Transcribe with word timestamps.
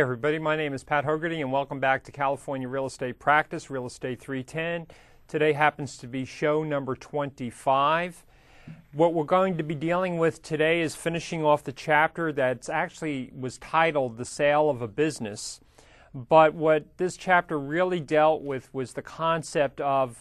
Everybody. 0.00 0.38
My 0.38 0.56
name 0.56 0.72
is 0.72 0.82
Pat 0.82 1.04
Hogarty, 1.04 1.42
and 1.42 1.52
welcome 1.52 1.78
back 1.78 2.04
to 2.04 2.10
California 2.10 2.66
Real 2.66 2.86
Estate 2.86 3.18
Practice, 3.18 3.68
Real 3.68 3.84
Estate 3.84 4.18
310. 4.18 4.86
Today 5.28 5.52
happens 5.52 5.98
to 5.98 6.06
be 6.06 6.24
show 6.24 6.64
number 6.64 6.96
25. 6.96 8.24
What 8.94 9.12
we're 9.12 9.24
going 9.24 9.58
to 9.58 9.62
be 9.62 9.74
dealing 9.74 10.16
with 10.16 10.40
today 10.40 10.80
is 10.80 10.96
finishing 10.96 11.44
off 11.44 11.64
the 11.64 11.72
chapter 11.72 12.32
that 12.32 12.70
actually 12.70 13.30
was 13.38 13.58
titled 13.58 14.16
The 14.16 14.24
Sale 14.24 14.70
of 14.70 14.80
a 14.80 14.88
Business. 14.88 15.60
But 16.14 16.54
what 16.54 16.96
this 16.96 17.18
chapter 17.18 17.58
really 17.58 18.00
dealt 18.00 18.40
with 18.40 18.72
was 18.72 18.94
the 18.94 19.02
concept 19.02 19.82
of 19.82 20.16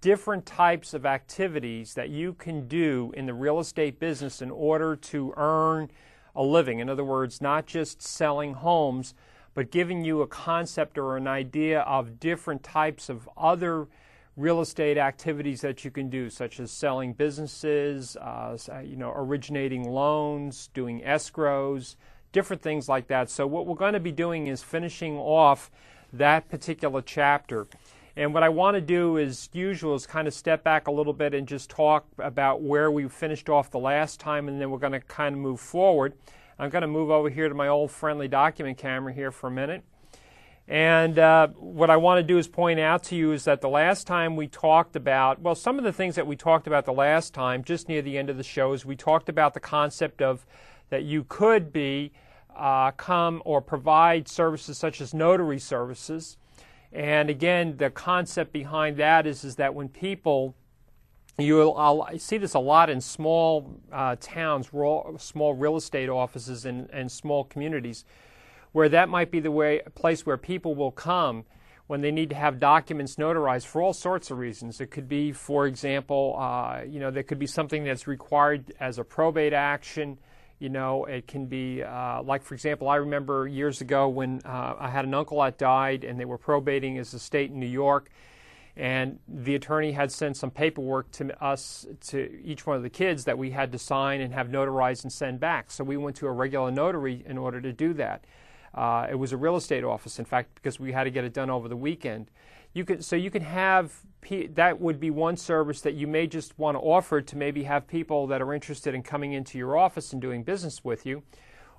different 0.00 0.46
types 0.46 0.94
of 0.94 1.04
activities 1.04 1.94
that 1.94 2.10
you 2.10 2.32
can 2.32 2.68
do 2.68 3.12
in 3.16 3.26
the 3.26 3.34
real 3.34 3.58
estate 3.58 3.98
business 3.98 4.40
in 4.40 4.52
order 4.52 4.94
to 4.94 5.34
earn 5.36 5.90
a 6.36 6.42
living. 6.42 6.78
In 6.78 6.88
other 6.88 7.04
words, 7.04 7.40
not 7.40 7.66
just 7.66 8.00
selling 8.00 8.54
homes, 8.54 9.14
but 9.54 9.70
giving 9.70 10.04
you 10.04 10.20
a 10.20 10.26
concept 10.26 10.98
or 10.98 11.16
an 11.16 11.26
idea 11.26 11.80
of 11.80 12.20
different 12.20 12.62
types 12.62 13.08
of 13.08 13.28
other 13.36 13.88
real 14.36 14.60
estate 14.60 14.98
activities 14.98 15.62
that 15.62 15.82
you 15.82 15.90
can 15.90 16.10
do, 16.10 16.28
such 16.28 16.60
as 16.60 16.70
selling 16.70 17.14
businesses, 17.14 18.16
uh, 18.18 18.56
you 18.84 18.96
know, 18.96 19.10
originating 19.16 19.88
loans, 19.88 20.68
doing 20.74 21.00
escrows, 21.00 21.96
different 22.32 22.60
things 22.60 22.86
like 22.86 23.06
that. 23.06 23.30
So 23.30 23.46
what 23.46 23.66
we're 23.66 23.74
going 23.74 23.94
to 23.94 24.00
be 24.00 24.12
doing 24.12 24.46
is 24.46 24.62
finishing 24.62 25.16
off 25.16 25.70
that 26.12 26.50
particular 26.50 27.00
chapter. 27.00 27.66
And 28.18 28.32
what 28.32 28.42
I 28.42 28.48
want 28.48 28.76
to 28.76 28.80
do, 28.80 29.18
as 29.18 29.50
usual, 29.52 29.94
is 29.94 30.06
kind 30.06 30.26
of 30.26 30.32
step 30.32 30.64
back 30.64 30.88
a 30.88 30.90
little 30.90 31.12
bit 31.12 31.34
and 31.34 31.46
just 31.46 31.68
talk 31.68 32.06
about 32.18 32.62
where 32.62 32.90
we 32.90 33.06
finished 33.08 33.50
off 33.50 33.70
the 33.70 33.78
last 33.78 34.20
time, 34.20 34.48
and 34.48 34.58
then 34.58 34.70
we're 34.70 34.78
going 34.78 34.92
to 34.92 35.00
kind 35.00 35.34
of 35.34 35.40
move 35.40 35.60
forward. 35.60 36.14
I'm 36.58 36.70
going 36.70 36.80
to 36.80 36.88
move 36.88 37.10
over 37.10 37.28
here 37.28 37.50
to 37.50 37.54
my 37.54 37.68
old 37.68 37.90
friendly 37.90 38.26
document 38.26 38.78
camera 38.78 39.12
here 39.12 39.30
for 39.30 39.48
a 39.48 39.50
minute. 39.50 39.84
And 40.66 41.18
uh, 41.18 41.48
what 41.48 41.90
I 41.90 41.98
want 41.98 42.18
to 42.18 42.22
do 42.22 42.38
is 42.38 42.48
point 42.48 42.80
out 42.80 43.04
to 43.04 43.16
you 43.16 43.32
is 43.32 43.44
that 43.44 43.60
the 43.60 43.68
last 43.68 44.06
time 44.06 44.34
we 44.34 44.48
talked 44.48 44.96
about, 44.96 45.42
well, 45.42 45.54
some 45.54 45.76
of 45.76 45.84
the 45.84 45.92
things 45.92 46.14
that 46.14 46.26
we 46.26 46.36
talked 46.36 46.66
about 46.66 46.86
the 46.86 46.94
last 46.94 47.34
time, 47.34 47.62
just 47.62 47.86
near 47.86 48.00
the 48.00 48.16
end 48.16 48.30
of 48.30 48.38
the 48.38 48.42
show, 48.42 48.72
is 48.72 48.86
we 48.86 48.96
talked 48.96 49.28
about 49.28 49.52
the 49.52 49.60
concept 49.60 50.22
of 50.22 50.46
that 50.88 51.04
you 51.04 51.22
could 51.22 51.70
be 51.70 52.12
uh, 52.56 52.92
come 52.92 53.42
or 53.44 53.60
provide 53.60 54.26
services 54.26 54.78
such 54.78 55.02
as 55.02 55.12
notary 55.12 55.58
services 55.58 56.38
and 56.92 57.30
again, 57.30 57.76
the 57.76 57.90
concept 57.90 58.52
behind 58.52 58.96
that 58.96 59.26
is, 59.26 59.44
is 59.44 59.56
that 59.56 59.74
when 59.74 59.88
people, 59.88 60.54
you 61.38 61.72
I 61.72 62.16
see 62.16 62.38
this 62.38 62.54
a 62.54 62.58
lot 62.58 62.88
in 62.90 63.00
small 63.00 63.80
uh, 63.92 64.16
towns, 64.20 64.68
small 65.18 65.54
real 65.54 65.76
estate 65.76 66.08
offices, 66.08 66.64
and, 66.64 66.88
and 66.92 67.10
small 67.10 67.44
communities, 67.44 68.04
where 68.72 68.88
that 68.88 69.08
might 69.08 69.30
be 69.30 69.40
the 69.40 69.50
way 69.50 69.80
place 69.94 70.24
where 70.24 70.36
people 70.36 70.74
will 70.74 70.92
come 70.92 71.44
when 71.86 72.00
they 72.00 72.10
need 72.10 72.30
to 72.30 72.36
have 72.36 72.58
documents 72.58 73.16
notarized 73.16 73.66
for 73.66 73.80
all 73.80 73.92
sorts 73.92 74.30
of 74.30 74.38
reasons. 74.38 74.80
It 74.80 74.90
could 74.90 75.08
be, 75.08 75.32
for 75.32 75.66
example, 75.66 76.36
uh, 76.38 76.80
you 76.86 76.98
know, 76.98 77.10
there 77.10 77.22
could 77.22 77.38
be 77.38 77.46
something 77.46 77.84
that's 77.84 78.06
required 78.06 78.72
as 78.80 78.98
a 78.98 79.04
probate 79.04 79.52
action. 79.52 80.18
You 80.58 80.70
know, 80.70 81.04
it 81.04 81.26
can 81.26 81.46
be 81.46 81.82
uh, 81.82 82.22
like, 82.22 82.42
for 82.42 82.54
example, 82.54 82.88
I 82.88 82.96
remember 82.96 83.46
years 83.46 83.82
ago 83.82 84.08
when 84.08 84.40
uh, 84.44 84.74
I 84.78 84.88
had 84.88 85.04
an 85.04 85.12
uncle 85.12 85.40
that 85.42 85.58
died 85.58 86.02
and 86.02 86.18
they 86.18 86.24
were 86.24 86.38
probating 86.38 86.96
his 86.96 87.12
estate 87.12 87.50
in 87.50 87.60
New 87.60 87.66
York. 87.66 88.10
And 88.74 89.18
the 89.26 89.54
attorney 89.54 89.92
had 89.92 90.12
sent 90.12 90.36
some 90.36 90.50
paperwork 90.50 91.10
to 91.12 91.42
us, 91.42 91.86
to 92.08 92.40
each 92.44 92.66
one 92.66 92.76
of 92.76 92.82
the 92.82 92.90
kids, 92.90 93.24
that 93.24 93.38
we 93.38 93.50
had 93.50 93.72
to 93.72 93.78
sign 93.78 94.20
and 94.20 94.34
have 94.34 94.48
notarized 94.48 95.02
and 95.02 95.12
send 95.12 95.40
back. 95.40 95.70
So 95.70 95.82
we 95.82 95.96
went 95.96 96.16
to 96.16 96.26
a 96.26 96.32
regular 96.32 96.70
notary 96.70 97.22
in 97.26 97.38
order 97.38 97.60
to 97.62 97.72
do 97.72 97.94
that. 97.94 98.24
Uh, 98.74 99.06
it 99.10 99.14
was 99.14 99.32
a 99.32 99.36
real 99.36 99.56
estate 99.56 99.82
office, 99.82 100.18
in 100.18 100.26
fact, 100.26 100.54
because 100.54 100.78
we 100.78 100.92
had 100.92 101.04
to 101.04 101.10
get 101.10 101.24
it 101.24 101.32
done 101.32 101.48
over 101.48 101.68
the 101.68 101.76
weekend. 101.76 102.30
You 102.76 102.84
could, 102.84 103.02
so 103.02 103.16
you 103.16 103.30
can 103.30 103.40
have 103.40 103.90
that 104.50 104.78
would 104.78 105.00
be 105.00 105.08
one 105.08 105.38
service 105.38 105.80
that 105.80 105.94
you 105.94 106.06
may 106.06 106.26
just 106.26 106.58
want 106.58 106.74
to 106.74 106.80
offer 106.80 107.22
to 107.22 107.36
maybe 107.38 107.62
have 107.62 107.88
people 107.88 108.26
that 108.26 108.42
are 108.42 108.52
interested 108.52 108.94
in 108.94 109.02
coming 109.02 109.32
into 109.32 109.56
your 109.56 109.78
office 109.78 110.12
and 110.12 110.20
doing 110.20 110.42
business 110.42 110.84
with 110.84 111.06
you. 111.06 111.22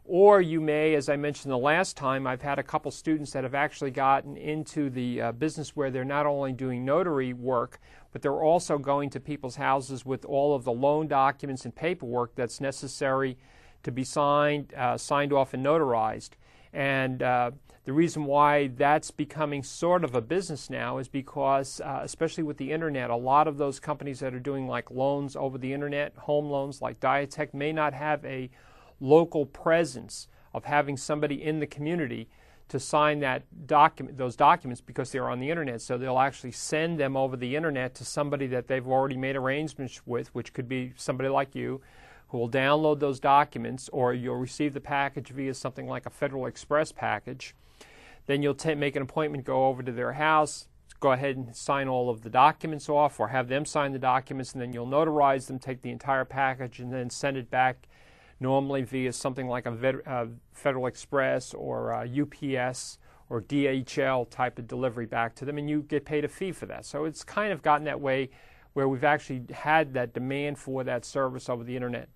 Or 0.05 0.41
you 0.41 0.59
may, 0.59 0.95
as 0.95 1.07
I 1.07 1.15
mentioned 1.15 1.51
the 1.51 1.57
last 1.59 1.97
time, 1.97 2.25
I've 2.25 2.41
had 2.41 2.57
a 2.57 2.63
couple 2.63 2.89
students 2.89 3.31
that 3.33 3.43
have 3.43 3.53
actually 3.53 3.91
gotten 3.91 4.37
into 4.37 4.89
the 4.89 5.21
uh, 5.21 5.31
business 5.33 5.75
where 5.75 5.91
they're 5.91 6.03
not 6.03 6.25
only 6.25 6.51
doing 6.51 6.83
notary 6.83 7.31
work, 7.31 7.79
but 8.11 8.23
they're 8.23 8.41
also 8.41 8.79
going 8.79 9.11
to 9.11 9.19
people's 9.19 9.57
houses 9.57 10.03
with 10.03 10.25
all 10.25 10.55
of 10.55 10.63
the 10.63 10.71
loan 10.71 11.07
documents 11.07 11.63
and 11.63 11.75
paperwork 11.75 12.33
that's 12.33 12.59
necessary 12.59 13.37
to 13.83 13.91
be 13.91 14.03
signed, 14.03 14.73
uh, 14.73 14.97
signed 14.97 15.31
off, 15.31 15.53
and 15.53 15.63
notarized. 15.63 16.31
And 16.77 17.23
uh, 17.23 17.51
the 17.85 17.91
reason 17.91 18.25
why 18.25 18.67
that's 18.67 19.09
becoming 19.09 19.63
sort 19.63 20.03
of 20.03 20.13
a 20.13 20.21
business 20.21 20.69
now 20.69 20.99
is 20.99 21.07
because, 21.07 21.81
uh, 21.81 22.01
especially 22.03 22.43
with 22.43 22.57
the 22.57 22.71
internet, 22.71 23.09
a 23.09 23.15
lot 23.15 23.47
of 23.47 23.57
those 23.57 23.79
companies 23.79 24.19
that 24.19 24.35
are 24.35 24.39
doing 24.39 24.67
like 24.67 24.91
loans 24.91 25.35
over 25.35 25.57
the 25.57 25.73
internet, 25.73 26.15
home 26.15 26.51
loans 26.51 26.79
like 26.79 26.99
Ditech, 26.99 27.51
may 27.51 27.73
not 27.73 27.95
have 27.95 28.23
a 28.23 28.51
local 28.99 29.43
presence 29.43 30.27
of 30.53 30.65
having 30.65 30.97
somebody 30.97 31.43
in 31.43 31.59
the 31.59 31.65
community 31.65 32.29
to 32.67 32.79
sign 32.79 33.21
that 33.21 33.41
document, 33.65 34.15
those 34.15 34.35
documents 34.35 34.79
because 34.79 35.11
they're 35.11 35.31
on 35.31 35.39
the 35.39 35.49
internet. 35.49 35.81
So 35.81 35.97
they'll 35.97 36.19
actually 36.19 36.51
send 36.51 36.99
them 36.99 37.17
over 37.17 37.35
the 37.35 37.55
internet 37.55 37.95
to 37.95 38.05
somebody 38.05 38.45
that 38.47 38.67
they've 38.67 38.87
already 38.87 39.17
made 39.17 39.35
arrangements 39.35 40.01
with, 40.05 40.27
which 40.35 40.53
could 40.53 40.69
be 40.69 40.93
somebody 40.95 41.29
like 41.29 41.55
you, 41.55 41.81
who 42.29 42.37
will 42.37 42.49
download 42.49 42.99
those 42.99 43.19
documents, 43.19 43.89
or 43.93 44.13
you'll 44.13 44.35
receive 44.35 44.73
the 44.73 44.81
package 44.81 45.29
via 45.29 45.53
something 45.53 45.87
like 45.87 46.05
a 46.05 46.09
Federal 46.09 46.45
Express 46.45 46.91
package. 46.91 47.55
Then 48.25 48.43
you'll 48.43 48.55
t- 48.55 48.75
make 48.75 48.95
an 48.95 49.01
appointment, 49.01 49.45
go 49.45 49.67
over 49.67 49.81
to 49.81 49.91
their 49.91 50.13
house, 50.13 50.67
go 50.99 51.13
ahead 51.13 51.37
and 51.37 51.55
sign 51.55 51.87
all 51.87 52.09
of 52.09 52.21
the 52.21 52.29
documents 52.29 52.89
off, 52.89 53.19
or 53.19 53.29
have 53.29 53.47
them 53.47 53.65
sign 53.65 53.93
the 53.93 53.99
documents, 53.99 54.51
and 54.51 54.61
then 54.61 54.73
you'll 54.73 54.87
notarize 54.87 55.47
them, 55.47 55.59
take 55.59 55.81
the 55.81 55.91
entire 55.91 56.25
package, 56.25 56.79
and 56.79 56.91
then 56.91 57.09
send 57.09 57.37
it 57.37 57.49
back 57.49 57.87
normally 58.39 58.83
via 58.83 59.13
something 59.13 59.47
like 59.47 59.65
a 59.65 59.71
Vet- 59.71 60.07
uh, 60.07 60.25
Federal 60.53 60.87
Express 60.87 61.53
or 61.53 61.93
uh, 61.93 62.05
UPS 62.05 62.99
or 63.29 63.41
DHL 63.41 64.29
type 64.29 64.59
of 64.59 64.67
delivery 64.67 65.05
back 65.05 65.33
to 65.35 65.45
them, 65.45 65.57
and 65.57 65.69
you 65.69 65.81
get 65.81 66.05
paid 66.05 66.25
a 66.25 66.27
fee 66.27 66.51
for 66.51 66.65
that. 66.65 66.85
So 66.85 67.05
it's 67.05 67.23
kind 67.23 67.51
of 67.51 67.61
gotten 67.61 67.85
that 67.85 67.99
way 67.99 68.29
where 68.73 68.87
we've 68.87 69.03
actually 69.03 69.43
had 69.51 69.93
that 69.93 70.13
demand 70.13 70.59
for 70.59 70.83
that 70.83 71.03
service 71.03 71.49
over 71.49 71.63
the 71.63 71.75
internet 71.75 72.09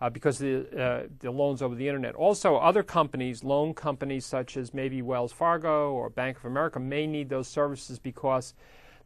uh, 0.00 0.08
because 0.08 0.38
the, 0.38 0.66
uh, 0.80 1.06
the 1.18 1.30
loans 1.30 1.60
over 1.62 1.74
the 1.74 1.86
internet. 1.86 2.14
Also, 2.14 2.56
other 2.56 2.82
companies, 2.82 3.44
loan 3.44 3.74
companies 3.74 4.24
such 4.24 4.56
as 4.56 4.72
maybe 4.72 5.02
Wells 5.02 5.32
Fargo 5.32 5.92
or 5.92 6.08
Bank 6.08 6.38
of 6.38 6.46
America, 6.46 6.80
may 6.80 7.06
need 7.06 7.28
those 7.28 7.48
services 7.48 7.98
because 7.98 8.54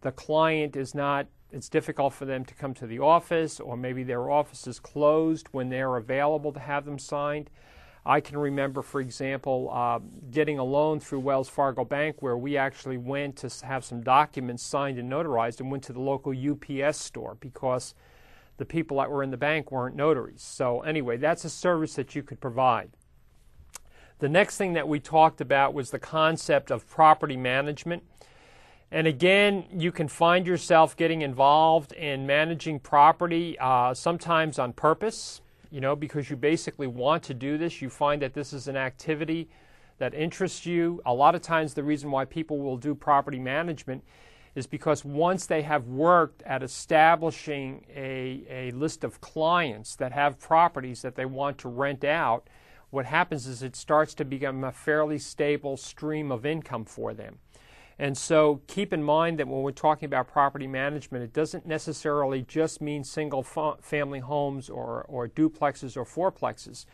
the 0.03 0.12
client 0.12 0.77
is 0.77 0.94
not, 0.94 1.27
it's 1.50 1.69
difficult 1.69 2.12
for 2.12 2.27
them 2.27 2.44
to 2.44 2.54
come 2.54 2.75
to 2.75 2.87
the 2.87 3.00
office, 3.00 3.59
or 3.59 3.77
maybe 3.77 4.04
their 4.04 4.31
office 4.31 4.66
is 4.66 4.78
closed 4.78 5.49
when 5.50 5.69
they're 5.69 5.97
available 5.97 6.53
to 6.53 6.60
have 6.60 6.84
them 6.84 6.99
signed. 6.99 7.50
I 8.06 8.21
can 8.21 8.37
remember, 8.37 8.83
for 8.83 9.00
example, 9.00 9.71
uh, 9.72 9.99
getting 10.31 10.59
a 10.59 10.65
loan 10.65 11.01
through 11.01 11.21
Wells 11.21 11.48
Fargo 11.48 11.84
Bank 11.84 12.21
where 12.21 12.36
we 12.36 12.57
actually 12.59 12.98
went 12.98 13.36
to 13.36 13.66
have 13.66 13.83
some 13.83 14.03
documents 14.03 14.63
signed 14.63 14.98
and 14.98 15.10
notarized 15.10 15.60
and 15.60 15.71
went 15.71 15.84
to 15.84 15.95
the 15.95 16.01
local 16.01 16.34
UPS 16.36 16.98
store 16.98 17.39
because 17.41 17.95
the 18.56 18.65
people 18.65 18.98
that 18.98 19.10
were 19.10 19.22
in 19.22 19.30
the 19.30 19.36
bank 19.36 19.72
weren't 19.72 19.97
notaries. 19.97 20.42
So, 20.42 20.80
anyway, 20.83 21.16
that's 21.16 21.45
a 21.45 21.51
service 21.51 21.95
that 21.95 22.15
you 22.15 22.22
could 22.22 22.41
provide. 22.41 22.91
The 24.21 24.28
next 24.28 24.56
thing 24.56 24.74
that 24.74 24.86
we 24.89 25.01
talked 25.01 25.41
about 25.41 25.74
was 25.74 25.91
the 25.91 25.98
concept 25.98 26.71
of 26.71 26.89
property 26.89 27.36
management. 27.36 28.04
And 28.91 29.09
again, 29.09 29.65
you 29.72 29.91
can 29.91 30.06
find 30.06 30.47
yourself 30.47 30.97
getting 30.97 31.22
involved 31.22 31.92
in 31.92 32.27
managing 32.27 32.78
property 32.78 33.59
uh, 33.59 33.92
sometimes 33.92 34.59
on 34.59 34.72
purpose, 34.72 35.41
you 35.71 35.80
know, 35.80 35.97
because 35.97 36.30
you 36.30 36.36
basically 36.36 36.86
want 36.86 37.24
to 37.24 37.34
do 37.34 37.59
this. 37.59 37.83
You 37.83 37.91
find 37.91 38.22
that 38.22 38.34
this 38.34 38.53
is 38.53 38.68
an 38.68 38.77
activity 38.77 39.48
that 39.98 40.15
interests 40.15 40.65
you. 40.65 41.03
A 41.07 41.12
lot 41.12 41.34
of 41.34 41.42
times, 41.42 41.74
the 41.74 41.83
reason 41.83 42.10
why 42.12 42.24
people 42.24 42.60
will 42.60 42.77
do 42.77 42.95
property 42.95 43.41
management 43.41 44.04
is 44.54 44.66
because 44.66 45.04
once 45.04 45.47
they 45.47 45.62
have 45.62 45.86
worked 45.86 46.42
at 46.42 46.62
establishing 46.62 47.84
a, 47.95 48.45
a 48.48 48.71
list 48.72 49.03
of 49.03 49.21
clients 49.21 49.97
that 49.97 50.12
have 50.12 50.39
properties 50.39 51.03
that 51.03 51.16
they 51.16 51.27
want 51.27 51.59
to 51.59 51.68
rent 51.68 52.04
out, 52.04 52.48
what 52.91 53.06
happens 53.06 53.47
is 53.47 53.62
it 53.62 53.74
starts 53.74 54.15
to 54.15 54.24
become 54.24 54.62
a 54.62 54.71
fairly 54.71 55.18
stable 55.18 55.77
stream 55.77 56.30
of 56.30 56.47
income 56.47 56.84
for 56.84 57.12
them. 57.12 57.39
And 57.98 58.16
so 58.16 58.60
keep 58.66 58.92
in 58.92 59.03
mind 59.03 59.39
that 59.39 59.48
when 59.48 59.62
we're 59.62 59.72
talking 59.72 60.06
about 60.06 60.28
property 60.28 60.66
management, 60.66 61.24
it 61.24 61.33
doesn't 61.33 61.66
necessarily 61.66 62.42
just 62.42 62.80
mean 62.80 63.04
single 63.04 63.42
family 63.42 64.21
homes 64.21 64.68
or, 64.68 65.04
or 65.09 65.28
duplexes 65.28 65.97
or 65.97 66.04
fourplexes. 66.04 66.86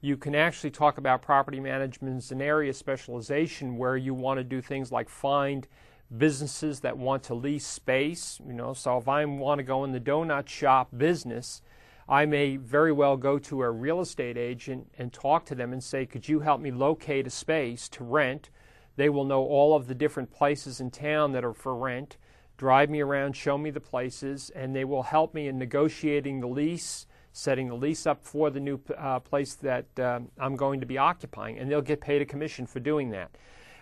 You 0.00 0.16
can 0.16 0.34
actually 0.34 0.70
talk 0.70 0.98
about 0.98 1.22
property 1.22 1.60
management 1.60 2.16
as 2.16 2.32
an 2.32 2.42
area 2.42 2.74
specialization 2.74 3.76
where 3.78 3.96
you 3.96 4.14
want 4.14 4.38
to 4.38 4.44
do 4.44 4.60
things 4.60 4.90
like 4.90 5.08
find 5.08 5.68
businesses 6.16 6.80
that 6.80 6.98
want 6.98 7.22
to 7.24 7.34
lease 7.34 7.66
space. 7.66 8.40
You 8.46 8.52
know, 8.52 8.72
so 8.74 8.98
if 8.98 9.08
I 9.08 9.24
want 9.24 9.58
to 9.58 9.64
go 9.64 9.84
in 9.84 9.92
the 9.92 10.00
donut 10.00 10.48
shop 10.48 10.88
business, 10.96 11.62
I 12.08 12.26
may 12.26 12.56
very 12.56 12.92
well 12.92 13.16
go 13.16 13.38
to 13.38 13.62
a 13.62 13.70
real 13.70 14.00
estate 14.00 14.36
agent 14.36 14.90
and 14.98 15.12
talk 15.12 15.46
to 15.46 15.54
them 15.54 15.72
and 15.72 15.82
say, 15.82 16.06
Could 16.06 16.28
you 16.28 16.40
help 16.40 16.60
me 16.60 16.70
locate 16.70 17.26
a 17.26 17.30
space 17.30 17.88
to 17.90 18.04
rent? 18.04 18.50
They 18.96 19.08
will 19.08 19.24
know 19.24 19.42
all 19.42 19.74
of 19.74 19.86
the 19.86 19.94
different 19.94 20.30
places 20.30 20.80
in 20.80 20.90
town 20.90 21.32
that 21.32 21.44
are 21.44 21.54
for 21.54 21.74
rent, 21.74 22.18
drive 22.58 22.90
me 22.90 23.00
around, 23.00 23.34
show 23.34 23.56
me 23.56 23.70
the 23.70 23.80
places, 23.80 24.50
and 24.54 24.76
they 24.76 24.84
will 24.84 25.04
help 25.04 25.32
me 25.32 25.48
in 25.48 25.58
negotiating 25.58 26.40
the 26.40 26.46
lease, 26.46 27.06
setting 27.32 27.68
the 27.68 27.74
lease 27.74 28.06
up 28.06 28.22
for 28.22 28.50
the 28.50 28.60
new 28.60 28.78
uh, 28.98 29.18
place 29.20 29.54
that 29.54 29.86
uh, 29.98 30.20
I'm 30.38 30.56
going 30.56 30.80
to 30.80 30.86
be 30.86 30.98
occupying, 30.98 31.58
and 31.58 31.70
they'll 31.70 31.80
get 31.80 32.00
paid 32.00 32.20
a 32.20 32.26
commission 32.26 32.66
for 32.66 32.80
doing 32.80 33.10
that. 33.10 33.30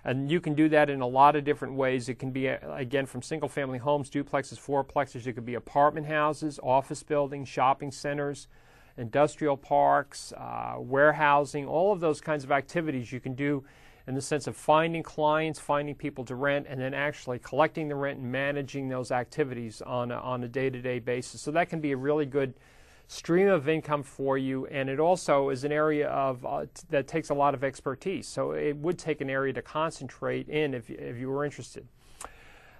And 0.04 0.30
you 0.30 0.40
can 0.40 0.54
do 0.54 0.68
that 0.70 0.88
in 0.88 1.00
a 1.00 1.06
lot 1.06 1.36
of 1.36 1.44
different 1.44 1.74
ways. 1.74 2.08
It 2.08 2.18
can 2.18 2.30
be, 2.30 2.48
uh, 2.48 2.56
again, 2.74 3.06
from 3.06 3.22
single 3.22 3.48
family 3.48 3.78
homes, 3.78 4.08
duplexes, 4.10 4.58
fourplexes. 4.58 5.26
It 5.26 5.34
could 5.34 5.44
be 5.44 5.54
apartment 5.54 6.06
houses, 6.06 6.58
office 6.62 7.02
buildings, 7.02 7.48
shopping 7.48 7.90
centers, 7.90 8.48
industrial 8.96 9.56
parks, 9.56 10.32
uh, 10.32 10.76
warehousing, 10.78 11.66
all 11.66 11.92
of 11.92 12.00
those 12.00 12.20
kinds 12.20 12.44
of 12.44 12.50
activities 12.50 13.12
you 13.12 13.20
can 13.20 13.34
do 13.34 13.64
in 14.06 14.14
the 14.14 14.22
sense 14.22 14.46
of 14.46 14.56
finding 14.56 15.02
clients, 15.02 15.60
finding 15.60 15.94
people 15.94 16.24
to 16.24 16.34
rent, 16.34 16.66
and 16.68 16.80
then 16.80 16.94
actually 16.94 17.38
collecting 17.38 17.88
the 17.88 17.94
rent 17.94 18.18
and 18.18 18.32
managing 18.32 18.88
those 18.88 19.12
activities 19.12 19.82
on 19.82 20.10
a, 20.10 20.16
on 20.16 20.42
a 20.42 20.48
day-to-day 20.48 20.98
basis. 20.98 21.40
So 21.40 21.50
that 21.52 21.68
can 21.68 21.80
be 21.80 21.92
a 21.92 21.96
really 21.96 22.26
good 22.26 22.54
stream 23.10 23.48
of 23.48 23.68
income 23.68 24.04
for 24.04 24.38
you, 24.38 24.66
and 24.66 24.88
it 24.88 25.00
also 25.00 25.48
is 25.48 25.64
an 25.64 25.72
area 25.72 26.08
of 26.08 26.46
uh, 26.46 26.66
that 26.90 27.08
takes 27.08 27.28
a 27.30 27.34
lot 27.34 27.54
of 27.54 27.64
expertise. 27.64 28.28
So 28.28 28.52
it 28.52 28.76
would 28.76 28.98
take 28.98 29.20
an 29.20 29.28
area 29.28 29.52
to 29.52 29.62
concentrate 29.62 30.48
in 30.48 30.74
if 30.74 30.88
if 30.88 31.18
you 31.18 31.28
were 31.28 31.44
interested. 31.44 31.88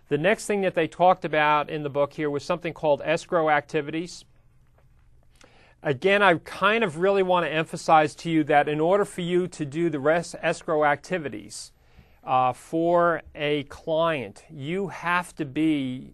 The 0.08 0.18
next 0.18 0.46
thing 0.46 0.60
that 0.60 0.74
they 0.74 0.86
talked 0.86 1.24
about 1.24 1.68
in 1.68 1.82
the 1.82 1.90
book 1.90 2.12
here 2.12 2.30
was 2.30 2.44
something 2.44 2.72
called 2.72 3.02
escrow 3.04 3.50
activities. 3.50 4.24
Again, 5.82 6.22
I 6.22 6.34
kind 6.34 6.84
of 6.84 6.98
really 6.98 7.24
want 7.24 7.46
to 7.46 7.52
emphasize 7.52 8.14
to 8.16 8.30
you 8.30 8.44
that 8.44 8.68
in 8.68 8.78
order 8.78 9.04
for 9.04 9.22
you 9.22 9.48
to 9.48 9.64
do 9.64 9.90
the 9.90 9.98
rest 9.98 10.36
escrow 10.42 10.84
activities 10.84 11.72
uh, 12.30 12.52
for 12.52 13.22
a 13.34 13.64
client, 13.64 14.44
you 14.48 14.86
have 14.86 15.34
to 15.34 15.44
be 15.44 16.12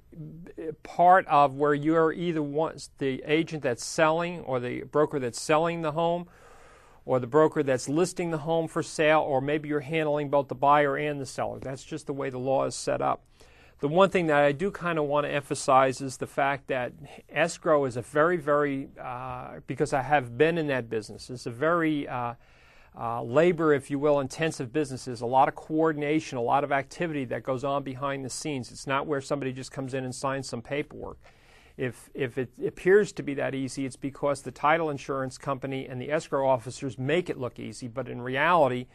part 0.82 1.26
of 1.26 1.56
where 1.56 1.74
you're 1.74 2.10
either 2.10 2.42
once 2.42 2.88
the 2.96 3.22
agent 3.26 3.62
that's 3.62 3.84
selling 3.84 4.40
or 4.40 4.58
the 4.58 4.82
broker 4.84 5.18
that's 5.18 5.38
selling 5.38 5.82
the 5.82 5.92
home 5.92 6.26
or 7.04 7.20
the 7.20 7.26
broker 7.26 7.62
that's 7.62 7.86
listing 7.86 8.30
the 8.30 8.38
home 8.38 8.66
for 8.66 8.82
sale, 8.82 9.20
or 9.20 9.42
maybe 9.42 9.68
you're 9.68 9.80
handling 9.80 10.30
both 10.30 10.48
the 10.48 10.54
buyer 10.54 10.96
and 10.96 11.20
the 11.20 11.26
seller. 11.26 11.58
That's 11.58 11.84
just 11.84 12.06
the 12.06 12.14
way 12.14 12.30
the 12.30 12.38
law 12.38 12.64
is 12.64 12.74
set 12.74 13.02
up. 13.02 13.22
The 13.80 13.88
one 13.88 14.08
thing 14.08 14.28
that 14.28 14.42
I 14.42 14.52
do 14.52 14.70
kind 14.70 14.98
of 14.98 15.04
want 15.04 15.26
to 15.26 15.30
emphasize 15.30 16.00
is 16.00 16.16
the 16.16 16.26
fact 16.26 16.68
that 16.68 16.94
escrow 17.28 17.84
is 17.84 17.98
a 17.98 18.02
very, 18.02 18.38
very, 18.38 18.88
uh, 18.98 19.60
because 19.66 19.92
I 19.92 20.00
have 20.00 20.38
been 20.38 20.56
in 20.56 20.68
that 20.68 20.88
business, 20.88 21.28
it's 21.28 21.44
a 21.44 21.50
very 21.50 22.08
uh, 22.08 22.36
uh, 22.98 23.22
labor, 23.22 23.74
if 23.74 23.90
you 23.90 23.98
will, 23.98 24.20
intensive 24.20 24.72
businesses, 24.72 25.20
a 25.20 25.26
lot 25.26 25.48
of 25.48 25.54
coordination, 25.54 26.38
a 26.38 26.42
lot 26.42 26.64
of 26.64 26.72
activity 26.72 27.24
that 27.26 27.42
goes 27.42 27.62
on 27.62 27.82
behind 27.82 28.24
the 28.24 28.30
scenes. 28.30 28.70
It's 28.70 28.86
not 28.86 29.06
where 29.06 29.20
somebody 29.20 29.52
just 29.52 29.70
comes 29.70 29.92
in 29.92 30.04
and 30.04 30.14
signs 30.14 30.48
some 30.48 30.62
paperwork. 30.62 31.18
If, 31.76 32.08
if 32.14 32.38
it 32.38 32.50
appears 32.66 33.12
to 33.12 33.22
be 33.22 33.34
that 33.34 33.54
easy, 33.54 33.84
it's 33.84 33.96
because 33.96 34.40
the 34.40 34.50
title 34.50 34.88
insurance 34.88 35.36
company 35.36 35.86
and 35.86 36.00
the 36.00 36.10
escrow 36.10 36.48
officers 36.48 36.98
make 36.98 37.28
it 37.28 37.38
look 37.38 37.58
easy, 37.58 37.86
but 37.86 38.08
in 38.08 38.22
reality, 38.22 38.86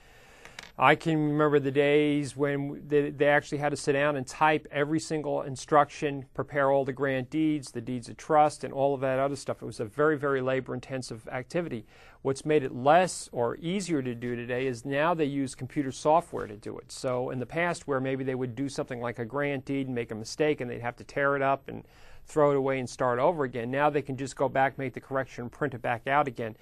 I 0.77 0.95
can 0.95 1.31
remember 1.31 1.59
the 1.59 1.71
days 1.71 2.35
when 2.35 2.81
they, 2.87 3.09
they, 3.09 3.27
actually 3.27 3.57
had 3.57 3.69
to 3.69 3.77
sit 3.77 3.93
down 3.93 4.15
and 4.15 4.25
type 4.25 4.67
every 4.71 4.99
single 4.99 5.41
instruction, 5.41 6.25
prepare 6.33 6.71
all 6.71 6.85
the 6.85 6.93
grant 6.93 7.29
deeds, 7.29 7.71
the 7.71 7.81
deeds 7.81 8.09
of 8.09 8.17
trust, 8.17 8.63
and 8.63 8.73
all 8.73 8.93
of 8.93 9.01
that 9.01 9.19
other 9.19 9.35
stuff. 9.35 9.61
It 9.61 9.65
was 9.65 9.79
a 9.79 9.85
very, 9.85 10.17
very 10.17 10.41
labor 10.41 10.73
intensive 10.73 11.27
activity. 11.27 11.85
What's 12.21 12.45
made 12.45 12.63
it 12.63 12.73
less 12.73 13.29
or 13.31 13.57
easier 13.57 14.01
to 14.01 14.15
do 14.15 14.35
today 14.35 14.65
is 14.65 14.85
now 14.85 15.13
they 15.13 15.25
use 15.25 15.55
computer 15.55 15.91
software 15.91 16.47
to 16.47 16.55
do 16.55 16.77
it. 16.77 16.91
So 16.91 17.31
in 17.31 17.39
the 17.39 17.45
past, 17.45 17.87
where 17.87 17.99
maybe 17.99 18.23
they 18.23 18.35
would 18.35 18.55
do 18.55 18.69
something 18.69 19.01
like 19.01 19.19
a 19.19 19.25
grant 19.25 19.65
deed 19.65 19.87
and 19.87 19.95
make 19.95 20.11
a 20.11 20.15
mistake 20.15 20.61
and 20.61 20.69
they'd 20.69 20.81
have 20.81 20.97
to 20.97 21.03
tear 21.03 21.35
it 21.35 21.41
up 21.41 21.67
and 21.67 21.83
throw 22.25 22.51
it 22.51 22.57
away 22.57 22.79
and 22.79 22.89
start 22.89 23.19
over 23.19 23.43
again, 23.43 23.71
now 23.71 23.89
they 23.89 24.01
can 24.01 24.15
just 24.15 24.35
go 24.35 24.47
back, 24.47 24.77
make 24.77 24.93
the 24.93 25.01
correction, 25.01 25.43
and 25.43 25.51
print 25.51 25.73
it 25.73 25.81
back 25.81 26.07
out 26.07 26.27
again. 26.27 26.55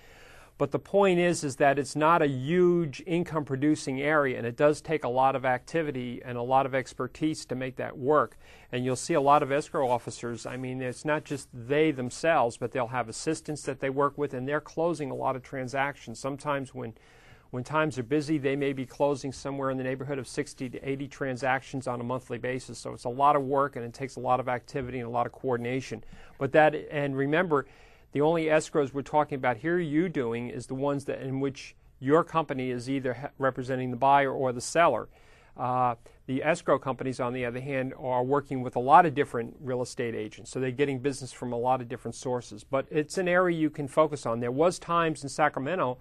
But 0.60 0.72
the 0.72 0.80
point 0.80 1.20
is, 1.20 1.46
is 1.46 1.56
that 1.56 1.80
it's 1.80 1.96
not 1.96 2.22
a 2.22 2.28
huge 2.28 3.02
income 3.08 3.46
producing 3.46 4.02
area, 4.02 4.38
and 4.38 4.46
it 4.46 4.58
does 4.58 4.82
take 4.82 5.06
a 5.06 5.10
lot 5.10 5.38
of 5.38 5.46
activity 5.46 6.22
and 6.24 6.38
a 6.38 6.42
lot 6.42 6.66
of 6.66 6.76
expertise 6.76 7.46
to 7.46 7.56
make 7.56 7.78
that 7.78 7.98
work. 7.98 8.38
And 8.70 8.84
you'll 8.84 8.98
see 8.98 9.14
a 9.14 9.22
lot 9.22 9.42
of 9.42 9.54
escrow 9.54 9.90
officers. 9.90 10.46
I 10.46 10.58
mean, 10.58 10.82
it's 10.82 11.06
not 11.06 11.24
just 11.24 11.48
they 11.54 11.92
themselves, 11.92 12.58
but 12.58 12.74
they'll 12.74 12.88
have 12.88 13.08
assistants 13.08 13.62
that 13.62 13.80
they 13.80 13.90
work 13.90 14.18
with, 14.18 14.34
and 14.34 14.46
they're 14.46 14.60
closing 14.60 15.12
a 15.12 15.16
lot 15.16 15.38
of 15.38 15.44
transactions. 15.44 16.20
Sometimes 16.20 16.76
when 16.76 16.94
when 17.52 17.64
times 17.64 17.98
are 17.98 18.04
busy, 18.04 18.38
they 18.38 18.56
may 18.56 18.74
be 18.74 18.86
closing 18.86 19.32
somewhere 19.32 19.72
in 19.72 19.78
the 19.78 19.84
neighborhood 19.84 20.20
of 20.20 20.28
60 20.28 20.70
to 20.70 20.88
80 20.88 21.08
transactions 21.08 21.88
on 21.88 22.00
a 22.00 22.04
monthly 22.04 22.38
basis. 22.38 22.78
So 22.78 22.94
it's 22.94 23.06
a 23.06 23.10
lot 23.10 23.36
of 23.36 23.42
work 23.42 23.76
and 23.76 23.84
it 23.84 23.92
takes 23.92 24.18
a 24.18 24.20
lot 24.20 24.40
of 24.40 24.48
activity 24.48 25.00
and 25.00 25.08
a 25.08 25.10
lot 25.10 25.26
of 25.26 25.32
coordination. 25.32 26.04
But 26.38 26.52
that, 26.52 26.76
and 26.92 27.18
remember, 27.18 27.66
the 28.12 28.22
only 28.22 28.46
escrows 28.46 28.94
we're 28.94 29.02
talking 29.02 29.36
about 29.36 29.58
here 29.58 29.80
you 29.80 30.10
doing 30.10 30.50
is 30.50 30.68
the 30.68 30.76
ones 30.76 31.06
that 31.06 31.22
in 31.22 31.40
which 31.40 31.76
your 32.00 32.24
company 32.24 32.72
is 32.72 32.90
either 32.90 33.32
representing 33.38 33.92
the 33.92 33.98
buyer 33.98 34.32
or 34.32 34.52
the 34.52 34.62
seller. 34.62 35.10
Uh, 35.58 35.96
the 36.26 36.42
escrow 36.42 36.80
companies, 36.80 37.20
on 37.20 37.34
the 37.34 37.46
other 37.46 37.60
hand, 37.60 37.94
are 38.00 38.24
working 38.24 38.62
with 38.62 38.76
a 38.78 38.80
lot 38.80 39.06
of 39.06 39.14
different 39.14 39.56
real 39.60 39.82
estate 39.82 40.16
agents, 40.16 40.50
so 40.50 40.60
they're 40.60 40.72
getting 40.72 41.00
business 41.00 41.34
from 41.34 41.52
a 41.52 41.58
lot 41.58 41.82
of 41.82 41.90
different 41.90 42.16
sources. 42.16 42.64
But 42.64 42.86
it's 42.90 43.18
an 43.18 43.28
area 43.28 43.58
you 43.58 43.70
can 43.70 43.88
focus 43.88 44.26
on. 44.26 44.40
There 44.40 44.52
was 44.52 44.80
times 44.80 45.24
in 45.24 45.30
Sacramento 45.30 45.98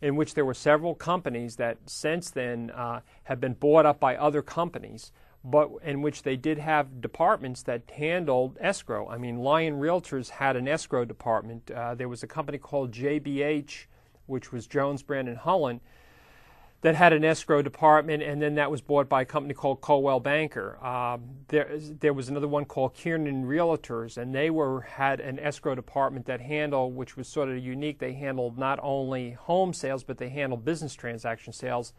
in 0.00 0.16
which 0.16 0.34
there 0.34 0.44
were 0.44 0.54
several 0.54 0.96
companies 0.96 1.56
that 1.56 1.78
since 1.86 2.30
then 2.30 2.70
uh, 2.70 3.00
have 3.24 3.40
been 3.40 3.54
bought 3.54 3.86
up 3.86 4.00
by 4.00 4.16
other 4.16 4.42
companies 4.42 5.12
but 5.44 5.70
in 5.84 6.02
which 6.02 6.22
they 6.22 6.36
did 6.36 6.58
have 6.58 7.00
departments 7.00 7.62
that 7.64 7.90
handled 7.90 8.56
escrow. 8.60 9.08
I 9.08 9.18
mean, 9.18 9.38
Lyon 9.38 9.80
Realtors 9.80 10.30
had 10.30 10.56
an 10.56 10.68
escrow 10.68 11.04
department. 11.04 11.70
Uh, 11.70 11.94
there 11.94 12.08
was 12.08 12.22
a 12.22 12.28
company 12.28 12.58
called 12.58 12.92
JBH, 12.92 13.86
which 14.26 14.52
was 14.52 14.66
Jones 14.66 15.02
Brand 15.02 15.36
Holland, 15.38 15.80
that 16.82 16.96
had 16.96 17.12
an 17.12 17.24
escrow 17.24 17.62
department, 17.62 18.22
and 18.24 18.42
then 18.42 18.56
that 18.56 18.70
was 18.70 18.80
bought 18.80 19.08
by 19.08 19.22
a 19.22 19.24
company 19.24 19.54
called 19.54 19.80
Coldwell 19.80 20.18
Banker. 20.18 20.78
Uh, 20.82 21.18
there, 21.48 21.70
there 21.78 22.12
was 22.12 22.28
another 22.28 22.48
one 22.48 22.64
called 22.64 22.94
Kiernan 22.94 23.44
Realtors, 23.44 24.16
and 24.16 24.34
they 24.34 24.50
were 24.50 24.80
had 24.80 25.20
an 25.20 25.38
escrow 25.38 25.76
department 25.76 26.26
that 26.26 26.40
handled, 26.40 26.94
which 26.94 27.16
was 27.16 27.28
sort 27.28 27.48
of 27.48 27.58
unique. 27.58 27.98
They 27.98 28.14
handled 28.14 28.58
not 28.58 28.80
only 28.82 29.32
home 29.32 29.72
sales, 29.72 30.02
but 30.02 30.18
they 30.18 30.28
handled 30.28 30.64
business 30.64 30.94
transaction 30.94 31.52
sales 31.52 31.92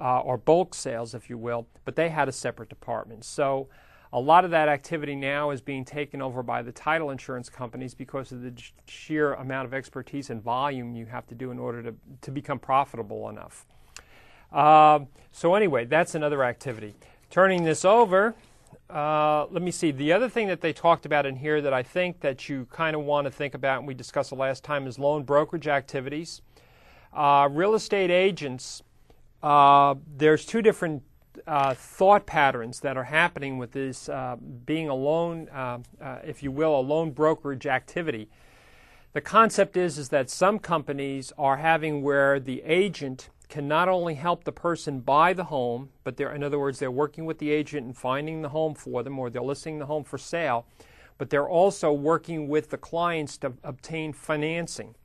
uh, 0.00 0.20
or 0.20 0.36
bulk 0.36 0.74
sales, 0.74 1.14
if 1.14 1.30
you 1.30 1.38
will, 1.38 1.66
but 1.84 1.96
they 1.96 2.08
had 2.08 2.28
a 2.28 2.32
separate 2.32 2.68
department. 2.68 3.24
So 3.24 3.68
a 4.12 4.20
lot 4.20 4.44
of 4.44 4.50
that 4.52 4.68
activity 4.68 5.14
now 5.14 5.50
is 5.50 5.60
being 5.60 5.84
taken 5.84 6.22
over 6.22 6.42
by 6.42 6.62
the 6.62 6.72
title 6.72 7.10
insurance 7.10 7.48
companies 7.48 7.94
because 7.94 8.32
of 8.32 8.42
the 8.42 8.52
sheer 8.86 9.34
amount 9.34 9.66
of 9.66 9.74
expertise 9.74 10.30
and 10.30 10.42
volume 10.42 10.94
you 10.94 11.06
have 11.06 11.26
to 11.26 11.34
do 11.34 11.50
in 11.50 11.58
order 11.58 11.82
to, 11.82 11.94
to 12.22 12.30
become 12.30 12.58
profitable 12.58 13.28
enough. 13.28 13.66
Uh, 14.52 15.00
so, 15.32 15.54
anyway, 15.54 15.84
that's 15.84 16.14
another 16.14 16.44
activity. 16.44 16.94
Turning 17.30 17.64
this 17.64 17.84
over, 17.84 18.34
uh, 18.88 19.46
let 19.50 19.62
me 19.62 19.70
see. 19.70 19.90
The 19.90 20.12
other 20.12 20.28
thing 20.28 20.46
that 20.46 20.60
they 20.60 20.72
talked 20.72 21.04
about 21.04 21.26
in 21.26 21.36
here 21.36 21.60
that 21.60 21.72
I 21.72 21.82
think 21.82 22.20
that 22.20 22.48
you 22.48 22.66
kind 22.70 22.94
of 22.94 23.02
want 23.02 23.26
to 23.26 23.30
think 23.30 23.54
about, 23.54 23.78
and 23.78 23.88
we 23.88 23.94
discussed 23.94 24.30
the 24.30 24.36
last 24.36 24.62
time, 24.62 24.86
is 24.86 24.98
loan 24.98 25.24
brokerage 25.24 25.66
activities. 25.66 26.42
Uh, 27.12 27.48
real 27.50 27.74
estate 27.74 28.10
agents 28.10 28.82
uh, 29.46 29.94
there's 30.16 30.44
two 30.44 30.60
different 30.60 31.04
uh, 31.46 31.72
thought 31.72 32.26
patterns 32.26 32.80
that 32.80 32.96
are 32.96 33.04
happening 33.04 33.58
with 33.58 33.70
this 33.70 34.08
uh, 34.08 34.34
being 34.64 34.88
a 34.88 34.94
loan, 34.94 35.48
uh, 35.50 35.78
uh, 36.02 36.18
if 36.24 36.42
you 36.42 36.50
will, 36.50 36.80
a 36.80 36.82
loan 36.82 37.12
brokerage 37.12 37.64
activity. 37.64 38.28
The 39.12 39.20
concept 39.20 39.76
is, 39.76 39.98
is 39.98 40.08
that 40.08 40.30
some 40.30 40.58
companies 40.58 41.32
are 41.38 41.58
having 41.58 42.02
where 42.02 42.40
the 42.40 42.60
agent 42.64 43.30
can 43.48 43.68
not 43.68 43.88
only 43.88 44.14
help 44.14 44.42
the 44.42 44.50
person 44.50 44.98
buy 44.98 45.32
the 45.32 45.44
home, 45.44 45.90
but 46.02 46.16
they're, 46.16 46.34
in 46.34 46.42
other 46.42 46.58
words, 46.58 46.80
they're 46.80 46.90
working 46.90 47.24
with 47.24 47.38
the 47.38 47.52
agent 47.52 47.86
and 47.86 47.96
finding 47.96 48.42
the 48.42 48.48
home 48.48 48.74
for 48.74 49.04
them, 49.04 49.16
or 49.16 49.30
they're 49.30 49.40
listing 49.40 49.78
the 49.78 49.86
home 49.86 50.02
for 50.02 50.18
sale, 50.18 50.66
but 51.18 51.30
they're 51.30 51.48
also 51.48 51.92
working 51.92 52.48
with 52.48 52.70
the 52.70 52.78
clients 52.78 53.38
to 53.38 53.52
obtain 53.62 54.12
financing. 54.12 54.96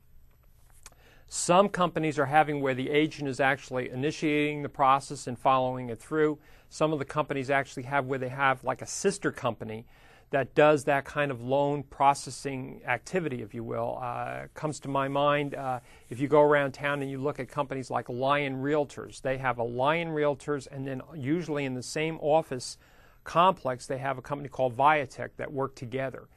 Some 1.34 1.70
companies 1.70 2.18
are 2.18 2.26
having 2.26 2.60
where 2.60 2.74
the 2.74 2.90
agent 2.90 3.26
is 3.26 3.40
actually 3.40 3.88
initiating 3.88 4.60
the 4.60 4.68
process 4.68 5.26
and 5.26 5.38
following 5.38 5.88
it 5.88 5.98
through. 5.98 6.38
Some 6.68 6.92
of 6.92 6.98
the 6.98 7.06
companies 7.06 7.48
actually 7.48 7.84
have 7.84 8.04
where 8.04 8.18
they 8.18 8.28
have 8.28 8.62
like 8.64 8.82
a 8.82 8.86
sister 8.86 9.32
company 9.32 9.86
that 10.28 10.54
does 10.54 10.84
that 10.84 11.06
kind 11.06 11.30
of 11.30 11.40
loan 11.40 11.84
processing 11.84 12.82
activity, 12.86 13.40
if 13.40 13.54
you 13.54 13.64
will. 13.64 13.98
Uh, 14.02 14.42
comes 14.52 14.78
to 14.80 14.88
my 14.88 15.08
mind 15.08 15.54
uh, 15.54 15.80
if 16.10 16.20
you 16.20 16.28
go 16.28 16.42
around 16.42 16.72
town 16.72 17.00
and 17.00 17.10
you 17.10 17.16
look 17.16 17.40
at 17.40 17.48
companies 17.48 17.90
like 17.90 18.10
Lyon 18.10 18.62
Realtors. 18.62 19.22
They 19.22 19.38
have 19.38 19.56
a 19.56 19.64
Lyon 19.64 20.08
Realtors, 20.08 20.68
and 20.70 20.86
then 20.86 21.00
usually 21.14 21.64
in 21.64 21.72
the 21.72 21.82
same 21.82 22.18
office 22.20 22.76
complex, 23.24 23.86
they 23.86 23.96
have 23.96 24.18
a 24.18 24.22
company 24.22 24.50
called 24.50 24.76
Viatech 24.76 25.30
that 25.38 25.50
work 25.50 25.76
together. 25.76 26.28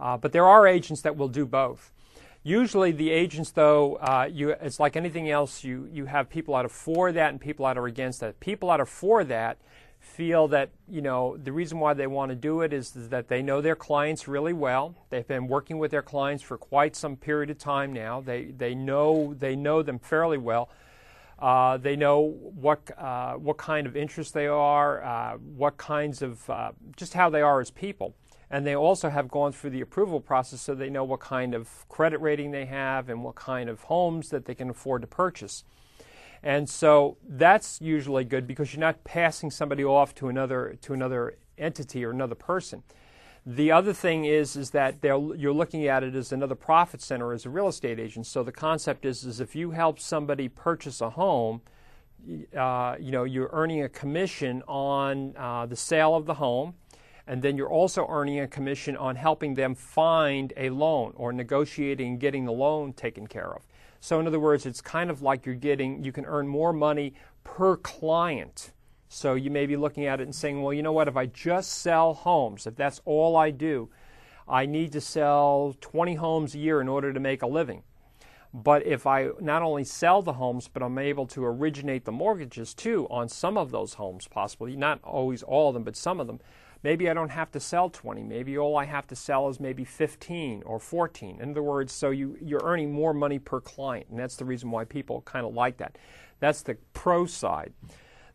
Uh, 0.00 0.16
but 0.16 0.32
there 0.32 0.46
are 0.46 0.66
agents 0.66 1.02
that 1.02 1.18
will 1.18 1.28
do 1.28 1.44
both. 1.44 1.92
Usually, 2.42 2.92
the 2.92 3.10
agents, 3.10 3.50
though, 3.50 3.96
uh, 3.96 4.28
you, 4.30 4.50
it's 4.50 4.80
like 4.80 4.96
anything 4.96 5.30
else. 5.30 5.64
You 5.64 5.88
you 5.92 6.06
have 6.06 6.30
people 6.30 6.54
out 6.54 6.64
of 6.64 6.72
for 6.72 7.12
that 7.12 7.30
and 7.30 7.40
people 7.40 7.66
out 7.66 7.76
are 7.76 7.86
against 7.86 8.20
that. 8.20 8.40
People 8.40 8.70
out 8.70 8.80
of 8.80 8.88
for 8.88 9.24
that 9.24 9.58
feel 10.00 10.48
that 10.48 10.70
you 10.88 11.02
know 11.02 11.36
the 11.36 11.52
reason 11.52 11.78
why 11.78 11.94
they 11.94 12.06
want 12.06 12.30
to 12.30 12.36
do 12.36 12.60
it 12.60 12.72
is, 12.72 12.92
that 12.92 13.28
they 13.28 13.42
know 13.42 13.60
their 13.60 13.76
clients 13.76 14.28
really 14.28 14.52
well. 14.52 14.94
They've 15.10 15.26
been 15.26 15.48
working 15.48 15.78
with 15.78 15.90
their 15.90 16.02
clients 16.02 16.42
for 16.42 16.56
quite 16.56 16.96
some 16.96 17.16
period 17.16 17.50
of 17.50 17.58
time 17.58 17.92
now. 17.92 18.20
They 18.20 18.44
they 18.44 18.74
know 18.74 19.34
they 19.38 19.56
know 19.56 19.82
them 19.82 19.98
fairly 19.98 20.38
well. 20.38 20.70
Uh, 21.38 21.76
they 21.76 21.94
know 21.94 22.20
what 22.20 22.90
uh, 22.98 23.34
what 23.34 23.58
kind 23.58 23.86
of 23.86 23.96
interest 23.96 24.34
they 24.34 24.46
are, 24.46 25.02
uh, 25.04 25.36
what 25.36 25.76
kinds 25.76 26.22
of 26.22 26.48
uh, 26.50 26.72
just 26.96 27.14
how 27.14 27.30
they 27.30 27.42
are 27.42 27.60
as 27.60 27.70
people, 27.70 28.14
and 28.50 28.66
they 28.66 28.74
also 28.74 29.10
have 29.10 29.28
gone 29.28 29.52
through 29.52 29.70
the 29.70 29.80
approval 29.80 30.20
process, 30.20 30.60
so 30.60 30.74
they 30.74 30.90
know 30.90 31.04
what 31.04 31.20
kind 31.20 31.54
of 31.54 31.88
credit 31.88 32.20
rating 32.20 32.50
they 32.50 32.64
have 32.66 33.08
and 33.08 33.22
what 33.22 33.34
kind 33.34 33.68
of 33.68 33.82
homes 33.82 34.30
that 34.30 34.46
they 34.46 34.54
can 34.54 34.70
afford 34.70 35.02
to 35.02 35.08
purchase. 35.08 35.64
And 36.42 36.68
so 36.68 37.16
that's 37.28 37.80
usually 37.80 38.24
good 38.24 38.46
because 38.46 38.72
you're 38.72 38.80
not 38.80 39.04
passing 39.04 39.50
somebody 39.50 39.84
off 39.84 40.14
to 40.16 40.28
another 40.28 40.78
to 40.82 40.94
another 40.94 41.36
entity 41.58 42.04
or 42.04 42.10
another 42.10 42.36
person. 42.36 42.82
The 43.44 43.72
other 43.72 43.92
thing 43.92 44.24
is 44.24 44.56
is 44.56 44.70
that 44.70 44.96
you're 45.02 45.52
looking 45.52 45.86
at 45.86 46.04
it 46.04 46.14
as 46.14 46.32
another 46.32 46.54
profit 46.54 47.00
center 47.00 47.32
as 47.32 47.46
a 47.46 47.50
real 47.50 47.68
estate 47.68 47.98
agent. 47.98 48.26
So 48.26 48.42
the 48.42 48.52
concept 48.52 49.04
is 49.04 49.24
is 49.24 49.40
if 49.40 49.56
you 49.56 49.72
help 49.72 49.98
somebody 49.98 50.48
purchase 50.48 51.00
a 51.00 51.10
home, 51.10 51.62
uh, 52.56 52.96
you 53.00 53.10
know 53.10 53.24
you're 53.24 53.50
earning 53.52 53.82
a 53.82 53.88
commission 53.88 54.62
on 54.68 55.34
uh, 55.36 55.66
the 55.66 55.76
sale 55.76 56.14
of 56.14 56.26
the 56.26 56.34
home, 56.34 56.74
and 57.28 57.42
then 57.42 57.58
you're 57.58 57.70
also 57.70 58.06
earning 58.08 58.40
a 58.40 58.48
commission 58.48 58.96
on 58.96 59.14
helping 59.14 59.54
them 59.54 59.74
find 59.74 60.52
a 60.56 60.70
loan 60.70 61.12
or 61.14 61.30
negotiating 61.32 62.18
getting 62.18 62.46
the 62.46 62.52
loan 62.52 62.94
taken 62.94 63.26
care 63.26 63.54
of. 63.54 63.66
So, 64.00 64.18
in 64.18 64.26
other 64.26 64.40
words, 64.40 64.64
it's 64.64 64.80
kind 64.80 65.10
of 65.10 65.20
like 65.20 65.44
you're 65.44 65.54
getting, 65.54 66.02
you 66.02 66.10
can 66.10 66.24
earn 66.24 66.48
more 66.48 66.72
money 66.72 67.14
per 67.44 67.76
client. 67.76 68.72
So, 69.08 69.34
you 69.34 69.50
may 69.50 69.66
be 69.66 69.76
looking 69.76 70.06
at 70.06 70.20
it 70.20 70.24
and 70.24 70.34
saying, 70.34 70.62
well, 70.62 70.72
you 70.72 70.82
know 70.82 70.92
what, 70.92 71.08
if 71.08 71.16
I 71.16 71.26
just 71.26 71.72
sell 71.72 72.14
homes, 72.14 72.66
if 72.66 72.76
that's 72.76 73.02
all 73.04 73.36
I 73.36 73.50
do, 73.50 73.90
I 74.48 74.64
need 74.64 74.92
to 74.92 75.00
sell 75.00 75.76
20 75.80 76.14
homes 76.14 76.54
a 76.54 76.58
year 76.58 76.80
in 76.80 76.88
order 76.88 77.12
to 77.12 77.20
make 77.20 77.42
a 77.42 77.46
living. 77.46 77.82
But 78.54 78.86
if 78.86 79.06
I 79.06 79.28
not 79.40 79.60
only 79.60 79.84
sell 79.84 80.22
the 80.22 80.32
homes, 80.32 80.68
but 80.68 80.82
I'm 80.82 80.98
able 80.98 81.26
to 81.26 81.44
originate 81.44 82.06
the 82.06 82.12
mortgages 82.12 82.72
too 82.72 83.06
on 83.10 83.28
some 83.28 83.58
of 83.58 83.70
those 83.70 83.94
homes, 83.94 84.26
possibly, 84.26 84.74
not 84.74 85.00
always 85.04 85.42
all 85.42 85.68
of 85.68 85.74
them, 85.74 85.84
but 85.84 85.96
some 85.96 86.18
of 86.18 86.26
them, 86.26 86.40
Maybe 86.82 87.10
I 87.10 87.14
don't 87.14 87.30
have 87.30 87.50
to 87.52 87.60
sell 87.60 87.90
20. 87.90 88.22
Maybe 88.22 88.56
all 88.56 88.76
I 88.76 88.84
have 88.84 89.06
to 89.08 89.16
sell 89.16 89.48
is 89.48 89.58
maybe 89.58 89.84
15 89.84 90.62
or 90.64 90.78
14. 90.78 91.40
In 91.40 91.50
other 91.50 91.62
words, 91.62 91.92
so 91.92 92.10
you, 92.10 92.36
you're 92.40 92.62
earning 92.62 92.92
more 92.92 93.12
money 93.12 93.38
per 93.38 93.60
client, 93.60 94.06
and 94.10 94.18
that's 94.18 94.36
the 94.36 94.44
reason 94.44 94.70
why 94.70 94.84
people 94.84 95.22
kind 95.22 95.44
of 95.44 95.54
like 95.54 95.78
that. 95.78 95.98
That's 96.40 96.62
the 96.62 96.76
pro 96.92 97.26
side. 97.26 97.72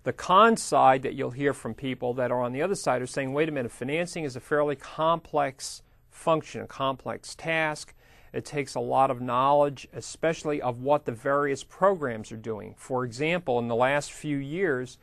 The 0.04 0.12
con 0.12 0.58
side 0.58 1.04
that 1.04 1.14
you'll 1.14 1.32
hear 1.32 1.54
from 1.54 1.74
people 1.74 2.14
that 2.16 2.32
are 2.32 2.42
on 2.42 2.52
the 2.52 2.62
other 2.62 2.76
side 2.76 3.02
are 3.02 3.08
saying, 3.08 3.32
wait 3.32 3.48
a 3.48 3.54
minute, 3.54 3.72
financing 3.72 4.26
is 4.26 4.36
a 4.36 4.42
fairly 4.42 4.76
complex 4.76 5.82
function, 6.12 6.62
a 6.62 6.68
complex 6.68 7.36
task. 7.36 7.94
It 8.34 8.44
takes 8.44 8.76
a 8.76 8.82
lot 8.82 9.12
of 9.12 9.22
knowledge, 9.22 9.88
especially 9.94 10.62
of 10.62 10.82
what 10.82 11.06
the 11.06 11.12
various 11.14 11.64
programs 11.64 12.32
are 12.34 12.38
doing. 12.38 12.74
For 12.78 13.06
example, 13.06 13.60
in 13.60 13.70
the 13.70 13.76
last 13.76 14.12
few 14.12 14.38
years, 14.38 14.98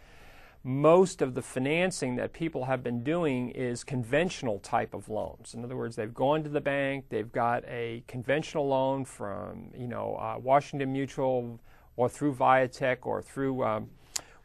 most 0.63 1.23
of 1.23 1.35
the 1.35 1.41
financing 1.41 2.17
that 2.17 2.33
people 2.33 2.67
have 2.67 2.83
been 2.83 3.03
doing 3.03 3.51
is 3.51 3.83
conventional 3.83 4.59
type 4.59 4.93
of 4.93 5.09
loans. 5.09 5.55
In 5.55 5.65
other 5.65 5.77
words, 5.77 5.97
they've 5.97 6.13
gone 6.13 6.43
to 6.43 6.51
the 6.51 6.61
bank, 6.61 7.07
they've 7.09 7.33
got 7.33 7.65
a 7.67 8.03
conventional 8.07 8.69
loan 8.69 9.05
from 9.05 9.71
you 9.77 9.89
know 9.89 10.17
uh, 10.17 10.39
Washington 10.39 10.93
Mutual 10.93 11.59
or 11.97 12.09
through 12.09 12.35
Viatech 12.35 12.99
or 13.03 13.23
through 13.23 13.65
um, 13.65 13.89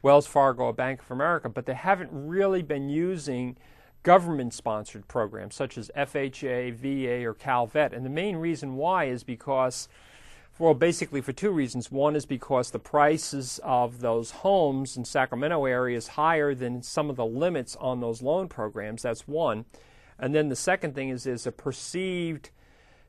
Wells 0.02 0.28
Fargo 0.28 0.66
or 0.66 0.74
Bank 0.74 1.02
of 1.02 1.12
America, 1.12 1.50
but 1.50 1.66
they 1.66 1.74
haven't 1.74 2.10
really 2.12 2.62
been 2.62 2.90
using 2.90 3.58
government-sponsored 4.04 5.08
programs 5.08 5.56
such 5.56 5.78
as 5.78 5.90
FHA, 5.98 6.76
VA, 6.76 7.26
or 7.26 7.34
CalVet. 7.34 7.92
And 7.92 8.06
the 8.06 8.10
main 8.10 8.36
reason 8.36 8.76
why 8.76 9.06
is 9.06 9.24
because 9.24 9.90
well, 10.58 10.74
basically 10.74 11.20
for 11.20 11.34
two 11.34 11.52
reasons. 11.52 11.92
One 11.92 12.16
is 12.16 12.26
because 12.26 12.72
the 12.72 12.80
prices 12.80 13.60
of 13.64 14.00
those 14.00 14.32
homes 14.32 14.96
in 14.96 15.04
Sacramento 15.04 15.66
area 15.66 15.98
is 15.98 16.10
higher 16.10 16.56
than 16.56 16.82
some 16.82 17.10
of 17.10 17.18
the 17.18 17.26
limits 17.26 17.76
on 17.76 18.00
those 18.00 18.22
loan 18.22 18.48
programs. 18.48 19.02
That's 19.02 19.28
one. 19.28 19.66
And 20.18 20.34
then 20.34 20.48
the 20.48 20.56
second 20.56 20.96
thing 20.96 21.10
is 21.10 21.26
is 21.26 21.46
a 21.46 21.52
perceived, 21.52 22.52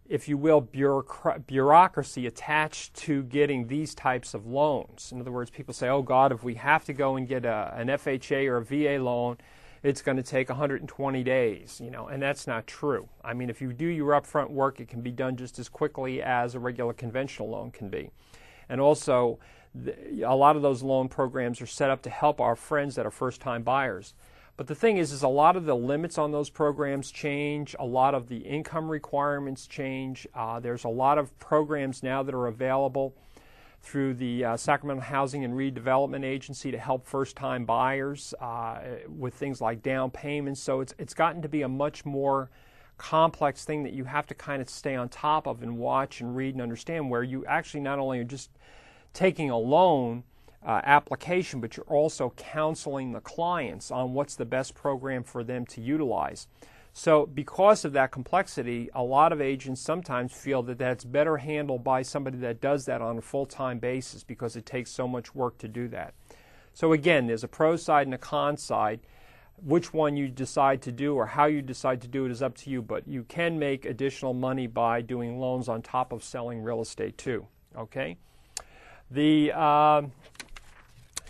if 0.09 0.29
you 0.29 0.37
will, 0.37 0.61
bureaucracy 0.61 2.27
attached 2.27 2.95
to 2.95 3.23
getting 3.23 3.69
these 3.69 3.95
types 3.95 4.35
of 4.35 4.45
loans. 4.45 5.13
In 5.13 5.21
other 5.21 5.31
words, 5.31 5.51
people 5.51 5.73
say, 5.73 5.89
"Oh 5.89 6.03
God, 6.03 6.33
if 6.33 6.43
we 6.43 6.55
have 6.55 6.85
to 6.87 6.93
go 6.93 7.15
and 7.15 7.29
get 7.29 7.45
a, 7.45 7.73
an 7.77 7.87
FHA 7.87 8.49
or 8.49 8.57
a 8.57 8.65
VA 8.65 9.03
loan." 9.03 9.39
It's 9.83 10.03
going 10.03 10.17
to 10.17 10.23
take 10.23 10.49
120 10.49 11.23
days, 11.23 11.81
you 11.83 11.91
know, 11.91 12.09
and 12.09 12.23
that's 12.23 12.47
not 12.47 12.67
true. 12.67 13.09
I 13.23 13.35
mean, 13.35 13.51
if 13.51 13.61
you 13.61 13.73
do 13.73 13.87
your 13.87 14.13
upfront 14.13 14.51
work, 14.51 14.81
it 14.81 14.89
can 14.89 15.01
be 15.01 15.11
done 15.11 15.37
just 15.37 15.59
as 15.59 15.69
quickly 15.69 16.23
as 16.23 16.55
a 16.55 16.59
regular 16.59 16.93
conventional 16.93 17.51
loan 17.51 17.71
can 17.71 17.89
be. 17.89 18.11
And 18.69 18.81
also, 18.81 19.39
a 20.25 20.35
lot 20.35 20.57
of 20.57 20.63
those 20.63 20.83
loan 20.83 21.09
programs 21.09 21.61
are 21.61 21.67
set 21.67 21.91
up 21.91 22.03
to 22.03 22.11
help 22.11 22.41
our 22.41 22.57
friends 22.57 22.95
that 22.95 23.07
are 23.07 23.11
first-time 23.11 23.63
buyers. 23.63 24.15
But 24.57 24.69
the 24.69 24.75
thing 24.75 24.97
is, 24.97 25.13
is 25.13 25.23
a 25.23 25.29
lot 25.29 25.57
of 25.57 25.67
the 25.67 25.77
limits 25.77 26.17
on 26.17 26.33
those 26.33 26.49
programs 26.49 27.11
change. 27.11 27.77
A 27.79 27.85
lot 27.85 28.15
of 28.15 28.29
the 28.29 28.39
income 28.39 28.89
requirements 28.89 29.67
change. 29.67 30.27
Uh, 30.35 30.61
there's 30.61 30.85
a 30.85 30.89
lot 30.89 31.19
of 31.19 31.39
programs 31.39 32.03
now 32.03 32.23
that 32.23 32.35
are 32.35 32.47
available 32.47 33.15
through 33.83 34.15
the 34.15 34.45
uh, 34.45 34.57
Sacramento 34.57 35.03
Housing 35.03 35.45
and 35.45 35.55
Redevelopment 35.55 36.25
Agency 36.25 36.71
to 36.71 36.79
help 36.79 37.07
first 37.07 37.37
time 37.37 37.65
buyers 37.65 38.35
uh, 38.41 38.79
with 39.09 39.35
things 39.35 39.61
like 39.61 39.83
down 39.83 40.11
payments. 40.11 40.61
So 40.61 40.81
it's, 40.81 40.95
it's 40.99 41.15
gotten 41.15 41.43
to 41.43 41.49
be 41.49 41.63
a 41.63 41.69
much 41.69 42.05
more 42.05 42.51
complex 42.99 43.65
thing 43.65 43.85
that 43.85 43.93
you 43.93 44.05
have 44.05 44.27
to 44.27 44.35
kind 44.35 44.61
of 44.61 44.69
stay 44.69 44.97
on 44.97 45.09
top 45.09 45.47
of 45.47 45.63
and 45.63 45.79
watch 45.79 46.21
and 46.21 46.35
read 46.35 46.55
and 46.55 46.63
understand, 46.63 47.11
where 47.11 47.23
you 47.23 47.45
actually 47.47 47.81
not 47.81 47.99
only 47.99 48.19
are 48.19 48.25
just 48.25 48.51
taking 49.13 49.51
a 49.51 49.59
loan. 49.59 50.25
Uh, 50.65 50.81
application, 50.83 51.61
but 51.61 51.77
you're 51.77 51.87
also 51.87 52.33
counseling 52.37 53.13
the 53.13 53.21
clients 53.21 53.93
on 53.93 54.15
what's 54.15 54.35
the 54.35 54.45
best 54.45 54.75
program 54.75 55.23
for 55.23 55.45
them 55.45 55.65
to 55.65 55.81
utilize. 55.81 56.49
So, 56.99 57.27
because 57.27 57.85
of 57.85 57.93
that 57.93 58.11
complexity, 58.11 58.89
a 58.95 59.03
lot 59.03 59.31
of 59.31 59.39
agents 59.39 59.83
sometimes 59.83 60.33
feel 60.33 60.63
that 60.63 60.79
that's 60.79 61.05
better 61.05 61.37
handled 61.37 61.85
by 61.85 62.01
somebody 62.01 62.39
that 62.39 62.63
does 62.63 62.87
that 62.87 63.03
on 63.03 63.19
a 63.19 63.21
full 63.21 63.45
time 63.45 63.79
basis 63.79 64.25
because 64.25 64.57
it 64.57 64.65
takes 64.65 64.93
so 64.93 65.07
much 65.07 65.35
work 65.35 65.59
to 65.59 65.69
do 65.69 65.89
that. 65.89 66.15
So, 66.73 66.95
again, 66.95 67.27
there's 67.27 67.45
a 67.45 67.49
pro 67.49 67.77
side 67.77 68.07
and 68.07 68.15
a 68.15 68.19
con 68.19 68.57
side. 68.57 69.01
Which 69.63 69.93
one 69.93 70.17
you 70.17 70.29
decide 70.29 70.81
to 70.83 70.91
do 70.91 71.15
or 71.15 71.27
how 71.27 71.45
you 71.45 71.61
decide 71.61 72.01
to 72.01 72.09
do 72.09 72.25
it 72.25 72.31
is 72.31 72.41
up 72.41 72.57
to 72.57 72.71
you, 72.71 72.81
but 72.81 73.07
you 73.07 73.25
can 73.25 73.59
make 73.59 73.85
additional 73.85 74.33
money 74.33 74.67
by 74.67 75.03
doing 75.03 75.39
loans 75.39 75.69
on 75.69 75.83
top 75.83 76.13
of 76.13 76.25
selling 76.25 76.63
real 76.63 76.81
estate 76.81 77.19
too. 77.19 77.47
Okay? 77.77 78.17
The. 79.11 79.53
Uh, 79.55 80.03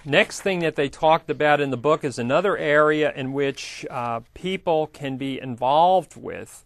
Next 0.08 0.40
thing 0.40 0.60
that 0.60 0.76
they 0.76 0.88
talked 0.88 1.30
about 1.30 1.60
in 1.60 1.70
the 1.70 1.76
book 1.76 2.04
is 2.04 2.16
another 2.16 2.56
area 2.56 3.12
in 3.16 3.32
which 3.32 3.84
uh, 3.90 4.20
people 4.34 4.86
can 4.86 5.16
be 5.16 5.40
involved 5.40 6.14
with, 6.14 6.64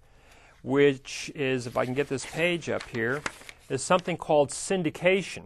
which 0.63 1.33
is, 1.35 1.67
if 1.67 1.75
I 1.75 1.87
can 1.87 1.95
get 1.95 2.09
this 2.09 2.27
page 2.27 2.69
up 2.69 2.83
here, 2.91 3.23
is 3.71 3.83
something 3.83 4.19
called 4.19 4.51
syndication. 4.51 5.45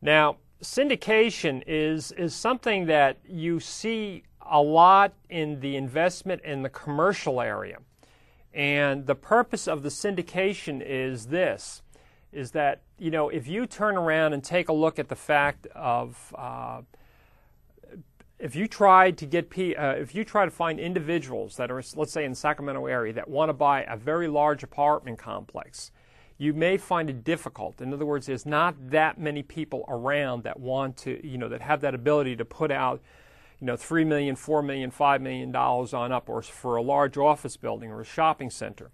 Now, 0.00 0.38
syndication 0.62 1.62
is, 1.66 2.10
is 2.12 2.34
something 2.34 2.86
that 2.86 3.18
you 3.28 3.60
see 3.60 4.22
a 4.50 4.62
lot 4.62 5.12
in 5.28 5.60
the 5.60 5.76
investment 5.76 6.40
in 6.40 6.62
the 6.62 6.70
commercial 6.70 7.42
area. 7.42 7.80
And 8.54 9.06
the 9.06 9.14
purpose 9.14 9.68
of 9.68 9.82
the 9.82 9.90
syndication 9.90 10.82
is 10.82 11.26
this 11.26 11.82
is 12.32 12.50
that 12.52 12.82
you 12.98 13.10
know 13.10 13.28
if 13.28 13.46
you 13.46 13.66
turn 13.66 13.96
around 13.96 14.32
and 14.32 14.44
take 14.44 14.68
a 14.68 14.72
look 14.72 14.98
at 14.98 15.08
the 15.08 15.16
fact 15.16 15.66
of 15.74 16.34
uh, 16.36 16.82
if 18.38 18.54
you 18.54 18.68
try 18.68 19.10
to 19.10 19.26
get 19.26 19.46
uh, 19.58 19.94
if 19.98 20.14
you 20.14 20.24
try 20.24 20.44
to 20.44 20.50
find 20.50 20.78
individuals 20.78 21.56
that 21.56 21.70
are 21.70 21.82
let's 21.96 22.12
say 22.12 22.24
in 22.24 22.32
the 22.32 22.36
Sacramento 22.36 22.86
area 22.86 23.12
that 23.12 23.28
want 23.28 23.48
to 23.48 23.52
buy 23.52 23.82
a 23.82 23.96
very 23.96 24.28
large 24.28 24.62
apartment 24.62 25.18
complex, 25.18 25.90
you 26.38 26.54
may 26.54 26.76
find 26.76 27.10
it 27.10 27.24
difficult. 27.24 27.80
In 27.80 27.92
other 27.92 28.06
words, 28.06 28.26
there's 28.26 28.46
not 28.46 28.76
that 28.90 29.18
many 29.18 29.42
people 29.42 29.84
around 29.88 30.44
that 30.44 30.58
want 30.58 30.96
to, 30.98 31.26
you 31.26 31.36
know, 31.36 31.48
that 31.48 31.62
have 31.62 31.80
that 31.80 31.94
ability 31.94 32.36
to 32.36 32.44
put 32.44 32.70
out, 32.70 33.02
you 33.60 33.66
know, 33.66 33.76
three 33.76 34.04
million, 34.04 34.36
four 34.36 34.62
million, 34.62 34.92
five 34.92 35.20
million 35.20 35.50
dollars 35.50 35.92
on 35.92 36.12
up, 36.12 36.28
or 36.28 36.40
for 36.42 36.76
a 36.76 36.82
large 36.82 37.18
office 37.18 37.56
building 37.56 37.90
or 37.90 38.00
a 38.00 38.04
shopping 38.04 38.50
center. 38.50 38.90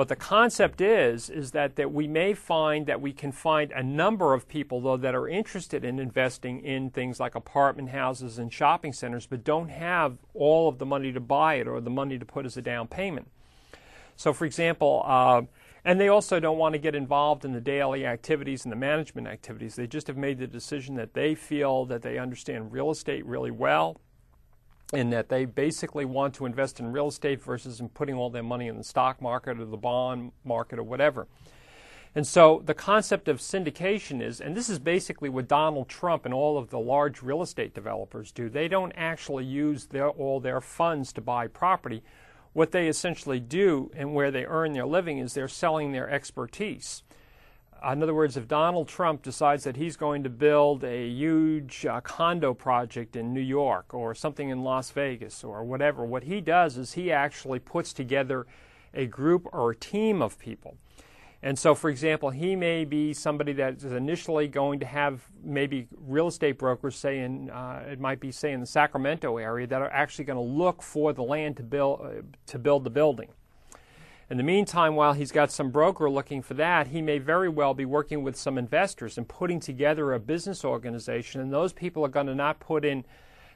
But 0.00 0.08
the 0.08 0.16
concept 0.16 0.80
is 0.80 1.28
is 1.28 1.50
that, 1.50 1.76
that 1.76 1.92
we 1.92 2.08
may 2.08 2.32
find 2.32 2.86
that 2.86 3.02
we 3.02 3.12
can 3.12 3.32
find 3.32 3.70
a 3.70 3.82
number 3.82 4.32
of 4.32 4.48
people 4.48 4.80
though 4.80 4.96
that 4.96 5.14
are 5.14 5.28
interested 5.28 5.84
in 5.84 5.98
investing 5.98 6.64
in 6.64 6.88
things 6.88 7.20
like 7.20 7.34
apartment 7.34 7.90
houses 7.90 8.38
and 8.38 8.50
shopping 8.50 8.94
centers, 8.94 9.26
but 9.26 9.44
don't 9.44 9.68
have 9.68 10.16
all 10.32 10.70
of 10.70 10.78
the 10.78 10.86
money 10.86 11.12
to 11.12 11.20
buy 11.20 11.56
it 11.56 11.68
or 11.68 11.82
the 11.82 11.90
money 11.90 12.18
to 12.18 12.24
put 12.24 12.46
as 12.46 12.56
a 12.56 12.62
down 12.62 12.88
payment. 12.88 13.28
So, 14.16 14.32
for 14.32 14.46
example, 14.46 15.02
uh, 15.04 15.42
and 15.84 16.00
they 16.00 16.08
also 16.08 16.40
don't 16.40 16.56
want 16.56 16.72
to 16.72 16.78
get 16.78 16.94
involved 16.94 17.44
in 17.44 17.52
the 17.52 17.60
daily 17.60 18.06
activities 18.06 18.64
and 18.64 18.72
the 18.72 18.76
management 18.76 19.26
activities. 19.26 19.76
They 19.76 19.86
just 19.86 20.06
have 20.06 20.16
made 20.16 20.38
the 20.38 20.46
decision 20.46 20.94
that 20.94 21.12
they 21.12 21.34
feel 21.34 21.84
that 21.84 22.00
they 22.00 22.16
understand 22.16 22.72
real 22.72 22.90
estate 22.90 23.26
really 23.26 23.50
well 23.50 24.00
and 24.92 25.12
that 25.12 25.28
they 25.28 25.44
basically 25.44 26.04
want 26.04 26.34
to 26.34 26.46
invest 26.46 26.80
in 26.80 26.92
real 26.92 27.08
estate 27.08 27.42
versus 27.42 27.80
in 27.80 27.88
putting 27.88 28.14
all 28.14 28.30
their 28.30 28.42
money 28.42 28.66
in 28.66 28.76
the 28.76 28.84
stock 28.84 29.22
market 29.22 29.60
or 29.60 29.64
the 29.64 29.76
bond 29.76 30.32
market 30.44 30.78
or 30.78 30.82
whatever. 30.82 31.26
And 32.14 32.26
so 32.26 32.60
the 32.64 32.74
concept 32.74 33.28
of 33.28 33.38
syndication 33.38 34.20
is, 34.20 34.40
and 34.40 34.56
this 34.56 34.68
is 34.68 34.80
basically 34.80 35.28
what 35.28 35.46
Donald 35.46 35.88
Trump 35.88 36.24
and 36.24 36.34
all 36.34 36.58
of 36.58 36.70
the 36.70 36.78
large 36.78 37.22
real 37.22 37.40
estate 37.40 37.72
developers 37.72 38.32
do. 38.32 38.48
They 38.48 38.66
don't 38.66 38.92
actually 38.96 39.44
use 39.44 39.86
their, 39.86 40.08
all 40.08 40.40
their 40.40 40.60
funds 40.60 41.12
to 41.12 41.20
buy 41.20 41.46
property. 41.46 42.02
What 42.52 42.72
they 42.72 42.88
essentially 42.88 43.38
do 43.38 43.92
and 43.94 44.12
where 44.12 44.32
they 44.32 44.44
earn 44.44 44.72
their 44.72 44.86
living 44.86 45.18
is 45.18 45.34
they're 45.34 45.46
selling 45.46 45.92
their 45.92 46.10
expertise. 46.10 47.04
In 47.82 48.02
other 48.02 48.14
words, 48.14 48.36
if 48.36 48.46
Donald 48.46 48.88
Trump 48.88 49.22
decides 49.22 49.64
that 49.64 49.76
he's 49.76 49.96
going 49.96 50.22
to 50.22 50.28
build 50.28 50.84
a 50.84 51.08
huge 51.08 51.86
uh, 51.86 52.00
condo 52.02 52.52
project 52.52 53.16
in 53.16 53.32
New 53.32 53.40
York 53.40 53.94
or 53.94 54.14
something 54.14 54.50
in 54.50 54.62
Las 54.62 54.90
Vegas 54.90 55.42
or 55.42 55.64
whatever, 55.64 56.04
what 56.04 56.24
he 56.24 56.42
does 56.42 56.76
is 56.76 56.92
he 56.92 57.10
actually 57.10 57.58
puts 57.58 57.94
together 57.94 58.46
a 58.92 59.06
group 59.06 59.48
or 59.52 59.70
a 59.70 59.76
team 59.76 60.20
of 60.20 60.38
people. 60.38 60.76
And 61.42 61.58
so, 61.58 61.74
for 61.74 61.88
example, 61.88 62.28
he 62.28 62.54
may 62.54 62.84
be 62.84 63.14
somebody 63.14 63.54
that 63.54 63.82
is 63.82 63.92
initially 63.92 64.46
going 64.46 64.78
to 64.80 64.86
have 64.86 65.22
maybe 65.42 65.88
real 65.96 66.28
estate 66.28 66.58
brokers, 66.58 66.96
say 66.96 67.20
in, 67.20 67.48
uh, 67.48 67.82
it 67.90 67.98
might 67.98 68.20
be 68.20 68.30
say 68.30 68.52
in 68.52 68.60
the 68.60 68.66
Sacramento 68.66 69.38
area, 69.38 69.66
that 69.66 69.80
are 69.80 69.90
actually 69.90 70.26
going 70.26 70.36
to 70.36 70.42
look 70.42 70.82
for 70.82 71.14
the 71.14 71.22
land 71.22 71.56
to 71.56 71.62
build 71.62 72.00
uh, 72.02 72.22
to 72.46 72.58
build 72.58 72.84
the 72.84 72.90
building. 72.90 73.30
In 74.30 74.36
the 74.36 74.44
meantime, 74.44 74.94
while 74.94 75.12
he's 75.12 75.32
got 75.32 75.50
some 75.50 75.70
broker 75.70 76.08
looking 76.08 76.40
for 76.40 76.54
that, 76.54 76.86
he 76.86 77.02
may 77.02 77.18
very 77.18 77.48
well 77.48 77.74
be 77.74 77.84
working 77.84 78.22
with 78.22 78.36
some 78.36 78.58
investors 78.58 79.18
and 79.18 79.26
putting 79.26 79.58
together 79.58 80.12
a 80.12 80.20
business 80.20 80.64
organization. 80.64 81.40
And 81.40 81.52
those 81.52 81.72
people 81.72 82.04
are 82.04 82.08
going 82.08 82.28
to 82.28 82.34
not 82.36 82.60
put 82.60 82.84
in, 82.84 83.04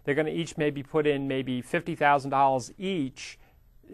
they're 0.03 0.17
going 0.17 0.27
to 0.27 0.33
each 0.33 0.59
maybe 0.59 0.83
put 0.83 1.07
in 1.07 1.29
maybe 1.29 1.63
$50,000 1.63 2.73
each 2.77 3.39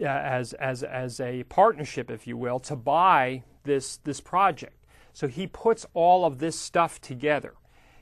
uh, 0.01 0.05
as, 0.05 0.53
as, 0.53 0.81
as 0.81 1.19
a 1.19 1.43
partnership, 1.43 2.09
if 2.09 2.25
you 2.25 2.35
will, 2.35 2.59
to 2.61 2.75
buy 2.75 3.43
this, 3.63 3.97
this 3.97 4.19
project. 4.19 4.83
So 5.13 5.27
he 5.27 5.45
puts 5.45 5.85
all 5.93 6.25
of 6.25 6.39
this 6.39 6.57
stuff 6.57 6.99
together. 6.99 7.53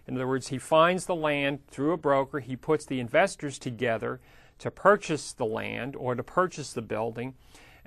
In 0.08 0.16
other 0.16 0.28
words, 0.28 0.48
he 0.48 0.58
finds 0.58 1.06
the 1.06 1.16
land 1.16 1.68
through 1.68 1.92
a 1.92 1.98
broker, 1.98 2.40
he 2.40 2.56
puts 2.56 2.86
the 2.86 3.02
investors 3.02 3.60
together 3.60 4.22
to 4.60 4.72
purchase 4.72 5.34
the 5.34 5.46
land 5.46 5.98
or 5.98 6.16
to 6.16 6.24
purchase 6.24 6.72
the 6.72 6.82
building 6.82 7.34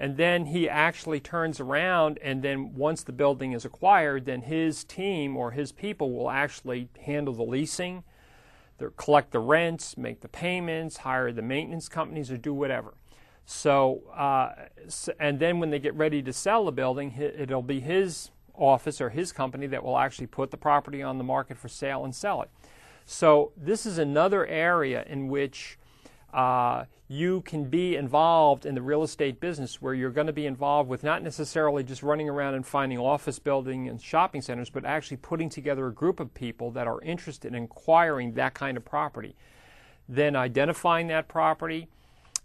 and 0.02 0.16
then 0.16 0.46
he 0.46 0.68
actually 0.68 1.20
turns 1.20 1.60
around 1.60 2.18
and 2.22 2.42
then 2.42 2.74
once 2.74 3.04
the 3.04 3.12
building 3.12 3.52
is 3.52 3.64
acquired 3.64 4.24
then 4.24 4.42
his 4.42 4.82
team 4.82 5.36
or 5.36 5.52
his 5.52 5.70
people 5.70 6.12
will 6.12 6.28
actually 6.28 6.88
handle 7.06 7.32
the 7.32 7.44
leasing. 7.44 8.02
Collect 8.96 9.30
the 9.30 9.38
rents 9.38 9.96
make 9.96 10.20
the 10.20 10.28
payments 10.28 10.96
hire 10.96 11.30
the 11.30 11.40
maintenance 11.40 11.88
companies 11.88 12.32
or 12.32 12.36
do 12.36 12.52
whatever. 12.52 12.94
So 13.46 14.02
uh, 14.12 14.66
and 15.20 15.38
then 15.38 15.60
when 15.60 15.70
they 15.70 15.78
get 15.78 15.94
ready 15.94 16.20
to 16.20 16.32
sell 16.32 16.64
the 16.64 16.72
building 16.72 17.14
it'll 17.16 17.62
be 17.62 17.78
his 17.78 18.32
office 18.56 19.00
or 19.00 19.10
his 19.10 19.30
company 19.30 19.68
that 19.68 19.84
will 19.84 19.98
actually 19.98 20.26
put 20.26 20.50
the 20.50 20.56
property 20.56 21.00
on 21.00 21.18
the 21.18 21.24
market 21.24 21.56
for 21.56 21.68
sale 21.68 22.04
and 22.04 22.12
sell 22.12 22.42
it. 22.42 22.50
So 23.04 23.52
this 23.56 23.86
is 23.86 23.98
another 23.98 24.44
area 24.48 25.04
in 25.06 25.28
which 25.28 25.78
uh, 26.32 26.84
you 27.08 27.42
can 27.42 27.64
be 27.64 27.94
involved 27.96 28.64
in 28.64 28.74
the 28.74 28.80
real 28.80 29.02
estate 29.02 29.38
business 29.38 29.82
where 29.82 29.92
you're 29.92 30.10
going 30.10 30.26
to 30.26 30.32
be 30.32 30.46
involved 30.46 30.88
with 30.88 31.04
not 31.04 31.22
necessarily 31.22 31.84
just 31.84 32.02
running 32.02 32.28
around 32.28 32.54
and 32.54 32.66
finding 32.66 32.98
office 32.98 33.38
building 33.38 33.88
and 33.88 34.00
shopping 34.00 34.40
centers, 34.40 34.70
but 34.70 34.84
actually 34.84 35.18
putting 35.18 35.50
together 35.50 35.86
a 35.86 35.92
group 35.92 36.20
of 36.20 36.32
people 36.32 36.70
that 36.70 36.86
are 36.86 37.02
interested 37.02 37.54
in 37.54 37.64
acquiring 37.64 38.32
that 38.32 38.54
kind 38.54 38.76
of 38.76 38.84
property. 38.84 39.36
Then 40.08 40.34
identifying 40.34 41.08
that 41.08 41.28
property, 41.28 41.88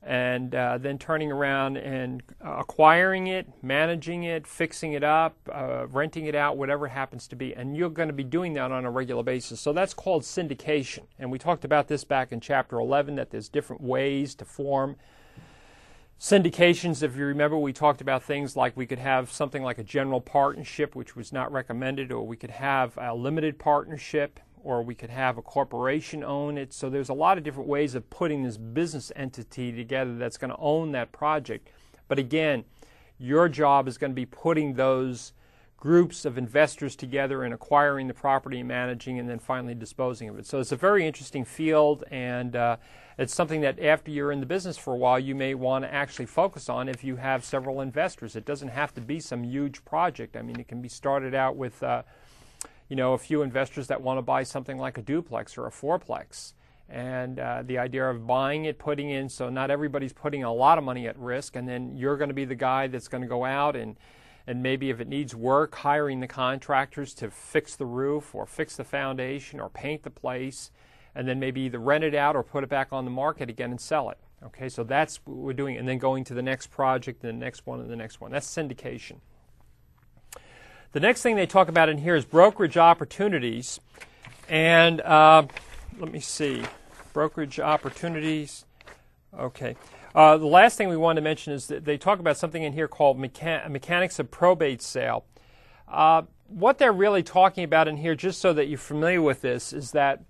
and 0.07 0.55
uh, 0.55 0.77
then 0.77 0.97
turning 0.97 1.33
around 1.33 1.75
and 1.75 2.23
acquiring 2.41 3.27
it, 3.27 3.45
managing 3.61 4.23
it, 4.23 4.47
fixing 4.47 4.93
it 4.93 5.03
up, 5.03 5.35
uh, 5.51 5.85
renting 5.87 6.27
it 6.27 6.33
out, 6.33 6.55
whatever 6.55 6.87
happens 6.87 7.27
to 7.27 7.35
be. 7.35 7.53
And 7.53 7.75
you're 7.75 7.89
going 7.89 8.07
to 8.07 8.13
be 8.13 8.23
doing 8.23 8.53
that 8.53 8.71
on 8.71 8.85
a 8.85 8.89
regular 8.89 9.21
basis. 9.21 9.59
So 9.59 9.73
that's 9.73 9.93
called 9.93 10.23
syndication. 10.23 11.03
And 11.19 11.29
we 11.29 11.37
talked 11.37 11.65
about 11.65 11.89
this 11.89 12.05
back 12.05 12.31
in 12.31 12.39
chapter 12.39 12.79
11 12.79 13.15
that 13.15 13.31
there's 13.31 13.49
different 13.49 13.81
ways 13.81 14.33
to 14.35 14.45
form 14.45 14.95
syndications. 16.17 17.03
If 17.03 17.17
you 17.17 17.25
remember, 17.25 17.57
we 17.57 17.73
talked 17.73 17.99
about 17.99 18.23
things 18.23 18.55
like 18.55 18.77
we 18.77 18.85
could 18.85 18.99
have 18.99 19.29
something 19.29 19.61
like 19.61 19.77
a 19.77 19.83
general 19.83 20.21
partnership, 20.21 20.95
which 20.95 21.17
was 21.17 21.33
not 21.33 21.51
recommended, 21.51 22.13
or 22.13 22.25
we 22.25 22.37
could 22.37 22.51
have 22.51 22.97
a 22.97 23.13
limited 23.13 23.59
partnership 23.59 24.39
or 24.67 24.83
we 24.83 24.93
could 24.93 25.09
have 25.09 25.37
a 25.37 25.41
corporation 25.41 26.25
own 26.25 26.57
it. 26.57 26.73
So 26.73 26.89
there's 26.89 27.07
a 27.07 27.13
lot 27.13 27.37
of 27.37 27.45
different 27.45 27.69
ways 27.69 27.95
of 27.95 28.09
putting 28.09 28.43
this 28.43 28.57
business 28.57 29.13
entity 29.15 29.71
together 29.71 30.17
that's 30.17 30.35
going 30.35 30.51
to 30.51 30.57
own 30.57 30.91
that 30.91 31.13
project. 31.13 31.69
But 32.09 32.19
again, 32.19 32.65
your 33.17 33.47
job 33.47 33.87
is 33.87 33.97
going 33.97 34.11
to 34.11 34.15
be 34.15 34.25
putting 34.25 34.73
those 34.73 35.31
groups 35.77 36.25
of 36.25 36.37
investors 36.37 36.97
together 36.97 37.43
and 37.43 37.53
acquiring 37.53 38.09
the 38.09 38.13
property, 38.13 38.59
and 38.59 38.67
managing, 38.67 39.19
and 39.19 39.29
then 39.29 39.39
finally 39.39 39.73
disposing 39.73 40.27
of 40.27 40.37
it. 40.37 40.45
So 40.45 40.59
it's 40.59 40.73
a 40.73 40.75
very 40.75 41.07
interesting 41.07 41.45
field, 41.45 42.03
and 42.11 42.53
uh, 42.53 42.75
it's 43.17 43.33
something 43.33 43.61
that 43.61 43.79
after 43.79 44.11
you're 44.11 44.33
in 44.33 44.41
the 44.41 44.45
business 44.45 44.77
for 44.77 44.93
a 44.93 44.97
while, 44.97 45.17
you 45.19 45.33
may 45.33 45.53
want 45.53 45.85
to 45.85 45.93
actually 45.93 46.25
focus 46.25 46.67
on 46.67 46.89
if 46.89 47.05
you 47.05 47.15
have 47.15 47.45
several 47.45 47.79
investors. 47.79 48.35
It 48.35 48.43
doesn't 48.43 48.69
have 48.69 48.93
to 48.95 49.01
be 49.01 49.21
some 49.21 49.45
huge 49.45 49.85
project. 49.85 50.35
I 50.35 50.41
mean, 50.41 50.59
it 50.59 50.67
can 50.67 50.81
be 50.81 50.89
started 50.89 51.33
out 51.33 51.55
with. 51.55 51.81
Uh, 51.81 52.03
you 52.89 52.95
know, 52.95 53.13
a 53.13 53.17
few 53.17 53.41
investors 53.41 53.87
that 53.87 54.01
want 54.01 54.17
to 54.17 54.21
buy 54.21 54.43
something 54.43 54.77
like 54.77 54.97
a 54.97 55.01
duplex 55.01 55.57
or 55.57 55.67
a 55.67 55.71
fourplex. 55.71 56.53
And 56.89 57.39
uh, 57.39 57.63
the 57.65 57.77
idea 57.79 58.09
of 58.09 58.25
buying 58.25 58.65
it, 58.65 58.79
putting 58.79 59.09
in, 59.09 59.27
so 59.27 59.49
not 59.49 59.69
everybody's 59.69 60.13
putting 60.13 60.43
a 60.43 60.53
lot 60.53 60.77
of 60.77 60.85
money 60.85 61.07
at 61.07 61.17
risk, 61.17 61.57
and 61.57 61.67
then 61.67 61.97
you're 61.97 62.15
going 62.15 62.29
to 62.29 62.33
be 62.33 62.45
the 62.45 62.55
guy 62.55 62.87
that's 62.87 63.09
going 63.09 63.23
to 63.23 63.27
go 63.27 63.43
out 63.43 63.75
and, 63.75 63.97
and 64.47 64.63
maybe 64.63 64.89
if 64.89 65.01
it 65.01 65.07
needs 65.09 65.35
work, 65.35 65.75
hiring 65.75 66.21
the 66.21 66.27
contractors 66.27 67.13
to 67.15 67.29
fix 67.29 67.75
the 67.75 67.85
roof 67.85 68.33
or 68.33 68.45
fix 68.45 68.77
the 68.77 68.85
foundation 68.85 69.59
or 69.59 69.69
paint 69.69 70.03
the 70.03 70.09
place, 70.09 70.71
and 71.13 71.27
then 71.27 71.39
maybe 71.39 71.61
either 71.61 71.79
rent 71.79 72.05
it 72.05 72.15
out 72.15 72.37
or 72.37 72.43
put 72.43 72.63
it 72.63 72.69
back 72.69 72.93
on 72.93 73.03
the 73.03 73.11
market 73.11 73.49
again 73.49 73.71
and 73.71 73.81
sell 73.81 74.09
it. 74.09 74.17
Okay, 74.45 74.69
so 74.69 74.83
that's 74.85 75.19
what 75.25 75.35
we're 75.35 75.51
doing, 75.51 75.75
and 75.75 75.87
then 75.87 75.97
going 75.97 76.23
to 76.23 76.33
the 76.33 76.43
next 76.43 76.67
project, 76.67 77.23
and 77.23 77.41
the 77.41 77.45
next 77.45 77.65
one, 77.65 77.81
and 77.81 77.89
the 77.89 77.95
next 77.95 78.21
one. 78.21 78.31
That's 78.31 78.47
syndication. 78.47 79.17
The 80.93 80.99
next 80.99 81.21
thing 81.21 81.35
they 81.35 81.45
talk 81.45 81.67
about 81.67 81.89
in 81.89 81.97
here 81.97 82.15
is 82.15 82.25
brokerage 82.25 82.77
opportunities. 82.77 83.79
And 84.47 85.01
uh, 85.01 85.47
let 85.99 86.11
me 86.11 86.19
see. 86.19 86.63
Brokerage 87.13 87.59
opportunities. 87.59 88.65
Okay. 89.37 89.75
Uh, 90.15 90.37
the 90.37 90.47
last 90.47 90.77
thing 90.77 90.87
we 90.87 90.97
want 90.97 91.17
to 91.17 91.21
mention 91.21 91.53
is 91.53 91.67
that 91.67 91.85
they 91.85 91.97
talk 91.97 92.19
about 92.19 92.37
something 92.37 92.63
in 92.63 92.73
here 92.73 92.87
called 92.87 93.19
mecha- 93.19 93.69
mechanics 93.69 94.17
of 94.19 94.31
probate 94.31 94.81
sale. 94.81 95.25
Uh, 95.87 96.23
what 96.47 96.77
they're 96.77 96.93
really 96.93 97.23
talking 97.23 97.63
about 97.63 97.87
in 97.87 97.97
here, 97.97 98.15
just 98.15 98.39
so 98.39 98.53
that 98.53 98.67
you're 98.67 98.77
familiar 98.77 99.21
with 99.21 99.41
this, 99.41 99.73
is 99.73 99.91
that 99.91 100.23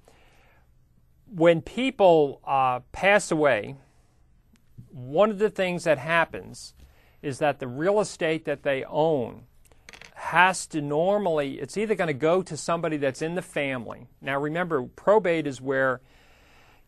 when 1.32 1.62
people 1.62 2.42
uh, 2.46 2.80
pass 2.92 3.32
away, 3.32 3.76
one 4.90 5.30
of 5.30 5.38
the 5.38 5.50
things 5.50 5.84
that 5.84 6.00
happens 6.00 6.74
is 7.22 7.40
that 7.40 7.60
the 7.60 7.68
real 7.68 8.00
estate 8.00 8.46
that 8.46 8.64
they 8.64 8.84
own 8.86 9.44
has 10.28 10.68
to 10.68 10.82
normally, 10.82 11.60
it's 11.60 11.78
either 11.78 11.96
going 11.96 12.10
to 12.10 12.14
go 12.14 12.42
to 12.42 12.58
somebody 12.58 12.98
that's 12.98 13.22
in 13.22 13.36
the 13.36 13.42
family. 13.42 14.08
Now 14.22 14.40
remember, 14.40 14.84
probate 14.84 15.48
is 15.48 15.62
where, 15.62 16.02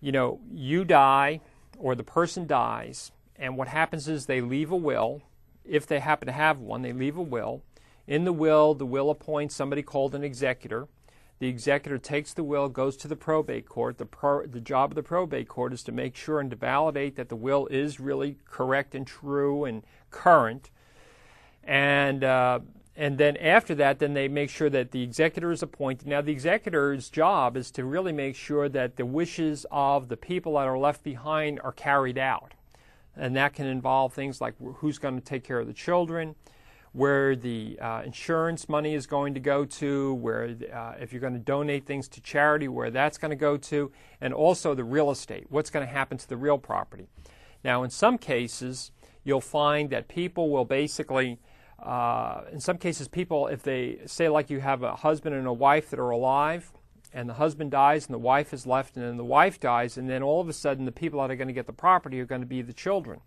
you 0.02 0.12
know, 0.12 0.42
you 0.52 0.84
die 0.84 1.40
or 1.78 1.96
the 1.96 2.04
person 2.04 2.46
dies, 2.46 3.14
and 3.38 3.56
what 3.56 3.70
happens 3.70 4.10
is 4.10 4.26
they 4.26 4.42
leave 4.42 4.72
a 4.72 4.76
will. 4.76 5.22
If 5.64 5.88
they 5.88 6.00
happen 6.00 6.26
to 6.26 6.34
have 6.34 6.60
one, 6.60 6.82
they 6.82 6.92
leave 6.92 7.16
a 7.16 7.22
will. 7.22 7.64
In 8.08 8.26
the 8.26 8.34
will, 8.34 8.74
the 8.74 8.86
will 8.86 9.10
appoints 9.10 9.56
somebody 9.56 9.84
called 9.84 10.16
an 10.16 10.24
executor. 10.24 10.90
The 11.40 11.48
executor 11.48 11.98
takes 11.98 12.34
the 12.34 12.44
will, 12.44 12.68
goes 12.68 12.98
to 12.98 13.08
the 13.08 13.16
probate 13.16 13.70
court. 13.70 14.00
The, 14.00 14.06
pro, 14.06 14.46
the 14.46 14.60
job 14.60 14.92
of 14.92 14.96
the 14.96 15.04
probate 15.04 15.48
court 15.48 15.72
is 15.72 15.84
to 15.84 15.94
make 15.94 16.18
sure 16.18 16.42
and 16.42 16.50
to 16.50 16.58
validate 16.58 17.16
that 17.16 17.30
the 17.30 17.38
will 17.38 17.68
is 17.68 18.02
really 18.02 18.36
correct 18.44 18.94
and 18.96 19.08
true 19.08 19.64
and 19.64 19.84
current. 20.12 20.72
And 21.64 22.24
uh, 22.26 22.60
and 22.96 23.18
then 23.18 23.38
after 23.38 23.76
that, 23.76 24.00
then 24.00 24.14
they 24.14 24.28
make 24.28 24.50
sure 24.50 24.70
that 24.70 24.92
the 24.92 25.02
executor 25.04 25.52
is 25.52 25.64
appointed. 25.64 26.08
Now, 26.08 26.22
the 26.22 26.32
executor's 26.32 27.10
job 27.10 27.56
is 27.56 27.72
to 27.72 27.86
really 27.86 28.12
make 28.12 28.36
sure 28.36 28.68
that 28.68 28.98
the 28.98 29.06
wishes 29.06 29.66
of 29.72 30.10
the 30.10 30.18
people 30.18 30.54
that 30.54 30.68
are 30.68 30.78
left 30.78 31.04
behind 31.04 31.62
are 31.64 31.72
carried 31.72 32.18
out. 32.18 32.54
And 33.16 33.36
that 33.36 33.54
can 33.54 33.68
involve 33.68 34.14
things 34.14 34.42
like 34.42 34.56
who's 34.78 34.98
going 34.98 35.16
to 35.16 35.24
take 35.24 35.44
care 35.44 35.60
of 35.60 35.68
the 35.68 35.74
children, 35.74 36.36
where 36.92 37.36
the 37.36 37.78
uh, 37.80 38.02
insurance 38.06 38.68
money 38.68 38.96
is 38.96 39.06
going 39.06 39.34
to 39.34 39.40
go 39.40 39.64
to, 39.64 40.16
where 40.16 40.56
uh, 40.74 40.94
if 41.00 41.14
you're 41.14 41.22
going 41.22 41.34
to 41.34 41.40
donate 41.40 41.86
things 41.86 42.08
to 42.10 42.22
charity, 42.22 42.68
where 42.68 42.90
that's 42.90 43.18
going 43.18 43.30
to 43.30 43.36
go 43.36 43.56
to, 43.58 43.92
and 44.20 44.34
also 44.34 44.74
the 44.74 44.84
real 44.84 45.12
estate. 45.12 45.46
What's 45.50 45.70
going 45.70 45.86
to 45.86 45.92
happen 45.92 46.18
to 46.18 46.28
the 46.28 46.38
real 46.38 46.58
property? 46.58 47.08
Now, 47.64 47.84
in 47.84 47.90
some 47.90 48.18
cases, 48.18 48.92
you'll 49.24 49.42
find 49.42 49.90
that 49.92 50.08
people 50.08 50.50
will 50.50 50.66
basically 50.66 51.40
uh, 51.84 52.44
in 52.52 52.60
some 52.60 52.78
cases, 52.78 53.08
people, 53.08 53.48
if 53.48 53.64
they 53.64 54.00
say, 54.06 54.30
like 54.30 54.50
you 54.50 54.60
have 54.60 54.84
a 54.84 54.96
husband 54.96 55.36
and 55.36 55.48
a 55.48 55.54
wife 55.54 55.90
that 55.90 56.00
are 56.00 56.10
alive, 56.10 56.72
and 57.12 57.28
the 57.28 57.34
husband 57.34 57.72
dies 57.72 58.06
and 58.06 58.14
the 58.14 58.20
wife 58.20 58.54
is 58.54 58.68
left, 58.68 58.96
and 58.96 59.06
then 59.06 59.18
the 59.18 59.24
wife 59.24 59.60
dies, 59.60 59.98
and 59.98 60.10
then 60.10 60.22
all 60.22 60.42
of 60.42 60.50
a 60.50 60.54
sudden 60.54 60.86
the 60.86 60.92
people 60.92 61.20
that 61.22 61.32
are 61.32 61.36
going 61.36 61.48
to 61.48 61.54
get 61.54 61.66
the 61.66 61.74
property 61.74 62.20
are 62.20 62.26
going 62.26 62.42
to 62.42 62.48
be 62.48 62.62
the 62.62 62.74
children. 62.74 63.20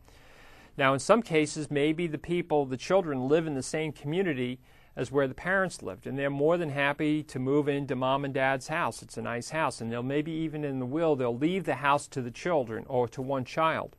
Now, 0.76 0.94
in 0.94 1.00
some 1.00 1.22
cases, 1.22 1.70
maybe 1.70 2.06
the 2.06 2.18
people, 2.18 2.64
the 2.64 2.76
children, 2.76 3.28
live 3.28 3.46
in 3.46 3.54
the 3.54 3.62
same 3.62 3.92
community 3.92 4.60
as 4.94 5.10
where 5.10 5.26
the 5.26 5.34
parents 5.34 5.82
lived, 5.82 6.06
and 6.06 6.18
they're 6.18 6.30
more 6.30 6.56
than 6.56 6.70
happy 6.70 7.22
to 7.22 7.38
move 7.38 7.68
into 7.68 7.96
mom 7.96 8.24
and 8.24 8.34
dad's 8.34 8.68
house. 8.68 9.02
It's 9.02 9.16
a 9.16 9.22
nice 9.22 9.50
house, 9.50 9.80
and 9.80 9.90
they'll 9.90 10.02
maybe 10.02 10.32
even 10.32 10.64
in 10.64 10.78
the 10.78 10.86
will, 10.86 11.16
they'll 11.16 11.36
leave 11.36 11.64
the 11.64 11.76
house 11.76 12.06
to 12.08 12.22
the 12.22 12.30
children 12.30 12.84
or 12.88 13.08
to 13.08 13.22
one 13.22 13.44
child. 13.44 13.96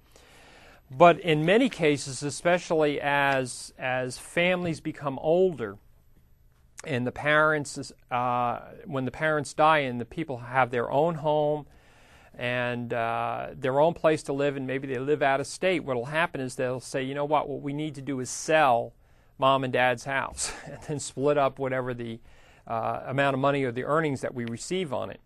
But 0.95 1.19
in 1.19 1.45
many 1.45 1.69
cases, 1.69 2.21
especially 2.21 3.01
as, 3.01 3.73
as 3.79 4.17
families 4.17 4.79
become 4.79 5.17
older, 5.19 5.77
and 6.85 7.07
the 7.07 7.11
parents, 7.11 7.93
uh, 8.11 8.59
when 8.85 9.05
the 9.05 9.11
parents 9.11 9.53
die 9.53 9.79
and 9.79 9.99
the 9.99 10.05
people 10.05 10.37
have 10.37 10.69
their 10.69 10.91
own 10.91 11.15
home 11.15 11.65
and 12.37 12.93
uh, 12.93 13.47
their 13.55 13.79
own 13.79 13.93
place 13.93 14.21
to 14.23 14.33
live, 14.33 14.57
and 14.57 14.67
maybe 14.67 14.87
they 14.87 14.99
live 14.99 15.21
out 15.21 15.39
of 15.39 15.47
state, 15.47 15.83
what 15.83 15.95
will 15.95 16.05
happen 16.05 16.41
is 16.41 16.55
they'll 16.55 16.79
say, 16.79 17.01
you 17.01 17.15
know 17.15 17.25
what, 17.25 17.47
what 17.47 17.61
we 17.61 17.73
need 17.73 17.95
to 17.95 18.01
do 18.01 18.19
is 18.19 18.29
sell 18.29 18.93
mom 19.39 19.63
and 19.63 19.73
dad's 19.73 20.03
house 20.03 20.51
and 20.65 20.79
then 20.87 20.99
split 20.99 21.37
up 21.37 21.57
whatever 21.57 21.93
the 21.93 22.19
uh, 22.67 23.01
amount 23.07 23.33
of 23.33 23.39
money 23.39 23.63
or 23.63 23.71
the 23.71 23.83
earnings 23.83 24.21
that 24.21 24.33
we 24.33 24.45
receive 24.45 24.93
on 24.93 25.09
it. 25.09 25.19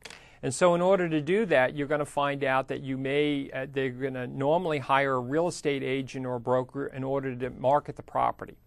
And 0.44 0.54
so, 0.54 0.76
in 0.76 0.82
order 0.82 1.10
to 1.10 1.22
do 1.22 1.46
that, 1.48 1.76
you're 1.76 1.88
going 1.88 2.00
to 2.00 2.06
find 2.06 2.44
out 2.44 2.68
that 2.68 2.82
you 2.82 2.98
may, 2.98 3.50
uh, 3.52 3.66
they're 3.72 3.90
going 3.90 4.14
to 4.14 4.28
normally 4.28 4.80
hire 4.80 5.16
a 5.16 5.20
real 5.20 5.48
estate 5.48 5.84
agent 5.84 6.26
or 6.26 6.36
a 6.36 6.40
broker 6.40 6.88
in 6.88 7.04
order 7.04 7.36
to 7.36 7.50
market 7.50 7.96
the 7.96 8.04
property. 8.04 8.58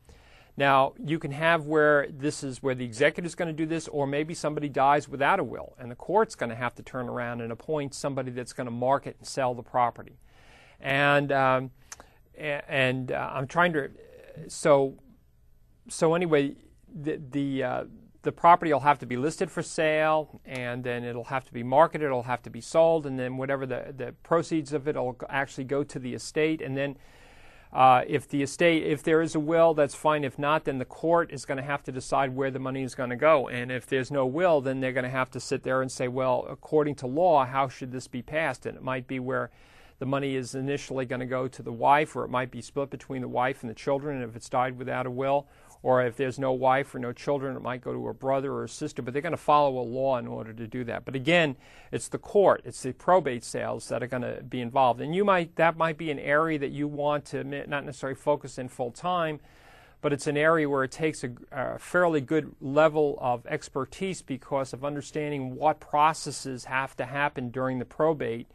Now, 0.56 0.94
you 1.02 1.18
can 1.18 1.30
have 1.30 1.66
where 1.66 2.08
this 2.10 2.42
is 2.42 2.62
where 2.62 2.74
the 2.74 2.84
executive 2.84 3.26
is 3.26 3.34
going 3.34 3.48
to 3.48 3.54
do 3.54 3.66
this, 3.66 3.88
or 3.88 4.06
maybe 4.06 4.34
somebody 4.34 4.68
dies 4.68 5.08
without 5.08 5.38
a 5.38 5.44
will, 5.44 5.74
and 5.78 5.90
the 5.90 5.96
court's 5.96 6.34
going 6.34 6.50
to 6.50 6.56
have 6.56 6.74
to 6.74 6.82
turn 6.82 7.08
around 7.08 7.40
and 7.40 7.52
appoint 7.52 7.94
somebody 7.94 8.30
that's 8.30 8.52
going 8.52 8.66
to 8.66 8.72
market 8.72 9.16
and 9.18 9.26
sell 9.26 9.54
the 9.54 9.62
property. 9.62 10.18
And 10.80 11.30
um, 11.30 11.70
and 12.36 13.12
uh, 13.12 13.30
I'm 13.32 13.46
trying 13.46 13.72
to, 13.74 13.90
so 14.48 14.98
so 15.88 16.14
anyway, 16.14 16.56
the 16.92 17.20
the 17.30 17.62
uh, 17.62 17.84
the 18.22 18.32
property 18.32 18.72
will 18.72 18.80
have 18.80 18.98
to 18.98 19.06
be 19.06 19.16
listed 19.16 19.50
for 19.50 19.62
sale, 19.62 20.40
and 20.44 20.84
then 20.84 21.04
it'll 21.04 21.24
have 21.24 21.44
to 21.44 21.52
be 21.52 21.62
marketed, 21.62 22.06
it'll 22.06 22.24
have 22.24 22.42
to 22.42 22.50
be 22.50 22.60
sold, 22.60 23.06
and 23.06 23.18
then 23.18 23.36
whatever 23.38 23.64
the, 23.64 23.94
the 23.96 24.14
proceeds 24.22 24.72
of 24.72 24.86
it 24.86 24.96
will 24.96 25.16
actually 25.30 25.64
go 25.64 25.82
to 25.82 25.98
the 25.98 26.14
estate. 26.14 26.60
And 26.60 26.76
then, 26.76 26.96
uh, 27.72 28.02
if 28.06 28.28
the 28.28 28.42
estate, 28.42 28.82
if 28.82 29.02
there 29.02 29.22
is 29.22 29.34
a 29.34 29.40
will, 29.40 29.72
that's 29.72 29.94
fine. 29.94 30.24
If 30.24 30.38
not, 30.38 30.64
then 30.64 30.78
the 30.78 30.84
court 30.84 31.30
is 31.32 31.46
going 31.46 31.56
to 31.56 31.64
have 31.64 31.82
to 31.84 31.92
decide 31.92 32.34
where 32.34 32.50
the 32.50 32.58
money 32.58 32.82
is 32.82 32.94
going 32.94 33.10
to 33.10 33.16
go. 33.16 33.48
And 33.48 33.70
if 33.70 33.86
there's 33.86 34.10
no 34.10 34.26
will, 34.26 34.60
then 34.60 34.80
they're 34.80 34.92
going 34.92 35.04
to 35.04 35.10
have 35.10 35.30
to 35.30 35.40
sit 35.40 35.62
there 35.62 35.80
and 35.80 35.90
say, 35.90 36.08
well, 36.08 36.46
according 36.50 36.96
to 36.96 37.06
law, 37.06 37.46
how 37.46 37.68
should 37.68 37.92
this 37.92 38.08
be 38.08 38.22
passed? 38.22 38.66
And 38.66 38.76
it 38.76 38.82
might 38.82 39.06
be 39.06 39.18
where 39.18 39.50
the 39.98 40.06
money 40.06 40.34
is 40.34 40.54
initially 40.54 41.06
going 41.06 41.20
to 41.20 41.26
go 41.26 41.46
to 41.46 41.62
the 41.62 41.72
wife, 41.72 42.16
or 42.16 42.24
it 42.24 42.30
might 42.30 42.50
be 42.50 42.60
split 42.60 42.90
between 42.90 43.22
the 43.22 43.28
wife 43.28 43.62
and 43.62 43.70
the 43.70 43.74
children 43.74 44.16
And 44.20 44.28
if 44.28 44.34
it's 44.34 44.48
died 44.48 44.76
without 44.76 45.06
a 45.06 45.10
will 45.10 45.46
or 45.82 46.04
if 46.04 46.16
there's 46.16 46.38
no 46.38 46.52
wife 46.52 46.94
or 46.94 46.98
no 46.98 47.12
children, 47.12 47.56
it 47.56 47.62
might 47.62 47.80
go 47.80 47.92
to 47.92 48.08
a 48.08 48.14
brother 48.14 48.52
or 48.52 48.64
a 48.64 48.68
sister, 48.68 49.00
but 49.00 49.12
they're 49.12 49.22
going 49.22 49.32
to 49.32 49.38
follow 49.38 49.78
a 49.78 49.82
law 49.82 50.18
in 50.18 50.26
order 50.26 50.52
to 50.52 50.66
do 50.66 50.84
that. 50.84 51.04
But 51.04 51.14
again, 51.14 51.56
it's 51.90 52.08
the 52.08 52.18
court, 52.18 52.62
it's 52.64 52.82
the 52.82 52.92
probate 52.92 53.44
sales 53.44 53.88
that 53.88 54.02
are 54.02 54.06
going 54.06 54.22
to 54.22 54.42
be 54.42 54.60
involved. 54.60 55.00
And 55.00 55.14
you 55.14 55.24
might 55.24 55.56
that 55.56 55.76
might 55.76 55.96
be 55.96 56.10
an 56.10 56.18
area 56.18 56.58
that 56.58 56.70
you 56.70 56.86
want 56.86 57.24
to 57.26 57.44
not 57.44 57.84
necessarily 57.84 58.16
focus 58.16 58.58
in 58.58 58.68
full 58.68 58.90
time, 58.90 59.40
but 60.02 60.12
it's 60.12 60.26
an 60.26 60.36
area 60.36 60.68
where 60.68 60.84
it 60.84 60.92
takes 60.92 61.24
a, 61.24 61.30
a 61.50 61.78
fairly 61.78 62.20
good 62.20 62.54
level 62.60 63.18
of 63.20 63.46
expertise 63.46 64.20
because 64.20 64.72
of 64.72 64.84
understanding 64.84 65.56
what 65.56 65.80
processes 65.80 66.66
have 66.66 66.94
to 66.96 67.06
happen 67.06 67.50
during 67.50 67.78
the 67.78 67.84
probate 67.84 68.46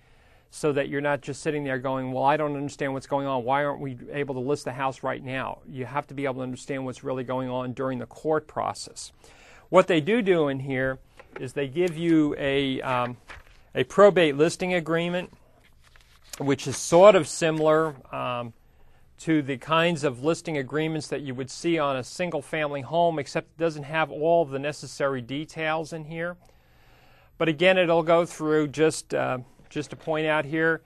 so 0.55 0.71
that 0.71 0.87
you're 0.87 1.01
not 1.01 1.19
just 1.19 1.41
sitting 1.41 1.65
there 1.65 1.77
going, 1.77 2.13
Well, 2.13 2.23
I 2.23 2.37
don't 2.37 2.55
understand 2.55 2.93
what's 2.93 3.07
going 3.07 3.27
on. 3.27 3.43
Why 3.43 3.65
aren't 3.65 3.81
we 3.81 3.97
able 4.13 4.35
to 4.35 4.39
list 4.39 4.63
the 4.63 4.71
house 4.71 5.03
right 5.03 5.21
now? 5.21 5.59
You 5.69 5.83
have 5.83 6.07
to 6.07 6.13
be 6.13 6.23
able 6.23 6.35
to 6.35 6.41
understand 6.43 6.85
what's 6.85 7.03
really 7.03 7.25
going 7.25 7.49
on 7.49 7.73
during 7.73 7.99
the 7.99 8.05
court 8.05 8.47
process. 8.47 9.11
What 9.67 9.87
they 9.87 9.99
do 9.99 10.21
do 10.21 10.47
in 10.47 10.61
here 10.61 10.99
is 11.41 11.51
they 11.51 11.67
give 11.67 11.97
you 11.97 12.35
a, 12.37 12.81
um, 12.83 13.17
a 13.75 13.83
probate 13.83 14.37
listing 14.37 14.73
agreement, 14.73 15.33
which 16.37 16.67
is 16.67 16.77
sort 16.77 17.15
of 17.15 17.27
similar 17.27 17.93
um, 18.15 18.53
to 19.19 19.41
the 19.41 19.57
kinds 19.57 20.05
of 20.05 20.23
listing 20.23 20.57
agreements 20.57 21.09
that 21.09 21.19
you 21.19 21.35
would 21.35 21.51
see 21.51 21.77
on 21.77 21.97
a 21.97 22.03
single 22.03 22.41
family 22.41 22.79
home, 22.79 23.19
except 23.19 23.49
it 23.49 23.61
doesn't 23.61 23.83
have 23.83 24.09
all 24.09 24.45
the 24.45 24.59
necessary 24.59 25.19
details 25.19 25.91
in 25.91 26.05
here. 26.05 26.37
But 27.37 27.49
again, 27.49 27.77
it'll 27.77 28.03
go 28.03 28.25
through 28.25 28.69
just. 28.69 29.13
Uh, 29.13 29.39
just 29.69 29.89
to 29.91 29.95
point 29.95 30.27
out 30.27 30.45
here, 30.45 30.81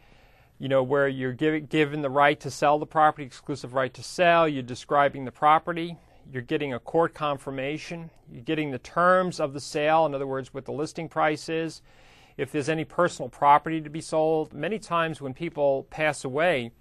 you 0.58 0.68
know, 0.68 0.84
where 0.84 1.08
you're 1.08 1.34
give, 1.34 1.70
given 1.70 2.02
the 2.02 2.10
right 2.10 2.40
to 2.40 2.52
sell 2.52 2.80
the 2.80 2.86
property, 2.86 3.24
exclusive 3.24 3.74
right 3.74 3.94
to 3.94 4.04
sell, 4.04 4.48
you're 4.48 4.62
describing 4.62 5.26
the 5.26 5.32
property, 5.32 5.98
you're 6.32 6.42
getting 6.42 6.74
a 6.74 6.80
court 6.80 7.14
confirmation, 7.14 8.10
you're 8.32 8.44
getting 8.44 8.72
the 8.72 8.80
terms 8.80 9.40
of 9.40 9.54
the 9.54 9.60
sale, 9.60 10.06
in 10.06 10.14
other 10.14 10.28
words, 10.28 10.54
what 10.54 10.66
the 10.66 10.72
listing 10.72 11.08
price 11.08 11.50
is, 11.50 11.82
if 12.38 12.52
there's 12.52 12.70
any 12.70 12.86
personal 12.86 13.30
property 13.30 13.82
to 13.82 13.90
be 13.90 14.02
sold. 14.02 14.54
Many 14.54 14.80
times 14.80 15.22
when 15.22 15.34
people 15.34 15.88
pass 15.90 16.24
away, 16.24 16.72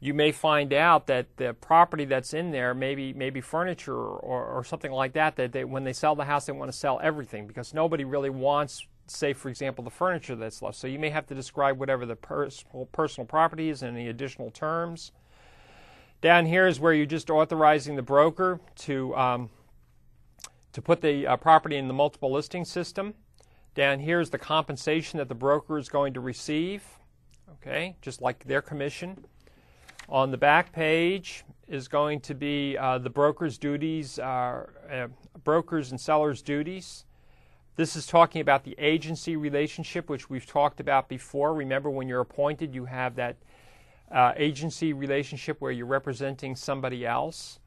you 0.00 0.14
may 0.14 0.32
find 0.32 0.72
out 0.72 1.06
that 1.08 1.36
the 1.36 1.52
property 1.52 2.06
that's 2.06 2.32
in 2.32 2.52
there, 2.52 2.72
maybe 2.74 3.12
maybe 3.12 3.42
furniture 3.42 3.94
or, 3.94 4.44
or 4.46 4.64
something 4.64 4.90
like 4.90 5.12
that, 5.12 5.36
that 5.36 5.52
they, 5.52 5.64
when 5.64 5.84
they 5.84 5.92
sell 5.92 6.14
the 6.14 6.24
house, 6.24 6.46
they 6.46 6.52
want 6.52 6.72
to 6.72 6.76
sell 6.76 6.98
everything 7.02 7.46
because 7.46 7.74
nobody 7.74 8.04
really 8.04 8.30
wants 8.30 8.86
say, 9.16 9.32
for 9.32 9.48
example, 9.48 9.84
the 9.84 9.90
furniture 9.90 10.36
that's 10.36 10.62
left. 10.62 10.76
So 10.76 10.86
you 10.86 10.98
may 10.98 11.10
have 11.10 11.26
to 11.26 11.34
describe 11.34 11.78
whatever 11.78 12.06
the 12.06 12.16
personal, 12.16 12.86
personal 12.86 13.26
property 13.26 13.68
is 13.68 13.82
and 13.82 13.96
any 13.96 14.08
additional 14.08 14.50
terms. 14.50 15.12
Down 16.20 16.46
here 16.46 16.66
is 16.66 16.78
where 16.78 16.92
you're 16.92 17.06
just 17.06 17.30
authorizing 17.30 17.96
the 17.96 18.02
broker 18.02 18.60
to, 18.80 19.16
um, 19.16 19.50
to 20.72 20.82
put 20.82 21.00
the 21.00 21.26
uh, 21.26 21.36
property 21.36 21.76
in 21.76 21.88
the 21.88 21.94
multiple 21.94 22.30
listing 22.30 22.64
system. 22.64 23.14
Down 23.74 24.00
here 24.00 24.20
is 24.20 24.30
the 24.30 24.38
compensation 24.38 25.18
that 25.18 25.28
the 25.28 25.34
broker 25.34 25.78
is 25.78 25.88
going 25.88 26.12
to 26.14 26.20
receive, 26.20 26.82
okay, 27.54 27.96
just 28.02 28.20
like 28.20 28.44
their 28.44 28.60
commission. 28.60 29.24
On 30.08 30.30
the 30.30 30.36
back 30.36 30.72
page 30.72 31.44
is 31.68 31.86
going 31.86 32.20
to 32.20 32.34
be 32.34 32.76
uh, 32.76 32.98
the 32.98 33.08
broker's 33.08 33.56
duties, 33.56 34.18
uh, 34.18 34.66
brokers 35.44 35.92
and 35.92 36.00
sellers' 36.00 36.42
duties. 36.42 37.04
This 37.80 37.96
is 37.96 38.06
talking 38.06 38.42
about 38.42 38.64
the 38.64 38.74
agency 38.78 39.36
relationship, 39.36 40.10
which 40.10 40.28
we've 40.28 40.44
talked 40.44 40.80
about 40.80 41.08
before. 41.08 41.54
Remember, 41.54 41.88
when 41.88 42.08
you're 42.08 42.20
appointed, 42.20 42.74
you 42.74 42.84
have 42.84 43.14
that 43.14 43.38
uh, 44.12 44.34
agency 44.36 44.92
relationship 44.92 45.62
where 45.62 45.72
you're 45.72 45.86
representing 45.86 46.54
somebody 46.54 47.06
else. 47.06 47.58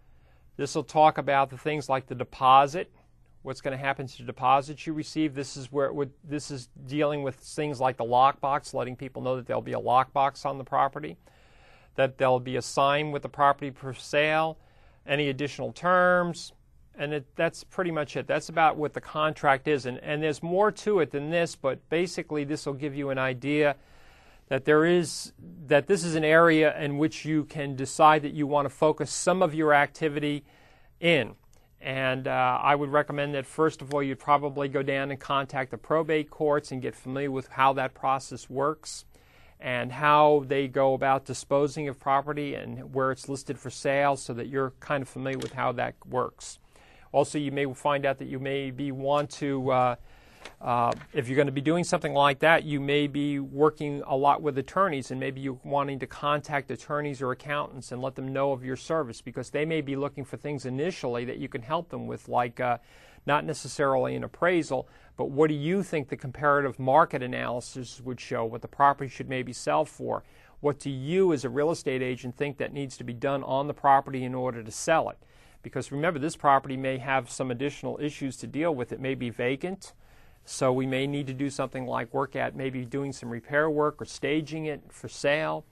This 0.55 0.75
will 0.75 0.83
talk 0.83 1.17
about 1.17 1.49
the 1.49 1.57
things 1.57 1.89
like 1.89 2.05
the 2.05 2.13
deposit, 2.13 2.91
what's 3.41 3.59
going 3.59 3.75
to 3.75 3.83
happen 3.83 4.05
to 4.05 4.17
the 4.19 4.23
deposits 4.23 4.85
you 4.85 4.93
receive. 4.93 5.33
This 5.33 5.57
is 5.57 5.71
where 5.71 5.91
would, 5.91 6.11
this 6.23 6.51
is 6.51 6.69
dealing 6.85 7.23
with 7.23 7.33
things 7.37 7.79
like 7.81 7.97
the 7.97 8.05
lockbox, 8.05 8.71
letting 8.71 8.95
people 8.95 9.23
know 9.23 9.35
that 9.35 9.47
there'll 9.47 9.63
be 9.63 9.73
a 9.73 9.79
lockbox 9.79 10.45
on 10.45 10.59
the 10.59 10.63
property, 10.63 11.17
that 11.95 12.19
there'll 12.19 12.39
be 12.39 12.57
a 12.57 12.61
sign 12.61 13.11
with 13.11 13.23
the 13.23 13.29
property 13.29 13.71
for 13.71 13.95
sale, 13.95 14.59
any 15.07 15.29
additional 15.29 15.71
terms, 15.71 16.53
and 16.95 17.13
it, 17.13 17.25
that's 17.35 17.63
pretty 17.63 17.91
much 17.91 18.15
it. 18.15 18.27
That's 18.27 18.49
about 18.49 18.77
what 18.77 18.93
the 18.93 19.01
contract 19.01 19.67
is. 19.67 19.85
And, 19.85 19.97
and 19.99 20.21
there's 20.21 20.43
more 20.43 20.71
to 20.71 20.99
it 20.99 21.11
than 21.11 21.29
this, 21.29 21.55
but 21.55 21.87
basically, 21.89 22.43
this 22.43 22.65
will 22.65 22.73
give 22.73 22.95
you 22.95 23.09
an 23.09 23.17
idea 23.17 23.75
that 24.49 24.65
there 24.65 24.85
is 24.85 25.33
that 25.67 25.87
this 25.87 26.03
is 26.03 26.15
an 26.15 26.23
area 26.23 26.77
in 26.79 26.97
which 26.97 27.25
you 27.25 27.45
can 27.45 27.75
decide 27.75 28.21
that 28.21 28.33
you 28.33 28.45
want 28.45 28.65
to 28.65 28.69
focus 28.69 29.11
some 29.11 29.41
of 29.41 29.55
your 29.55 29.73
activity 29.73 30.43
in. 30.99 31.35
And 31.81 32.27
uh, 32.27 32.59
I 32.61 32.75
would 32.75 32.89
recommend 32.89 33.33
that 33.35 33.45
first 33.45 33.81
of 33.81 33.93
all, 33.93 34.01
you'd 34.01 34.19
probably 34.19 34.69
go 34.69 34.83
down 34.83 35.11
and 35.11 35.19
contact 35.19 35.71
the 35.71 35.77
probate 35.77 36.29
courts 36.29 36.71
and 36.71 36.81
get 36.81 36.95
familiar 36.95 37.31
with 37.31 37.49
how 37.49 37.73
that 37.73 37.93
process 37.93 38.49
works 38.49 39.05
and 39.59 39.91
how 39.91 40.43
they 40.47 40.67
go 40.67 40.93
about 40.93 41.25
disposing 41.25 41.87
of 41.87 41.99
property 41.99 42.53
and 42.53 42.93
where 42.93 43.11
it's 43.11 43.27
listed 43.27 43.57
for 43.57 43.69
sale 43.69 44.15
so 44.15 44.33
that 44.33 44.47
you're 44.47 44.71
kind 44.79 45.01
of 45.01 45.09
familiar 45.09 45.37
with 45.37 45.53
how 45.53 45.71
that 45.71 45.95
works. 46.05 46.59
Also, 47.13 47.37
you 47.37 47.51
may 47.51 47.71
find 47.73 48.05
out 48.07 48.17
that 48.17 48.27
you 48.27 48.39
maybe 48.39 48.91
want 48.91 49.29
to, 49.29 49.71
uh, 49.71 49.95
uh, 50.59 50.91
if 51.13 51.29
you're 51.29 51.35
going 51.35 51.45
to 51.45 51.53
be 51.53 51.61
doing 51.61 51.83
something 51.83 52.13
like 52.13 52.39
that, 52.39 52.63
you 52.63 52.79
may 52.79 53.05
be 53.05 53.39
working 53.39 54.01
a 54.07 54.15
lot 54.15 54.41
with 54.41 54.57
attorneys 54.57 55.11
and 55.11 55.19
maybe 55.19 55.39
you're 55.39 55.59
wanting 55.63 55.99
to 55.99 56.07
contact 56.07 56.71
attorneys 56.71 57.21
or 57.21 57.31
accountants 57.31 57.91
and 57.91 58.01
let 58.01 58.15
them 58.15 58.33
know 58.33 58.51
of 58.51 58.65
your 58.65 58.75
service 58.75 59.21
because 59.21 59.51
they 59.51 59.63
may 59.63 59.79
be 59.79 59.95
looking 59.95 60.25
for 60.25 60.37
things 60.37 60.65
initially 60.65 61.23
that 61.23 61.37
you 61.37 61.47
can 61.47 61.61
help 61.61 61.87
them 61.89 62.07
with, 62.07 62.27
like 62.27 62.59
uh, 62.59 62.79
not 63.27 63.45
necessarily 63.45 64.15
an 64.15 64.23
appraisal, 64.23 64.89
but 65.15 65.29
what 65.29 65.49
do 65.49 65.53
you 65.53 65.83
think 65.83 66.09
the 66.09 66.17
comparative 66.17 66.79
market 66.79 67.21
analysis 67.21 68.01
would 68.01 68.19
show, 68.19 68.43
what 68.43 68.63
the 68.63 68.67
property 68.67 69.07
should 69.07 69.29
maybe 69.29 69.53
sell 69.53 69.85
for? 69.85 70.23
What 70.61 70.79
do 70.79 70.89
you, 70.89 71.31
as 71.31 71.45
a 71.45 71.49
real 71.49 71.69
estate 71.69 72.01
agent, 72.01 72.37
think 72.37 72.57
that 72.57 72.73
needs 72.73 72.97
to 72.97 73.03
be 73.03 73.13
done 73.13 73.43
on 73.43 73.67
the 73.67 73.73
property 73.73 74.23
in 74.23 74.33
order 74.33 74.63
to 74.63 74.71
sell 74.71 75.09
it? 75.09 75.19
Because 75.63 75.91
remember, 75.91 76.19
this 76.19 76.35
property 76.35 76.77
may 76.77 76.97
have 76.97 77.31
some 77.31 77.49
additional 77.49 77.97
issues 77.99 78.37
to 78.37 78.47
deal 78.47 78.75
with. 78.75 78.91
It 78.91 78.99
may 78.99 79.15
be 79.15 79.29
vacant, 79.29 79.93
so 80.45 80.71
we 80.71 80.85
may 80.85 81.07
need 81.07 81.25
to 81.27 81.33
do 81.33 81.49
something 81.49 81.87
like 81.87 82.13
work 82.13 82.35
at 82.35 82.55
maybe 82.55 82.85
doing 82.85 83.13
some 83.13 83.29
repair 83.29 83.69
work 83.69 84.01
or 84.01 84.05
staging 84.05 84.65
it 84.65 84.81
for 84.89 85.07
sale. 85.07 85.65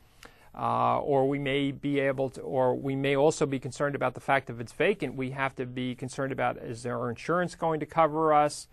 Uh, 0.53 0.99
or 0.99 1.29
we 1.29 1.39
may 1.39 1.71
be 1.71 1.99
able 1.99 2.29
to, 2.29 2.41
or 2.41 2.75
we 2.75 2.93
may 2.93 3.15
also 3.15 3.45
be 3.45 3.57
concerned 3.57 3.95
about 3.95 4.15
the 4.15 4.19
fact 4.19 4.49
if 4.49 4.59
it's 4.59 4.73
vacant, 4.73 5.15
we 5.15 5.31
have 5.31 5.55
to 5.55 5.65
be 5.65 5.95
concerned 5.95 6.33
about 6.33 6.57
is 6.57 6.83
there 6.83 7.09
insurance 7.09 7.55
going 7.55 7.79
to 7.79 7.85
cover 7.85 8.33
us? 8.33 8.67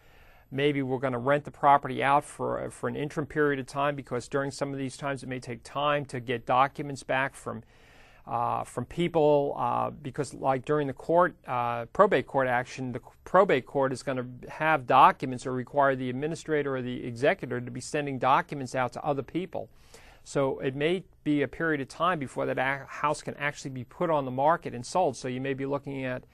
Maybe 0.50 0.82
we're 0.82 0.98
going 0.98 1.12
to 1.12 1.20
rent 1.20 1.44
the 1.44 1.52
property 1.52 2.02
out 2.02 2.24
for, 2.24 2.68
for 2.70 2.88
an 2.88 2.96
interim 2.96 3.26
period 3.26 3.60
of 3.60 3.66
time 3.66 3.94
because 3.94 4.26
during 4.26 4.50
some 4.50 4.72
of 4.72 4.78
these 4.78 4.96
times 4.96 5.22
it 5.22 5.28
may 5.28 5.38
take 5.38 5.62
time 5.62 6.04
to 6.06 6.18
get 6.18 6.46
documents 6.46 7.04
back 7.04 7.36
from, 7.36 7.62
uh, 8.28 8.62
from 8.62 8.84
people 8.84 9.54
uh, 9.58 9.90
because, 9.90 10.34
like 10.34 10.64
during 10.66 10.86
the 10.86 10.92
court, 10.92 11.34
uh, 11.46 11.86
probate 11.86 12.26
court 12.26 12.46
action, 12.46 12.92
the 12.92 13.00
probate 13.24 13.64
court 13.64 13.90
is 13.92 14.02
going 14.02 14.18
to 14.18 14.50
have 14.50 14.86
documents 14.86 15.46
or 15.46 15.52
require 15.52 15.96
the 15.96 16.10
administrator 16.10 16.76
or 16.76 16.82
the 16.82 17.04
executor 17.04 17.58
to 17.58 17.70
be 17.70 17.80
sending 17.80 18.18
documents 18.18 18.74
out 18.74 18.92
to 18.92 19.02
other 19.02 19.22
people. 19.22 19.70
So 20.24 20.58
it 20.58 20.76
may 20.76 21.04
be 21.24 21.40
a 21.40 21.48
period 21.48 21.80
of 21.80 21.88
time 21.88 22.18
before 22.18 22.44
that 22.44 22.58
house 22.88 23.22
can 23.22 23.34
actually 23.38 23.70
be 23.70 23.84
put 23.84 24.10
on 24.10 24.26
the 24.26 24.30
market 24.30 24.74
and 24.74 24.84
sold. 24.84 25.16
So 25.16 25.26
you 25.26 25.40
may 25.40 25.54
be 25.54 25.64
looking 25.64 26.04
at 26.04 26.24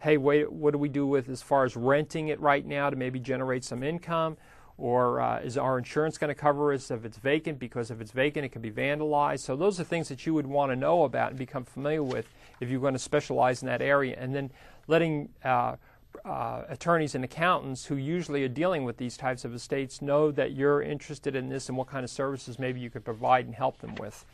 hey, 0.00 0.16
wait, 0.16 0.50
what 0.50 0.72
do 0.72 0.78
we 0.78 0.88
do 0.88 1.06
with 1.06 1.28
as 1.28 1.42
far 1.42 1.64
as 1.64 1.76
renting 1.76 2.26
it 2.26 2.40
right 2.40 2.66
now 2.66 2.90
to 2.90 2.96
maybe 2.96 3.20
generate 3.20 3.62
some 3.62 3.84
income? 3.84 4.36
Or 4.78 5.20
uh, 5.20 5.40
is 5.40 5.56
our 5.58 5.78
insurance 5.78 6.18
going 6.18 6.28
to 6.28 6.34
cover 6.34 6.72
us 6.72 6.90
if 6.90 7.04
it's 7.04 7.18
vacant? 7.18 7.58
Because 7.58 7.90
if 7.90 8.00
it's 8.00 8.10
vacant, 8.10 8.44
it 8.44 8.48
can 8.50 8.62
be 8.62 8.70
vandalized. 8.70 9.40
So 9.40 9.54
those 9.54 9.78
are 9.78 9.84
things 9.84 10.08
that 10.08 10.26
you 10.26 10.34
would 10.34 10.46
want 10.46 10.72
to 10.72 10.76
know 10.76 11.04
about 11.04 11.30
and 11.30 11.38
become 11.38 11.64
familiar 11.64 12.02
with 12.02 12.26
if 12.60 12.70
you're 12.70 12.80
going 12.80 12.94
to 12.94 12.98
specialize 12.98 13.62
in 13.62 13.68
that 13.68 13.82
area. 13.82 14.16
And 14.18 14.34
then 14.34 14.50
letting 14.88 15.28
uh, 15.44 15.76
uh, 16.24 16.62
attorneys 16.68 17.14
and 17.14 17.24
accountants 17.24 17.86
who 17.86 17.96
usually 17.96 18.44
are 18.44 18.48
dealing 18.48 18.84
with 18.84 18.96
these 18.96 19.16
types 19.16 19.44
of 19.44 19.54
estates 19.54 20.02
know 20.02 20.30
that 20.32 20.52
you're 20.52 20.82
interested 20.82 21.36
in 21.36 21.48
this 21.48 21.68
and 21.68 21.76
what 21.76 21.88
kind 21.88 22.04
of 22.04 22.10
services 22.10 22.58
maybe 22.58 22.80
you 22.80 22.90
could 22.90 23.04
provide 23.04 23.46
and 23.46 23.54
help 23.54 23.78
them 23.78 23.94
with. 23.96 24.24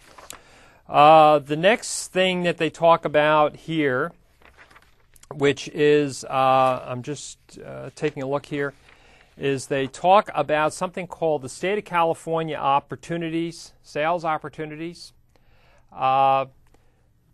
Uh, 0.88 1.38
the 1.40 1.56
next 1.56 2.08
thing 2.08 2.44
that 2.44 2.56
they 2.56 2.70
talk 2.70 3.04
about 3.04 3.56
here 3.56 4.12
which 5.34 5.68
is, 5.68 6.24
uh, 6.24 6.84
I'm 6.86 7.02
just 7.02 7.38
uh, 7.64 7.90
taking 7.94 8.22
a 8.22 8.26
look 8.26 8.46
here, 8.46 8.72
is 9.38 9.66
they 9.66 9.86
talk 9.86 10.30
about 10.34 10.72
something 10.72 11.06
called 11.06 11.42
the 11.42 11.48
State 11.48 11.78
of 11.78 11.84
California 11.84 12.56
Opportunities, 12.56 13.72
Sales 13.82 14.24
Opportunities. 14.24 15.12
Uh, 15.92 16.46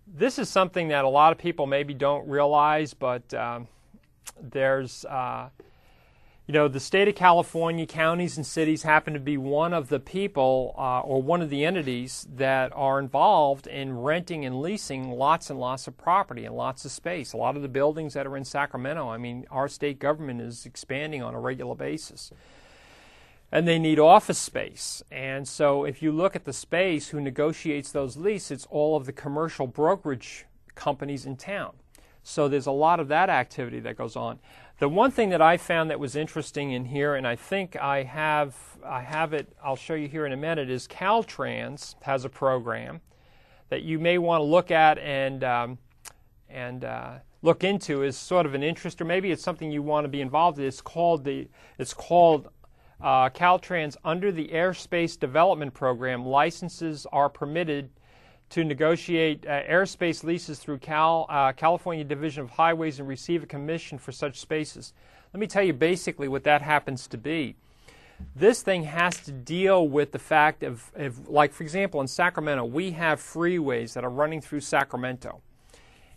this 0.06 0.38
is 0.38 0.48
something 0.48 0.88
that 0.88 1.04
a 1.04 1.08
lot 1.08 1.32
of 1.32 1.38
people 1.38 1.66
maybe 1.66 1.94
don't 1.94 2.28
realize, 2.28 2.92
but 2.92 3.32
um, 3.34 3.68
there's 4.40 5.04
uh, 5.06 5.48
you 6.46 6.52
know, 6.52 6.68
the 6.68 6.80
state 6.80 7.08
of 7.08 7.14
California, 7.14 7.86
counties 7.86 8.36
and 8.36 8.46
cities 8.46 8.82
happen 8.82 9.14
to 9.14 9.20
be 9.20 9.38
one 9.38 9.72
of 9.72 9.88
the 9.88 9.98
people 9.98 10.74
uh, 10.76 11.00
or 11.00 11.22
one 11.22 11.40
of 11.40 11.48
the 11.48 11.64
entities 11.64 12.26
that 12.34 12.70
are 12.74 12.98
involved 12.98 13.66
in 13.66 13.96
renting 13.96 14.44
and 14.44 14.60
leasing 14.60 15.10
lots 15.10 15.48
and 15.48 15.58
lots 15.58 15.88
of 15.88 15.96
property 15.96 16.44
and 16.44 16.54
lots 16.54 16.84
of 16.84 16.90
space. 16.90 17.32
A 17.32 17.38
lot 17.38 17.56
of 17.56 17.62
the 17.62 17.68
buildings 17.68 18.12
that 18.12 18.26
are 18.26 18.36
in 18.36 18.44
Sacramento, 18.44 19.08
I 19.08 19.16
mean, 19.16 19.46
our 19.50 19.68
state 19.68 19.98
government 19.98 20.42
is 20.42 20.66
expanding 20.66 21.22
on 21.22 21.34
a 21.34 21.40
regular 21.40 21.74
basis. 21.74 22.30
And 23.50 23.66
they 23.66 23.78
need 23.78 23.98
office 23.98 24.38
space. 24.38 25.02
And 25.10 25.48
so 25.48 25.84
if 25.84 26.02
you 26.02 26.12
look 26.12 26.36
at 26.36 26.44
the 26.44 26.52
space, 26.52 27.08
who 27.08 27.22
negotiates 27.22 27.90
those 27.90 28.18
leases, 28.18 28.50
it's 28.50 28.66
all 28.66 28.96
of 28.96 29.06
the 29.06 29.12
commercial 29.12 29.66
brokerage 29.66 30.44
companies 30.74 31.24
in 31.24 31.36
town. 31.36 31.72
So 32.22 32.48
there's 32.48 32.66
a 32.66 32.72
lot 32.72 33.00
of 33.00 33.08
that 33.08 33.30
activity 33.30 33.80
that 33.80 33.96
goes 33.96 34.16
on. 34.16 34.40
The 34.78 34.88
one 34.88 35.12
thing 35.12 35.28
that 35.30 35.40
I 35.40 35.56
found 35.56 35.90
that 35.90 36.00
was 36.00 36.16
interesting 36.16 36.72
in 36.72 36.86
here, 36.86 37.14
and 37.14 37.28
I 37.28 37.36
think 37.36 37.76
I 37.76 38.02
have 38.02 38.56
I 38.84 39.02
have 39.02 39.32
it. 39.32 39.52
I'll 39.62 39.76
show 39.76 39.94
you 39.94 40.08
here 40.08 40.26
in 40.26 40.32
a 40.32 40.36
minute. 40.36 40.68
Is 40.68 40.88
Caltrans 40.88 41.94
has 42.02 42.24
a 42.24 42.28
program 42.28 43.00
that 43.68 43.82
you 43.82 44.00
may 44.00 44.18
want 44.18 44.40
to 44.40 44.44
look 44.44 44.72
at 44.72 44.98
and 44.98 45.44
um, 45.44 45.78
and 46.48 46.84
uh, 46.84 47.18
look 47.42 47.62
into 47.62 48.02
is 48.02 48.16
sort 48.16 48.46
of 48.46 48.54
an 48.54 48.64
interest, 48.64 49.00
or 49.00 49.04
maybe 49.04 49.30
it's 49.30 49.44
something 49.44 49.70
you 49.70 49.82
want 49.82 50.04
to 50.06 50.08
be 50.08 50.20
involved 50.20 50.58
in. 50.58 50.64
It's 50.64 50.80
called 50.80 51.22
the 51.22 51.48
it's 51.78 51.94
called 51.94 52.48
uh, 53.00 53.30
Caltrans 53.30 53.96
under 54.04 54.32
the 54.32 54.48
Airspace 54.48 55.18
Development 55.18 55.72
Program. 55.72 56.26
Licenses 56.26 57.06
are 57.12 57.28
permitted 57.28 57.90
to 58.54 58.62
negotiate 58.62 59.44
uh, 59.48 59.64
airspace 59.64 60.22
leases 60.22 60.60
through 60.60 60.78
Cal, 60.78 61.26
uh, 61.28 61.50
California 61.50 62.04
Division 62.04 62.44
of 62.44 62.50
Highways 62.50 63.00
and 63.00 63.08
receive 63.08 63.42
a 63.42 63.46
commission 63.46 63.98
for 63.98 64.12
such 64.12 64.38
spaces. 64.38 64.92
Let 65.32 65.40
me 65.40 65.48
tell 65.48 65.64
you 65.64 65.72
basically 65.72 66.28
what 66.28 66.44
that 66.44 66.62
happens 66.62 67.08
to 67.08 67.18
be. 67.18 67.56
This 68.36 68.62
thing 68.62 68.84
has 68.84 69.18
to 69.22 69.32
deal 69.32 69.88
with 69.88 70.12
the 70.12 70.20
fact 70.20 70.62
of, 70.62 70.88
like, 71.26 71.52
for 71.52 71.64
example, 71.64 72.00
in 72.00 72.06
Sacramento, 72.06 72.64
we 72.64 72.92
have 72.92 73.18
freeways 73.18 73.92
that 73.94 74.04
are 74.04 74.10
running 74.10 74.40
through 74.40 74.60
Sacramento. 74.60 75.40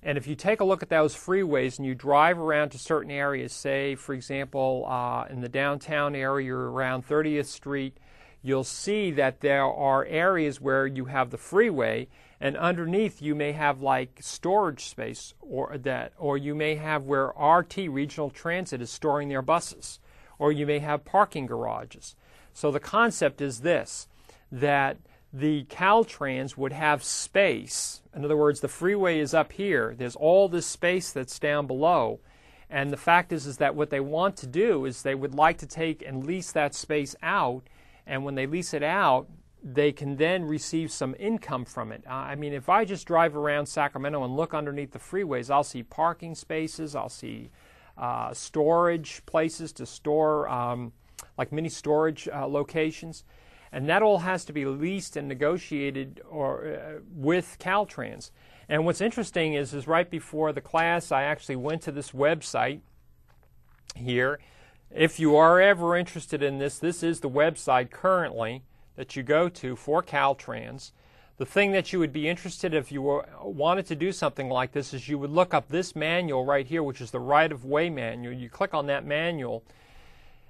And 0.04 0.16
if 0.16 0.28
you 0.28 0.36
take 0.36 0.62
a 0.62 0.64
look 0.64 0.84
at 0.84 0.90
those 0.90 1.16
freeways 1.16 1.80
and 1.80 1.88
you 1.88 1.96
drive 1.96 2.38
around 2.38 2.70
to 2.70 2.78
certain 2.78 3.10
areas, 3.10 3.52
say, 3.52 3.96
for 3.96 4.14
example, 4.14 4.86
uh, 4.88 5.26
in 5.32 5.42
the 5.42 5.50
downtown 5.50 6.14
area 6.14 6.54
around 6.54 7.08
30th 7.08 7.48
Street, 7.48 7.98
you'll 8.42 8.64
see 8.64 9.12
that 9.12 9.42
there 9.42 9.66
are 9.66 10.06
areas 10.06 10.62
where 10.62 10.86
you 10.86 11.06
have 11.06 11.30
the 11.30 11.38
freeway 11.38 12.08
and 12.40 12.56
underneath 12.56 13.22
you 13.22 13.34
may 13.34 13.52
have 13.52 13.82
like 13.82 14.20
storage 14.22 14.86
space 14.86 15.34
or 15.42 15.78
that 15.78 16.14
or 16.18 16.38
you 16.38 16.54
may 16.54 16.76
have 16.76 17.04
where 17.04 17.34
RT 17.40 17.78
regional 17.90 18.30
transit 18.30 18.82
is 18.82 18.92
storing 18.92 19.30
their 19.30 19.42
buses 19.42 20.00
or 20.38 20.52
you 20.52 20.66
may 20.66 20.80
have 20.80 21.04
parking 21.04 21.48
garages. 21.48 22.16
So 22.54 22.72
the 22.72 22.80
concept 22.80 23.42
is 23.42 23.62
this 23.62 24.08
that 24.52 24.98
the 25.34 25.66
Caltrans 25.66 26.56
would 26.56 26.72
have 26.72 27.04
space. 27.04 28.02
In 28.16 28.24
other 28.24 28.38
words 28.38 28.60
the 28.60 28.68
freeway 28.68 29.20
is 29.20 29.34
up 29.34 29.54
here. 29.54 29.96
There's 29.98 30.16
all 30.16 30.48
this 30.48 30.68
space 30.68 31.12
that's 31.12 31.40
down 31.40 31.66
below. 31.66 32.20
And 32.70 32.92
the 32.92 32.98
fact 32.98 33.32
is 33.32 33.48
is 33.48 33.58
that 33.58 33.76
what 33.76 33.90
they 33.90 34.00
want 34.00 34.38
to 34.38 34.48
do 34.48 34.86
is 34.86 35.02
they 35.02 35.16
would 35.16 35.34
like 35.34 35.58
to 35.60 35.66
take 35.66 36.04
and 36.06 36.26
lease 36.26 36.52
that 36.52 36.76
space 36.76 37.16
out 37.24 37.64
and 38.08 38.24
when 38.24 38.36
they 38.36 38.48
lease 38.48 38.74
it 38.74 38.84
out 38.84 39.28
they 39.64 39.92
can 39.92 40.16
then 40.16 40.46
receive 40.46 40.92
some 40.92 41.16
income 41.20 41.66
from 41.66 41.92
it. 41.92 42.04
I 42.08 42.36
mean, 42.36 42.54
if 42.54 42.70
I 42.70 42.86
just 42.86 43.08
drive 43.08 43.36
around 43.36 43.66
Sacramento 43.66 44.24
and 44.24 44.36
look 44.36 44.54
underneath 44.54 44.92
the 44.92 45.00
freeways, 45.00 45.50
I'll 45.50 45.64
see 45.64 45.84
parking 45.84 46.36
spaces, 46.36 46.96
I'll 46.96 47.10
see 47.10 47.50
uh, 47.98 48.34
storage 48.34 49.26
places 49.26 49.74
to 49.74 49.86
store, 49.86 50.48
um, 50.48 50.94
like 51.38 51.52
mini 51.52 51.70
storage 51.70 52.30
uh, 52.32 52.48
locations, 52.48 53.24
and 53.72 53.90
that 53.90 54.02
all 54.02 54.20
has 54.20 54.46
to 54.46 54.54
be 54.54 54.66
leased 54.66 55.18
and 55.18 55.28
negotiated 55.28 56.22
or 56.30 56.68
uh, 56.68 57.00
with 57.14 57.58
Caltrans. 57.60 58.32
And 58.70 58.86
what's 58.86 59.02
interesting 59.02 59.56
is, 59.56 59.74
is 59.74 59.88
right 59.88 60.10
before 60.10 60.54
the 60.54 60.62
class, 60.62 61.12
I 61.12 61.24
actually 61.24 61.56
went 61.56 61.82
to 61.84 61.92
this 61.92 62.12
website 62.12 62.82
here. 63.96 64.40
If 64.94 65.20
you 65.20 65.36
are 65.36 65.60
ever 65.60 65.98
interested 65.98 66.42
in 66.42 66.60
this, 66.60 66.80
this 66.80 67.04
is 67.04 67.20
the 67.20 67.30
website 67.30 67.92
currently 67.92 68.64
that 68.96 69.16
you 69.16 69.24
go 69.24 69.50
to 69.50 69.76
for 69.76 70.02
Caltrans. 70.02 70.92
The 71.38 71.46
thing 71.46 71.72
that 71.74 71.92
you 71.92 72.00
would 72.00 72.14
be 72.14 72.28
interested 72.28 72.74
if 72.74 72.92
you 72.92 73.02
were, 73.02 73.28
wanted 73.44 73.86
to 73.88 73.96
do 73.96 74.12
something 74.12 74.50
like 74.50 74.72
this 74.72 74.94
is 74.94 75.08
you 75.08 75.20
would 75.20 75.30
look 75.30 75.54
up 75.54 75.68
this 75.68 75.96
manual 75.96 76.46
right 76.46 76.66
here, 76.66 76.82
which 76.82 77.02
is 77.02 77.12
the 77.12 77.20
right 77.20 77.52
of 77.52 77.66
way 77.66 77.90
manual. 77.90 78.34
You 78.34 78.50
click 78.50 78.74
on 78.74 78.88
that 78.88 79.06
manual, 79.06 79.64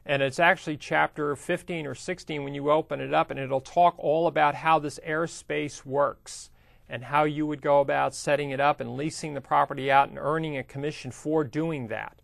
and 0.06 0.22
it's 0.22 0.40
actually 0.40 0.78
chapter 0.78 1.36
15 1.36 1.88
or 1.88 1.96
16 1.96 2.44
when 2.44 2.54
you 2.54 2.72
open 2.72 3.02
it 3.02 3.14
up, 3.14 3.32
and 3.32 3.40
it'll 3.40 3.60
talk 3.60 3.96
all 3.98 4.28
about 4.28 4.56
how 4.56 4.80
this 4.80 5.00
airspace 5.06 5.84
works 5.84 6.52
and 6.88 7.06
how 7.06 7.26
you 7.26 7.46
would 7.46 7.62
go 7.62 7.82
about 7.82 8.16
setting 8.16 8.52
it 8.52 8.62
up 8.62 8.80
and 8.80 8.96
leasing 8.96 9.34
the 9.34 9.42
property 9.42 9.92
out 9.92 10.08
and 10.08 10.18
earning 10.18 10.56
a 10.56 10.64
commission 10.64 11.12
for 11.12 11.44
doing 11.44 11.88
that. 11.88 12.22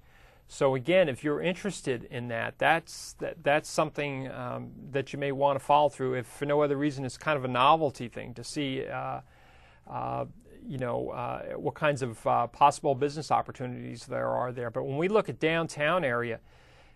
So 0.47 0.75
again, 0.75 1.09
if 1.09 1.23
you're 1.23 1.41
interested 1.41 2.03
in 2.03 2.27
that, 2.27 2.59
that's 2.59 3.13
that, 3.13 3.43
that's 3.43 3.69
something 3.69 4.31
um, 4.31 4.71
that 4.91 5.11
you 5.11 5.19
may 5.19 5.31
want 5.31 5.57
to 5.57 5.65
follow 5.65 5.89
through. 5.89 6.15
If 6.15 6.27
for 6.27 6.45
no 6.45 6.61
other 6.61 6.77
reason, 6.77 7.05
it's 7.05 7.17
kind 7.17 7.37
of 7.37 7.45
a 7.45 7.47
novelty 7.47 8.07
thing 8.07 8.33
to 8.35 8.43
see 8.43 8.85
uh, 8.85 9.21
uh, 9.89 10.25
you 10.67 10.77
know, 10.77 11.09
uh, 11.09 11.41
what 11.57 11.75
kinds 11.75 12.01
of 12.01 12.25
uh, 12.25 12.47
possible 12.47 12.95
business 12.95 13.31
opportunities 13.31 14.05
there 14.05 14.29
are 14.29 14.51
there. 14.51 14.69
But 14.69 14.83
when 14.83 14.97
we 14.97 15.07
look 15.07 15.29
at 15.29 15.39
downtown 15.39 16.03
area, 16.03 16.39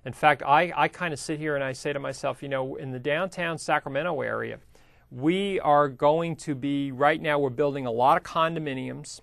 in 0.06 0.14
fact, 0.14 0.42
I, 0.44 0.72
I 0.76 0.88
kind 0.88 1.14
of 1.14 1.20
sit 1.20 1.40
here 1.40 1.56
and 1.56 1.64
I 1.64 1.74
say 1.74 1.92
to 1.94 2.00
myself, 2.00 2.42
you 2.42 2.50
know, 2.50 2.76
in 2.76 2.92
the 2.92 3.00
downtown 3.00 3.58
Sacramento 3.58 4.22
area, 4.22 4.60
we 5.12 5.60
are 5.60 5.90
going 5.90 6.36
to 6.38 6.56
be, 6.56 6.92
right 6.92 7.22
now, 7.22 7.40
we're 7.40 7.50
building 7.50 7.86
a 7.86 7.92
lot 7.92 8.18
of 8.18 8.24
condominiums 8.24 9.22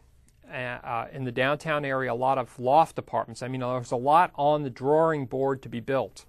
uh, 0.50 0.54
uh 0.54 1.06
in 1.12 1.24
the 1.24 1.32
downtown 1.32 1.84
area, 1.84 2.12
a 2.12 2.14
lot 2.14 2.38
of 2.38 2.58
loft 2.58 2.98
apartments. 2.98 3.42
I 3.42 3.48
mean, 3.48 3.60
there's 3.60 3.92
a 3.92 3.96
lot 3.96 4.32
on 4.34 4.62
the 4.62 4.70
drawing 4.70 5.26
board 5.26 5.62
to 5.62 5.68
be 5.68 5.80
built. 5.80 6.24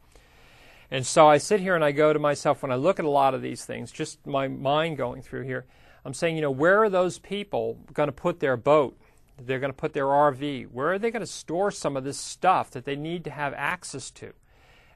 And 0.92 1.06
so 1.06 1.28
I 1.28 1.38
sit 1.38 1.60
here 1.60 1.76
and 1.76 1.84
I 1.84 1.92
go 1.92 2.14
to 2.14 2.20
myself 2.20 2.62
when 2.62 2.72
I 2.72 2.76
look 2.76 3.00
at 3.00 3.06
a 3.06 3.10
lot 3.10 3.34
of 3.34 3.42
these 3.42 3.66
things, 3.66 3.92
just 3.92 4.26
my 4.26 4.48
mind 4.48 4.98
going 4.98 5.22
through 5.22 5.44
here, 5.44 5.66
I'm 6.06 6.14
saying, 6.14 6.36
you 6.36 6.42
know, 6.42 6.52
where 6.52 6.84
are 6.84 6.90
those 6.90 7.18
people 7.18 7.80
going 7.94 8.08
to 8.08 8.14
put 8.14 8.40
their 8.40 8.56
boat? 8.56 8.98
They're 9.42 9.60
going 9.60 9.72
to 9.72 9.78
put 9.78 9.94
their 9.94 10.06
RV. 10.06 10.70
Where 10.72 10.94
are 10.94 11.00
they 11.00 11.12
going 11.12 11.22
to 11.22 11.28
store 11.28 11.72
some 11.72 11.98
of 11.98 12.04
this 12.04 12.18
stuff 12.18 12.70
that 12.72 12.86
they 12.86 12.96
need 12.96 13.24
to 13.24 13.32
have 13.32 13.54
access 13.56 14.12
to? 14.12 14.34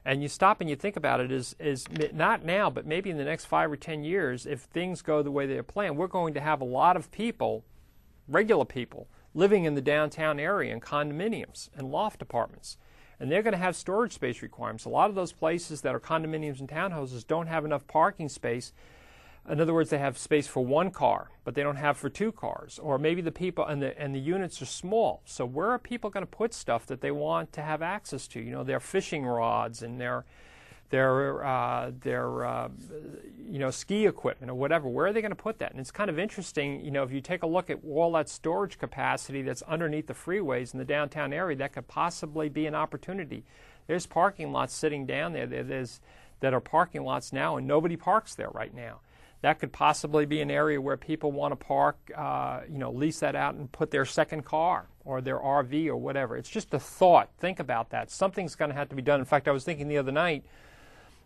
And 0.04 0.22
you 0.22 0.28
stop 0.28 0.60
and 0.60 0.70
you 0.70 0.76
think 0.76 0.96
about 0.96 1.20
it 1.20 1.30
is 1.30 1.54
is 1.58 1.84
not 2.14 2.44
now, 2.44 2.70
but 2.70 2.86
maybe 2.86 3.10
in 3.10 3.18
the 3.18 3.24
next 3.24 3.44
five 3.44 3.70
or 3.70 3.76
ten 3.76 4.02
years, 4.02 4.46
if 4.46 4.60
things 4.60 5.02
go 5.02 5.22
the 5.22 5.30
way 5.30 5.46
they're 5.46 5.62
planned, 5.62 5.98
we're 5.98 6.06
going 6.06 6.32
to 6.34 6.40
have 6.40 6.62
a 6.62 6.64
lot 6.64 6.96
of 6.96 7.10
people, 7.10 7.64
regular 8.30 8.64
people, 8.64 9.08
living 9.34 9.64
in 9.64 9.74
the 9.74 9.80
downtown 9.80 10.38
area 10.40 10.72
in 10.72 10.80
condominiums 10.80 11.68
and 11.76 11.90
loft 11.90 12.22
apartments. 12.22 12.78
And 13.18 13.30
they're 13.30 13.42
going 13.42 13.52
to 13.52 13.58
have 13.58 13.76
storage 13.76 14.12
space 14.12 14.40
requirements. 14.40 14.86
A 14.86 14.88
lot 14.88 15.10
of 15.10 15.16
those 15.16 15.32
places 15.32 15.82
that 15.82 15.94
are 15.94 16.00
condominiums 16.00 16.60
and 16.60 16.68
townhouses 16.68 17.26
don't 17.26 17.48
have 17.48 17.64
enough 17.64 17.86
parking 17.86 18.28
space 18.28 18.72
in 19.48 19.60
other 19.60 19.72
words, 19.72 19.90
they 19.90 19.98
have 19.98 20.18
space 20.18 20.46
for 20.46 20.64
one 20.64 20.90
car, 20.90 21.30
but 21.44 21.54
they 21.54 21.62
don't 21.62 21.76
have 21.76 21.96
for 21.96 22.08
two 22.08 22.30
cars. 22.30 22.78
Or 22.78 22.98
maybe 22.98 23.22
the 23.22 23.32
people 23.32 23.64
and 23.64 23.80
the 23.80 23.98
and 24.00 24.14
the 24.14 24.20
units 24.20 24.60
are 24.60 24.66
small. 24.66 25.22
So 25.24 25.44
where 25.46 25.70
are 25.70 25.78
people 25.78 26.10
going 26.10 26.24
to 26.24 26.30
put 26.30 26.52
stuff 26.52 26.86
that 26.86 27.00
they 27.00 27.10
want 27.10 27.52
to 27.54 27.62
have 27.62 27.82
access 27.82 28.28
to? 28.28 28.40
You 28.40 28.52
know, 28.52 28.64
their 28.64 28.80
fishing 28.80 29.24
rods 29.24 29.82
and 29.82 30.00
their 30.00 30.24
their 30.90 31.44
uh, 31.44 31.92
their 32.00 32.44
uh, 32.44 32.68
you 33.48 33.58
know 33.58 33.70
ski 33.70 34.06
equipment 34.06 34.50
or 34.50 34.54
whatever. 34.54 34.88
Where 34.88 35.06
are 35.06 35.12
they 35.12 35.22
going 35.22 35.30
to 35.30 35.36
put 35.36 35.58
that? 35.60 35.70
And 35.70 35.80
it's 35.80 35.90
kind 35.90 36.10
of 36.10 36.18
interesting. 36.18 36.84
You 36.84 36.90
know, 36.90 37.02
if 37.02 37.12
you 37.12 37.20
take 37.20 37.42
a 37.42 37.46
look 37.46 37.70
at 37.70 37.78
all 37.88 38.12
that 38.12 38.28
storage 38.28 38.78
capacity 38.78 39.42
that's 39.42 39.62
underneath 39.62 40.06
the 40.06 40.14
freeways 40.14 40.72
in 40.72 40.78
the 40.78 40.84
downtown 40.84 41.32
area, 41.32 41.56
that 41.56 41.72
could 41.72 41.88
possibly 41.88 42.48
be 42.48 42.66
an 42.66 42.74
opportunity. 42.74 43.44
There's 43.86 44.06
parking 44.06 44.52
lots 44.52 44.74
sitting 44.74 45.06
down 45.06 45.32
there. 45.32 45.46
There's 45.46 46.00
that 46.40 46.54
are 46.54 46.60
parking 46.60 47.04
lots 47.04 47.32
now, 47.32 47.56
and 47.56 47.66
nobody 47.66 47.96
parks 47.96 48.34
there 48.34 48.50
right 48.50 48.74
now 48.74 49.00
that 49.42 49.58
could 49.58 49.72
possibly 49.72 50.26
be 50.26 50.40
an 50.40 50.50
area 50.50 50.80
where 50.80 50.96
people 50.96 51.32
want 51.32 51.52
to 51.52 51.56
park, 51.56 51.96
uh, 52.14 52.60
you 52.70 52.78
know, 52.78 52.90
lease 52.90 53.20
that 53.20 53.34
out 53.34 53.54
and 53.54 53.72
put 53.72 53.90
their 53.90 54.04
second 54.04 54.44
car 54.44 54.86
or 55.04 55.20
their 55.20 55.38
RV 55.38 55.86
or 55.86 55.96
whatever. 55.96 56.36
It's 56.36 56.50
just 56.50 56.74
a 56.74 56.78
thought. 56.78 57.30
Think 57.38 57.58
about 57.58 57.90
that. 57.90 58.10
Something's 58.10 58.54
going 58.54 58.70
to 58.70 58.74
have 58.74 58.90
to 58.90 58.94
be 58.94 59.02
done. 59.02 59.18
In 59.18 59.24
fact, 59.24 59.48
I 59.48 59.52
was 59.52 59.64
thinking 59.64 59.88
the 59.88 59.96
other 59.96 60.12
night 60.12 60.44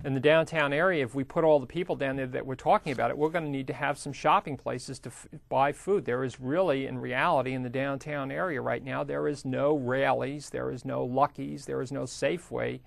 in 0.04 0.12
the 0.12 0.20
downtown 0.20 0.72
area, 0.72 1.02
if 1.02 1.14
we 1.14 1.24
put 1.24 1.44
all 1.44 1.58
the 1.58 1.66
people 1.66 1.96
down 1.96 2.16
there 2.16 2.26
that 2.26 2.44
we're 2.44 2.54
talking 2.54 2.92
about 2.92 3.10
it, 3.10 3.16
we're 3.16 3.30
going 3.30 3.44
to 3.44 3.50
need 3.50 3.66
to 3.68 3.72
have 3.72 3.96
some 3.96 4.12
shopping 4.12 4.56
places 4.56 4.98
to 5.00 5.08
f- 5.08 5.26
buy 5.48 5.72
food. 5.72 6.04
There 6.04 6.24
is 6.24 6.38
really, 6.38 6.86
in 6.86 6.98
reality, 6.98 7.54
in 7.54 7.62
the 7.62 7.70
downtown 7.70 8.30
area 8.30 8.60
right 8.60 8.84
now, 8.84 9.02
there 9.02 9.26
is 9.26 9.44
no 9.44 9.76
Raley's, 9.76 10.50
there 10.50 10.70
is 10.70 10.84
no 10.84 11.04
Lucky's, 11.04 11.64
there 11.64 11.80
is 11.80 11.90
no 11.90 12.02
Safeway, 12.02 12.80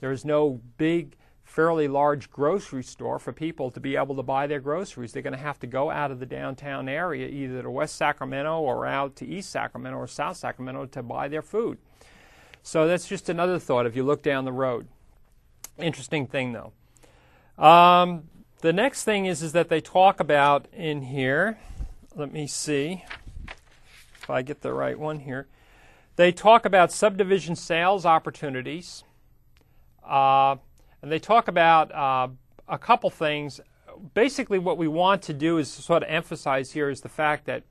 there 0.00 0.12
is 0.12 0.24
no 0.24 0.60
big 0.76 1.16
fairly 1.42 1.88
large 1.88 2.30
grocery 2.30 2.84
store 2.84 3.18
for 3.18 3.32
people 3.32 3.72
to 3.72 3.80
be 3.80 3.96
able 3.96 4.14
to 4.14 4.22
buy 4.22 4.46
their 4.46 4.60
groceries. 4.60 5.12
They're 5.12 5.22
going 5.22 5.32
to 5.32 5.38
have 5.38 5.58
to 5.60 5.66
go 5.66 5.90
out 5.90 6.12
of 6.12 6.20
the 6.20 6.26
downtown 6.26 6.88
area, 6.88 7.26
either 7.26 7.62
to 7.62 7.70
West 7.70 7.96
Sacramento 7.96 8.60
or 8.60 8.86
out 8.86 9.16
to 9.16 9.26
East 9.26 9.50
Sacramento 9.50 9.98
or 9.98 10.06
South 10.06 10.36
Sacramento 10.36 10.86
to 10.86 11.02
buy 11.02 11.26
their 11.26 11.42
food. 11.42 11.78
So 12.62 12.86
that's 12.86 13.08
just 13.08 13.28
another 13.28 13.58
thought 13.58 13.86
if 13.86 13.96
you 13.96 14.04
look 14.04 14.22
down 14.22 14.44
the 14.44 14.52
road. 14.52 14.86
Interesting 15.82 16.26
thing, 16.26 16.52
though. 16.52 16.72
Um, 17.62 18.24
the 18.60 18.72
next 18.72 19.04
thing 19.04 19.26
is, 19.26 19.42
is 19.42 19.52
that 19.52 19.68
they 19.68 19.80
talk 19.80 20.20
about 20.20 20.66
in 20.72 21.02
here. 21.02 21.58
Let 22.14 22.32
me 22.32 22.46
see 22.46 23.04
if 24.20 24.28
I 24.28 24.42
get 24.42 24.62
the 24.62 24.72
right 24.72 24.98
one 24.98 25.20
here. 25.20 25.46
They 26.16 26.32
talk 26.32 26.64
about 26.64 26.92
subdivision 26.92 27.56
sales 27.56 28.04
opportunities. 28.04 29.04
Uh, 30.06 30.56
and 31.02 31.10
they 31.10 31.18
talk 31.18 31.48
about 31.48 31.92
uh, 31.94 32.28
a 32.68 32.78
couple 32.78 33.10
things. 33.10 33.60
Basically, 34.14 34.58
what 34.58 34.76
we 34.76 34.88
want 34.88 35.22
to 35.22 35.32
do 35.32 35.58
is 35.58 35.70
sort 35.70 36.02
of 36.02 36.08
emphasize 36.08 36.72
here 36.72 36.90
is 36.90 37.00
the 37.00 37.08
fact 37.08 37.46
that 37.46 37.62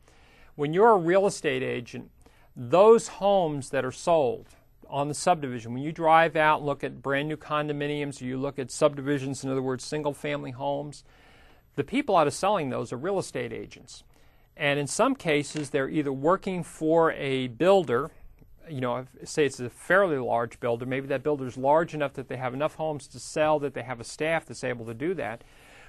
when 0.55 0.73
you're 0.73 0.91
a 0.91 0.97
real 0.97 1.27
estate 1.27 1.63
agent, 1.63 2.09
those 2.55 3.07
homes 3.07 3.69
that 3.69 3.85
are 3.85 3.91
sold 3.91 4.47
on 4.89 5.07
the 5.07 5.13
subdivision, 5.13 5.73
when 5.73 5.83
you 5.83 5.91
drive 5.91 6.35
out 6.35 6.57
and 6.57 6.65
look 6.65 6.83
at 6.83 7.01
brand 7.01 7.27
new 7.27 7.37
condominiums 7.37 8.21
or 8.21 8.25
you 8.25 8.37
look 8.37 8.59
at 8.59 8.71
subdivisions, 8.71 9.43
in 9.43 9.49
other 9.49 9.61
words, 9.61 9.83
single 9.83 10.13
family 10.13 10.51
homes, 10.51 11.03
the 11.75 11.83
people 11.83 12.15
out 12.15 12.27
of 12.27 12.33
selling 12.33 12.69
those 12.69 12.91
are 12.91 12.97
real 12.97 13.19
estate 13.19 13.53
agents. 13.53 14.03
And 14.57 14.79
in 14.79 14.87
some 14.87 15.15
cases, 15.15 15.69
they're 15.69 15.89
either 15.89 16.11
working 16.11 16.63
for 16.63 17.13
a 17.13 17.47
builder 17.47 18.11
you 18.69 18.81
know, 18.81 19.05
say 19.23 19.45
it's 19.45 19.59
a 19.59 19.69
fairly 19.69 20.17
large 20.17 20.59
builder, 20.59 20.85
maybe 20.85 21.07
that 21.07 21.23
builder 21.23 21.47
is 21.47 21.57
large 21.57 21.93
enough 21.93 22.13
that 22.13 22.27
they 22.27 22.37
have 22.37 22.53
enough 22.53 22.75
homes 22.75 23.07
to 23.07 23.19
sell, 23.19 23.59
that 23.59 23.73
they 23.73 23.81
have 23.81 23.99
a 23.99 24.03
staff 24.03 24.45
that's 24.45 24.63
able 24.63 24.85
to 24.85 24.93
do 24.93 25.13
that. 25.15 25.43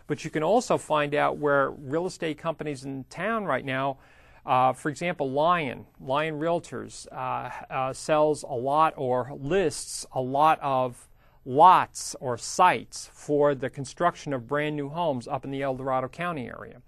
But 0.06 0.24
you 0.24 0.30
can 0.30 0.42
also 0.42 0.78
find 0.78 1.14
out 1.14 1.36
where 1.36 1.70
real 1.70 2.06
estate 2.06 2.38
companies 2.38 2.84
in 2.84 3.04
town 3.04 3.44
right 3.44 3.64
now, 3.64 3.98
uh, 4.46 4.72
for 4.72 4.88
example, 4.88 5.30
Lyon, 5.30 5.86
Lyon 6.00 6.38
Realtors, 6.38 7.06
uh, 7.12 7.50
uh, 7.72 7.92
sells 7.92 8.42
a 8.42 8.54
lot 8.54 8.94
or 8.96 9.32
lists 9.38 10.06
a 10.12 10.20
lot 10.20 10.58
of 10.62 11.08
lots 11.44 12.14
or 12.20 12.36
sites 12.36 13.10
for 13.12 13.54
the 13.54 13.70
construction 13.70 14.32
of 14.32 14.46
brand 14.46 14.76
new 14.76 14.88
homes 14.88 15.26
up 15.28 15.44
in 15.44 15.50
the 15.50 15.62
El 15.62 15.74
Dorado 15.74 16.08
County 16.08 16.48
area. 16.48 16.80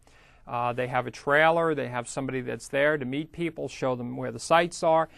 Uh, 0.46 0.72
they 0.72 0.88
have 0.88 1.06
a 1.06 1.10
trailer, 1.10 1.74
they 1.74 1.88
have 1.88 2.08
somebody 2.08 2.40
that's 2.40 2.68
there 2.68 2.98
to 2.98 3.04
meet 3.04 3.32
people, 3.32 3.68
show 3.68 3.94
them 3.94 4.16
where 4.16 4.32
the 4.32 4.38
sites 4.38 4.82
are. 4.82 5.08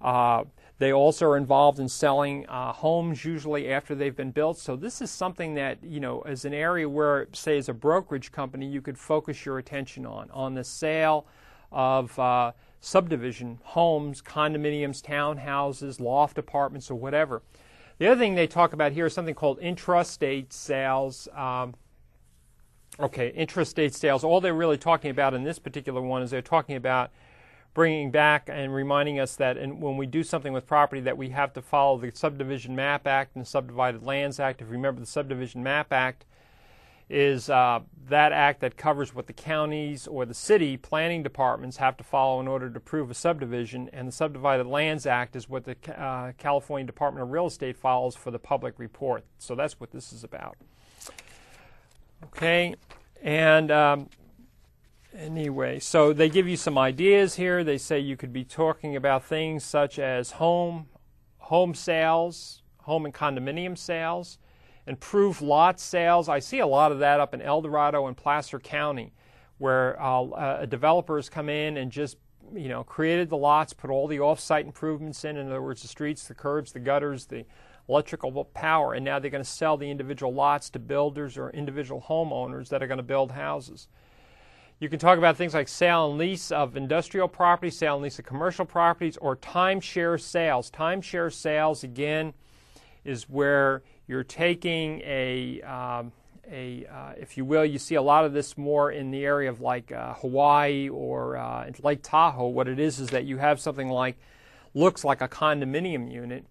Uh, 0.00 0.44
they 0.78 0.92
also 0.92 1.26
are 1.26 1.36
involved 1.36 1.78
in 1.78 1.88
selling 1.88 2.46
uh, 2.46 2.72
homes 2.72 3.22
usually 3.22 3.70
after 3.70 3.94
they've 3.94 4.16
been 4.16 4.30
built. 4.30 4.56
So 4.56 4.76
this 4.76 5.02
is 5.02 5.10
something 5.10 5.54
that 5.54 5.76
you 5.84 6.00
know 6.00 6.22
is 6.22 6.46
an 6.46 6.54
area 6.54 6.88
where, 6.88 7.28
say, 7.34 7.58
as 7.58 7.68
a 7.68 7.74
brokerage 7.74 8.32
company, 8.32 8.66
you 8.66 8.80
could 8.80 8.98
focus 8.98 9.44
your 9.44 9.58
attention 9.58 10.06
on 10.06 10.30
on 10.30 10.54
the 10.54 10.64
sale 10.64 11.26
of 11.72 12.18
uh, 12.18 12.52
subdivision 12.80 13.58
homes, 13.62 14.22
condominiums, 14.22 15.02
townhouses, 15.02 16.00
loft 16.00 16.38
apartments, 16.38 16.90
or 16.90 16.94
whatever. 16.94 17.42
The 17.98 18.06
other 18.08 18.18
thing 18.18 18.34
they 18.34 18.46
talk 18.46 18.72
about 18.72 18.92
here 18.92 19.06
is 19.06 19.12
something 19.12 19.34
called 19.34 19.60
intrastate 19.60 20.52
sales. 20.52 21.28
Um, 21.34 21.74
okay, 22.98 23.32
intrastate 23.32 23.92
sales. 23.92 24.24
All 24.24 24.40
they're 24.40 24.54
really 24.54 24.78
talking 24.78 25.10
about 25.10 25.34
in 25.34 25.44
this 25.44 25.58
particular 25.58 26.00
one 26.00 26.22
is 26.22 26.30
they're 26.30 26.42
talking 26.42 26.76
about 26.76 27.10
bringing 27.74 28.10
back 28.10 28.48
and 28.50 28.74
reminding 28.74 29.20
us 29.20 29.36
that 29.36 29.56
in, 29.56 29.78
when 29.80 29.96
we 29.96 30.06
do 30.06 30.22
something 30.22 30.52
with 30.52 30.66
property 30.66 31.00
that 31.02 31.16
we 31.16 31.28
have 31.28 31.52
to 31.52 31.62
follow 31.62 31.98
the 31.98 32.10
Subdivision 32.12 32.74
Map 32.74 33.06
Act 33.06 33.36
and 33.36 33.44
the 33.44 33.48
Subdivided 33.48 34.02
Lands 34.02 34.40
Act. 34.40 34.60
If 34.60 34.68
you 34.68 34.72
remember, 34.72 35.00
the 35.00 35.06
Subdivision 35.06 35.62
Map 35.62 35.92
Act 35.92 36.24
is 37.10 37.50
uh, 37.50 37.80
that 38.08 38.32
act 38.32 38.60
that 38.60 38.76
covers 38.76 39.12
what 39.14 39.26
the 39.26 39.32
counties 39.32 40.06
or 40.06 40.24
the 40.24 40.34
city 40.34 40.76
planning 40.76 41.22
departments 41.24 41.76
have 41.78 41.96
to 41.96 42.04
follow 42.04 42.40
in 42.40 42.46
order 42.46 42.70
to 42.70 42.76
approve 42.76 43.10
a 43.10 43.14
subdivision, 43.14 43.90
and 43.92 44.06
the 44.06 44.12
Subdivided 44.12 44.66
Lands 44.66 45.06
Act 45.06 45.34
is 45.34 45.48
what 45.48 45.64
the 45.64 45.76
uh, 46.00 46.32
California 46.38 46.86
Department 46.86 47.24
of 47.24 47.30
Real 47.30 47.46
Estate 47.46 47.76
follows 47.76 48.14
for 48.14 48.30
the 48.30 48.38
public 48.38 48.78
report. 48.78 49.24
So 49.38 49.56
that's 49.56 49.80
what 49.80 49.90
this 49.90 50.12
is 50.12 50.22
about. 50.22 50.56
Okay, 52.26 52.76
and 53.22 53.72
um, 53.72 54.08
anyway, 55.16 55.80
so 55.80 56.12
they 56.12 56.28
give 56.28 56.46
you 56.46 56.56
some 56.56 56.78
ideas 56.78 57.34
here. 57.34 57.64
They 57.64 57.78
say 57.78 57.98
you 57.98 58.16
could 58.16 58.32
be 58.32 58.44
talking 58.44 58.94
about 58.94 59.24
things 59.24 59.64
such 59.64 59.98
as 59.98 60.32
home, 60.32 60.88
home 61.38 61.74
sales, 61.74 62.62
home 62.82 63.04
and 63.04 63.12
condominium 63.12 63.76
sales, 63.76 64.38
improved 64.86 65.42
lot 65.42 65.80
sales. 65.80 66.28
I 66.28 66.38
see 66.38 66.58
a 66.58 66.66
lot 66.66 66.92
of 66.92 66.98
that 67.00 67.20
up 67.20 67.34
in 67.34 67.42
El 67.42 67.62
Dorado 67.62 68.06
and 68.06 68.16
Placer 68.16 68.58
County, 68.58 69.12
where 69.58 70.00
uh, 70.00 70.22
uh, 70.22 70.66
developers 70.66 71.28
come 71.28 71.48
in 71.48 71.76
and 71.76 71.90
just 71.90 72.16
you 72.54 72.68
know 72.68 72.82
created 72.84 73.28
the 73.28 73.36
lots, 73.36 73.72
put 73.72 73.90
all 73.90 74.06
the 74.06 74.20
off-site 74.20 74.66
improvements 74.66 75.24
in. 75.24 75.36
In 75.36 75.46
other 75.48 75.62
words, 75.62 75.82
the 75.82 75.88
streets, 75.88 76.26
the 76.26 76.34
curbs, 76.34 76.72
the 76.72 76.80
gutters, 76.80 77.26
the 77.26 77.44
electrical 77.88 78.44
power, 78.44 78.94
and 78.94 79.04
now 79.04 79.18
they're 79.18 79.30
going 79.30 79.44
to 79.44 79.50
sell 79.50 79.76
the 79.76 79.90
individual 79.90 80.32
lots 80.32 80.70
to 80.70 80.78
builders 80.78 81.36
or 81.36 81.50
individual 81.50 82.04
homeowners 82.08 82.68
that 82.68 82.82
are 82.82 82.86
going 82.86 82.98
to 82.98 83.02
build 83.02 83.32
houses. 83.32 83.88
You 84.78 84.88
can 84.88 84.98
talk 84.98 85.18
about 85.18 85.36
things 85.36 85.52
like 85.52 85.68
sale 85.68 86.08
and 86.08 86.18
lease 86.18 86.50
of 86.50 86.74
industrial 86.74 87.28
property, 87.28 87.70
sale 87.70 87.96
and 87.96 88.02
lease 88.02 88.18
of 88.18 88.24
commercial 88.24 88.64
properties, 88.64 89.18
or 89.18 89.36
timeshare 89.36 90.18
sales. 90.18 90.70
Timeshare 90.70 91.30
sales, 91.30 91.84
again, 91.84 92.32
is 93.04 93.28
where 93.28 93.82
you're 94.10 94.24
taking 94.24 95.00
a, 95.04 95.62
um, 95.62 96.10
a 96.50 96.84
uh, 96.92 97.12
if 97.16 97.36
you 97.36 97.44
will, 97.44 97.64
you 97.64 97.78
see 97.78 97.94
a 97.94 98.02
lot 98.02 98.24
of 98.24 98.32
this 98.32 98.58
more 98.58 98.90
in 98.90 99.12
the 99.12 99.24
area 99.24 99.48
of 99.48 99.60
like 99.60 99.92
uh, 99.92 100.14
Hawaii 100.14 100.88
or 100.88 101.36
uh, 101.36 101.70
Lake 101.84 102.00
Tahoe. 102.02 102.48
What 102.48 102.66
it 102.66 102.80
is 102.80 102.98
is 102.98 103.10
that 103.10 103.24
you 103.24 103.38
have 103.38 103.60
something 103.60 103.88
like 103.88 104.18
looks 104.74 105.04
like 105.04 105.20
a 105.20 105.28
condominium 105.28 106.12
unit, 106.12 106.44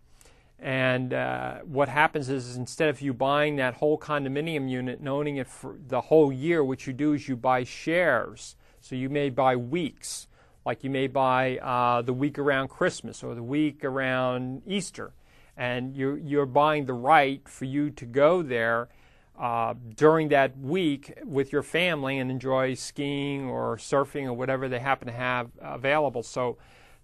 and 0.57 1.13
uh, 1.13 1.55
what 1.65 1.89
happens 1.89 2.29
is, 2.29 2.47
is, 2.47 2.55
instead 2.55 2.87
of 2.87 3.01
you 3.01 3.13
buying 3.13 3.57
that 3.57 3.73
whole 3.73 3.97
condominium 3.97 4.69
unit 4.69 4.99
and 4.99 5.09
owning 5.09 5.35
it 5.35 5.47
for 5.47 5.75
the 5.85 5.99
whole 5.99 6.31
year, 6.31 6.63
what 6.63 6.87
you 6.87 6.93
do 6.93 7.11
is 7.11 7.27
you 7.27 7.35
buy 7.35 7.65
shares. 7.65 8.55
So 8.79 8.95
you 8.95 9.09
may 9.09 9.29
buy 9.29 9.57
weeks, 9.57 10.29
like 10.65 10.85
you 10.85 10.89
may 10.89 11.07
buy 11.07 11.57
uh, 11.57 12.03
the 12.03 12.13
week 12.13 12.39
around 12.39 12.69
Christmas 12.69 13.21
or 13.21 13.35
the 13.35 13.43
week 13.43 13.83
around 13.83 14.61
Easter, 14.65 15.11
and 15.59 15.95
you're 15.95 16.17
you're 16.17 16.47
buying 16.47 16.85
the 16.85 16.93
right 16.93 17.47
for 17.47 17.65
you 17.65 17.91
to 17.91 18.05
go 18.05 18.41
there. 18.41 18.89
Uh, 19.37 19.73
during 19.95 20.27
that 20.27 20.57
week 20.59 21.13
with 21.23 21.53
your 21.53 21.63
family 21.63 22.19
and 22.19 22.29
enjoy 22.29 22.73
skiing 22.73 23.47
or 23.47 23.77
surfing 23.77 24.25
or 24.25 24.33
whatever 24.33 24.67
they 24.67 24.79
happen 24.79 25.07
to 25.07 25.13
have 25.13 25.49
available. 25.61 26.21
So 26.21 26.57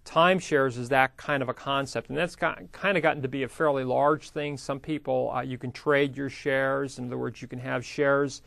timeshares 0.04 0.76
is 0.76 0.90
that 0.90 1.16
kind 1.16 1.42
of 1.42 1.48
a 1.48 1.54
concept, 1.54 2.10
and 2.10 2.18
that's 2.18 2.36
got, 2.36 2.60
kind 2.72 2.98
of 2.98 3.02
gotten 3.02 3.22
to 3.22 3.28
be 3.28 3.42
a 3.44 3.48
fairly 3.48 3.84
large 3.84 4.28
thing. 4.30 4.58
Some 4.58 4.80
people, 4.80 5.32
uh, 5.34 5.40
you 5.40 5.56
can 5.56 5.72
trade 5.72 6.14
your 6.14 6.28
shares. 6.28 6.98
In 6.98 7.06
other 7.06 7.16
words, 7.16 7.40
you 7.40 7.48
can 7.48 7.58
have 7.58 7.82
shares 7.86 8.42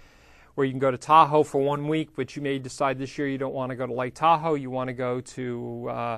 where 0.54 0.66
you 0.66 0.72
can 0.72 0.80
go 0.80 0.92
to 0.92 0.98
Tahoe 0.98 1.42
for 1.42 1.60
one 1.60 1.88
week, 1.88 2.10
but 2.16 2.36
you 2.36 2.44
may 2.44 2.60
decide 2.60 3.00
this 3.00 3.18
year 3.18 3.28
you 3.28 3.40
don't 3.40 3.56
want 3.56 3.72
to 3.72 3.76
go 3.76 3.88
to 3.88 3.94
Lake 3.94 4.14
Tahoe. 4.14 4.54
You 4.54 4.70
want 4.70 4.90
to 4.90 4.94
go 4.94 5.20
to, 5.20 5.88
uh, 5.90 6.18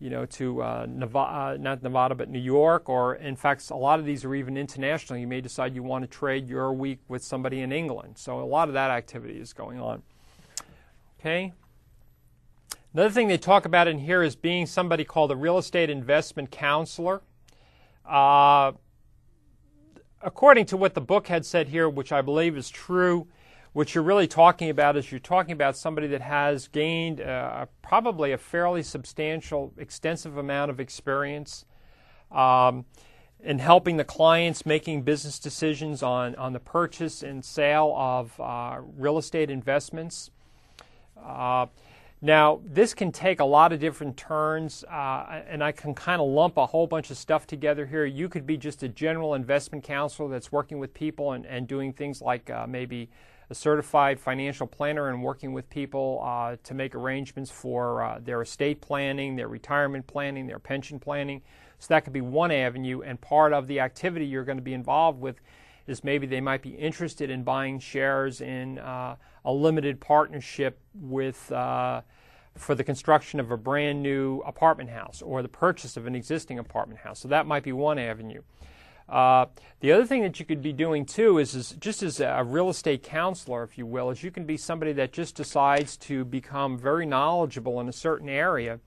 you 0.00 0.10
know, 0.10 0.24
to 0.26 0.62
uh, 0.62 0.86
Nevada, 0.88 1.32
uh, 1.32 1.56
not 1.58 1.82
Nevada, 1.82 2.14
but 2.14 2.28
New 2.28 2.38
York, 2.38 2.88
or 2.88 3.16
in 3.16 3.34
fact, 3.34 3.68
a 3.70 3.76
lot 3.76 3.98
of 3.98 4.04
these 4.04 4.24
are 4.24 4.34
even 4.34 4.56
international. 4.56 5.18
You 5.18 5.26
may 5.26 5.40
decide 5.40 5.74
you 5.74 5.82
want 5.82 6.04
to 6.04 6.08
trade 6.08 6.48
your 6.48 6.72
week 6.72 7.00
with 7.08 7.22
somebody 7.22 7.60
in 7.62 7.72
England. 7.72 8.16
So 8.16 8.40
a 8.40 8.44
lot 8.44 8.68
of 8.68 8.74
that 8.74 8.90
activity 8.90 9.40
is 9.40 9.52
going 9.52 9.80
on. 9.80 10.02
Okay. 11.18 11.52
Another 12.94 13.10
thing 13.10 13.28
they 13.28 13.38
talk 13.38 13.64
about 13.64 13.88
in 13.88 13.98
here 13.98 14.22
is 14.22 14.36
being 14.36 14.66
somebody 14.66 15.04
called 15.04 15.32
a 15.32 15.36
real 15.36 15.58
estate 15.58 15.90
investment 15.90 16.50
counselor. 16.50 17.20
Uh, 18.06 18.72
according 20.22 20.66
to 20.66 20.76
what 20.76 20.94
the 20.94 21.00
book 21.00 21.26
had 21.26 21.44
said 21.44 21.68
here, 21.68 21.88
which 21.88 22.12
I 22.12 22.22
believe 22.22 22.56
is 22.56 22.70
true, 22.70 23.26
what 23.78 23.94
you're 23.94 24.02
really 24.02 24.26
talking 24.26 24.70
about 24.70 24.96
is 24.96 25.12
you're 25.12 25.20
talking 25.20 25.52
about 25.52 25.76
somebody 25.76 26.08
that 26.08 26.20
has 26.20 26.66
gained 26.66 27.20
uh, 27.20 27.64
probably 27.80 28.32
a 28.32 28.36
fairly 28.36 28.82
substantial, 28.82 29.72
extensive 29.78 30.36
amount 30.36 30.68
of 30.68 30.80
experience 30.80 31.64
um, 32.32 32.84
in 33.38 33.60
helping 33.60 33.96
the 33.96 34.02
clients 34.02 34.66
making 34.66 35.02
business 35.02 35.38
decisions 35.38 36.02
on, 36.02 36.34
on 36.34 36.52
the 36.52 36.58
purchase 36.58 37.22
and 37.22 37.44
sale 37.44 37.94
of 37.96 38.40
uh, 38.40 38.80
real 38.96 39.16
estate 39.16 39.48
investments. 39.48 40.32
Uh, 41.16 41.66
now, 42.20 42.60
this 42.64 42.94
can 42.94 43.12
take 43.12 43.38
a 43.38 43.44
lot 43.44 43.72
of 43.72 43.78
different 43.78 44.16
turns, 44.16 44.82
uh, 44.90 45.42
and 45.46 45.62
I 45.62 45.70
can 45.70 45.94
kind 45.94 46.20
of 46.20 46.26
lump 46.26 46.56
a 46.56 46.66
whole 46.66 46.88
bunch 46.88 47.12
of 47.12 47.16
stuff 47.16 47.46
together 47.46 47.86
here. 47.86 48.04
You 48.04 48.28
could 48.28 48.44
be 48.44 48.56
just 48.56 48.82
a 48.82 48.88
general 48.88 49.34
investment 49.34 49.84
counselor 49.84 50.28
that's 50.28 50.50
working 50.50 50.80
with 50.80 50.92
people 50.94 51.30
and, 51.30 51.46
and 51.46 51.68
doing 51.68 51.92
things 51.92 52.20
like 52.20 52.50
uh, 52.50 52.66
maybe 52.68 53.08
a 53.50 53.54
certified 53.54 54.20
financial 54.20 54.66
planner 54.66 55.08
and 55.08 55.22
working 55.22 55.52
with 55.52 55.68
people 55.70 56.20
uh, 56.24 56.56
to 56.62 56.74
make 56.74 56.94
arrangements 56.94 57.50
for 57.50 58.02
uh, 58.02 58.18
their 58.22 58.42
estate 58.42 58.80
planning, 58.80 59.36
their 59.36 59.48
retirement 59.48 60.06
planning, 60.06 60.46
their 60.46 60.58
pension 60.58 60.98
planning. 60.98 61.42
So 61.78 61.86
that 61.94 62.04
could 62.04 62.12
be 62.12 62.20
one 62.20 62.50
avenue, 62.50 63.02
and 63.02 63.20
part 63.20 63.52
of 63.52 63.66
the 63.68 63.80
activity 63.80 64.26
you're 64.26 64.44
going 64.44 64.58
to 64.58 64.62
be 64.62 64.74
involved 64.74 65.20
with 65.20 65.40
is 65.86 66.04
maybe 66.04 66.26
they 66.26 66.40
might 66.40 66.60
be 66.60 66.70
interested 66.70 67.30
in 67.30 67.42
buying 67.42 67.78
shares 67.78 68.40
in 68.40 68.78
uh, 68.78 69.16
a 69.44 69.52
limited 69.52 70.00
partnership 70.00 70.78
with 70.94 71.50
uh, 71.50 72.02
for 72.54 72.74
the 72.74 72.84
construction 72.84 73.40
of 73.40 73.50
a 73.50 73.56
brand 73.56 74.02
new 74.02 74.40
apartment 74.40 74.90
house 74.90 75.22
or 75.22 75.42
the 75.42 75.48
purchase 75.48 75.96
of 75.96 76.06
an 76.06 76.14
existing 76.14 76.58
apartment 76.58 77.00
house. 77.00 77.20
So 77.20 77.28
that 77.28 77.46
might 77.46 77.62
be 77.62 77.72
one 77.72 77.98
avenue. 77.98 78.42
Uh, 79.08 79.46
the 79.80 79.90
other 79.92 80.04
thing 80.04 80.22
that 80.22 80.38
you 80.38 80.44
could 80.44 80.60
be 80.60 80.72
doing 80.72 81.06
too 81.06 81.38
is, 81.38 81.54
is, 81.54 81.70
just 81.80 82.02
as 82.02 82.20
a 82.20 82.44
real 82.44 82.68
estate 82.68 83.02
counselor, 83.02 83.62
if 83.62 83.78
you 83.78 83.86
will, 83.86 84.10
is 84.10 84.22
you 84.22 84.30
can 84.30 84.44
be 84.44 84.56
somebody 84.56 84.92
that 84.92 85.12
just 85.12 85.34
decides 85.34 85.96
to 85.96 86.24
become 86.24 86.76
very 86.76 87.06
knowledgeable 87.06 87.80
in 87.80 87.88
a 87.88 87.92
certain 87.92 88.28
area. 88.28 88.80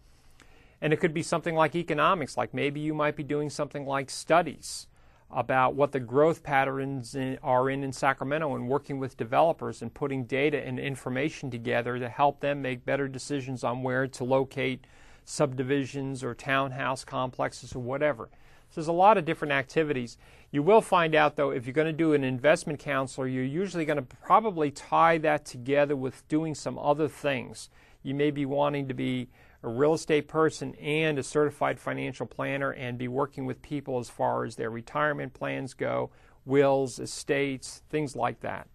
And 0.79 0.93
it 0.93 0.97
could 0.97 1.13
be 1.13 1.23
something 1.23 1.55
like 1.55 1.75
economics, 1.75 2.37
like 2.37 2.53
maybe 2.53 2.79
you 2.79 2.93
might 2.93 3.15
be 3.15 3.23
doing 3.23 3.49
something 3.49 3.85
like 3.85 4.09
studies 4.09 4.87
about 5.33 5.75
what 5.75 5.91
the 5.91 5.99
growth 5.99 6.43
patterns 6.43 7.15
in, 7.15 7.37
are 7.41 7.69
in 7.69 7.83
in 7.83 7.93
Sacramento 7.93 8.53
and 8.55 8.67
working 8.67 8.99
with 8.99 9.15
developers 9.15 9.81
and 9.81 9.93
putting 9.93 10.25
data 10.25 10.61
and 10.65 10.77
information 10.77 11.49
together 11.49 11.97
to 11.97 12.09
help 12.09 12.41
them 12.41 12.61
make 12.61 12.85
better 12.85 13.07
decisions 13.07 13.63
on 13.63 13.81
where 13.81 14.07
to 14.07 14.23
locate 14.23 14.85
subdivisions 15.23 16.23
or 16.23 16.35
townhouse 16.35 17.05
complexes 17.05 17.73
or 17.73 17.79
whatever. 17.79 18.29
So 18.71 18.79
there's 18.79 18.87
a 18.87 18.93
lot 18.93 19.17
of 19.17 19.25
different 19.25 19.51
activities. 19.51 20.17
You 20.49 20.63
will 20.63 20.79
find 20.79 21.13
out 21.13 21.35
though 21.35 21.51
if 21.51 21.65
you're 21.65 21.73
going 21.73 21.87
to 21.87 21.93
do 21.93 22.13
an 22.13 22.23
investment 22.23 22.79
counselor, 22.79 23.27
you're 23.27 23.43
usually 23.43 23.83
going 23.83 23.97
to 23.97 24.15
probably 24.23 24.71
tie 24.71 25.17
that 25.19 25.45
together 25.45 25.95
with 25.95 26.25
doing 26.29 26.55
some 26.55 26.79
other 26.79 27.09
things. 27.09 27.69
You 28.01 28.15
may 28.15 28.31
be 28.31 28.45
wanting 28.45 28.87
to 28.87 28.93
be 28.93 29.27
a 29.61 29.67
real 29.67 29.93
estate 29.93 30.29
person 30.29 30.73
and 30.75 31.19
a 31.19 31.23
certified 31.23 31.79
financial 31.79 32.25
planner 32.25 32.71
and 32.71 32.97
be 32.97 33.09
working 33.09 33.45
with 33.45 33.61
people 33.61 33.99
as 33.99 34.09
far 34.09 34.45
as 34.45 34.55
their 34.55 34.69
retirement 34.69 35.33
plans 35.33 35.73
go, 35.73 36.09
wills, 36.45 36.97
estates, 36.97 37.83
things 37.89 38.15
like 38.15 38.39
that. 38.39 38.67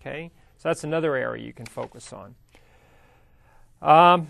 Okay? 0.00 0.30
So 0.56 0.70
that's 0.70 0.82
another 0.82 1.14
area 1.14 1.44
you 1.44 1.52
can 1.52 1.66
focus 1.66 2.12
on. 2.12 2.34
Um, 3.82 4.28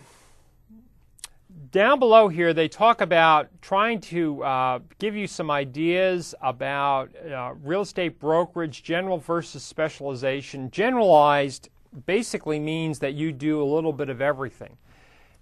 down 1.70 1.98
below 1.98 2.28
here, 2.28 2.54
they 2.54 2.68
talk 2.68 3.00
about 3.00 3.48
trying 3.60 4.00
to 4.00 4.42
uh, 4.42 4.78
give 4.98 5.14
you 5.14 5.26
some 5.26 5.50
ideas 5.50 6.34
about 6.40 7.10
uh, 7.24 7.54
real 7.62 7.82
estate 7.82 8.18
brokerage, 8.18 8.82
general 8.82 9.18
versus 9.18 9.62
specialization. 9.62 10.70
Generalized 10.70 11.68
basically 12.06 12.58
means 12.58 12.98
that 13.00 13.14
you 13.14 13.32
do 13.32 13.62
a 13.62 13.64
little 13.64 13.92
bit 13.92 14.08
of 14.08 14.20
everything. 14.20 14.76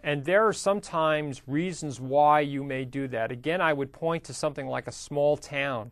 And 0.02 0.24
there 0.24 0.46
are 0.46 0.52
sometimes 0.52 1.42
reasons 1.46 2.00
why 2.00 2.40
you 2.40 2.62
may 2.62 2.84
do 2.84 3.08
that. 3.08 3.32
Again, 3.32 3.60
I 3.60 3.72
would 3.72 3.92
point 3.92 4.24
to 4.24 4.34
something 4.34 4.66
like 4.66 4.86
a 4.86 4.92
small 4.92 5.36
town 5.36 5.90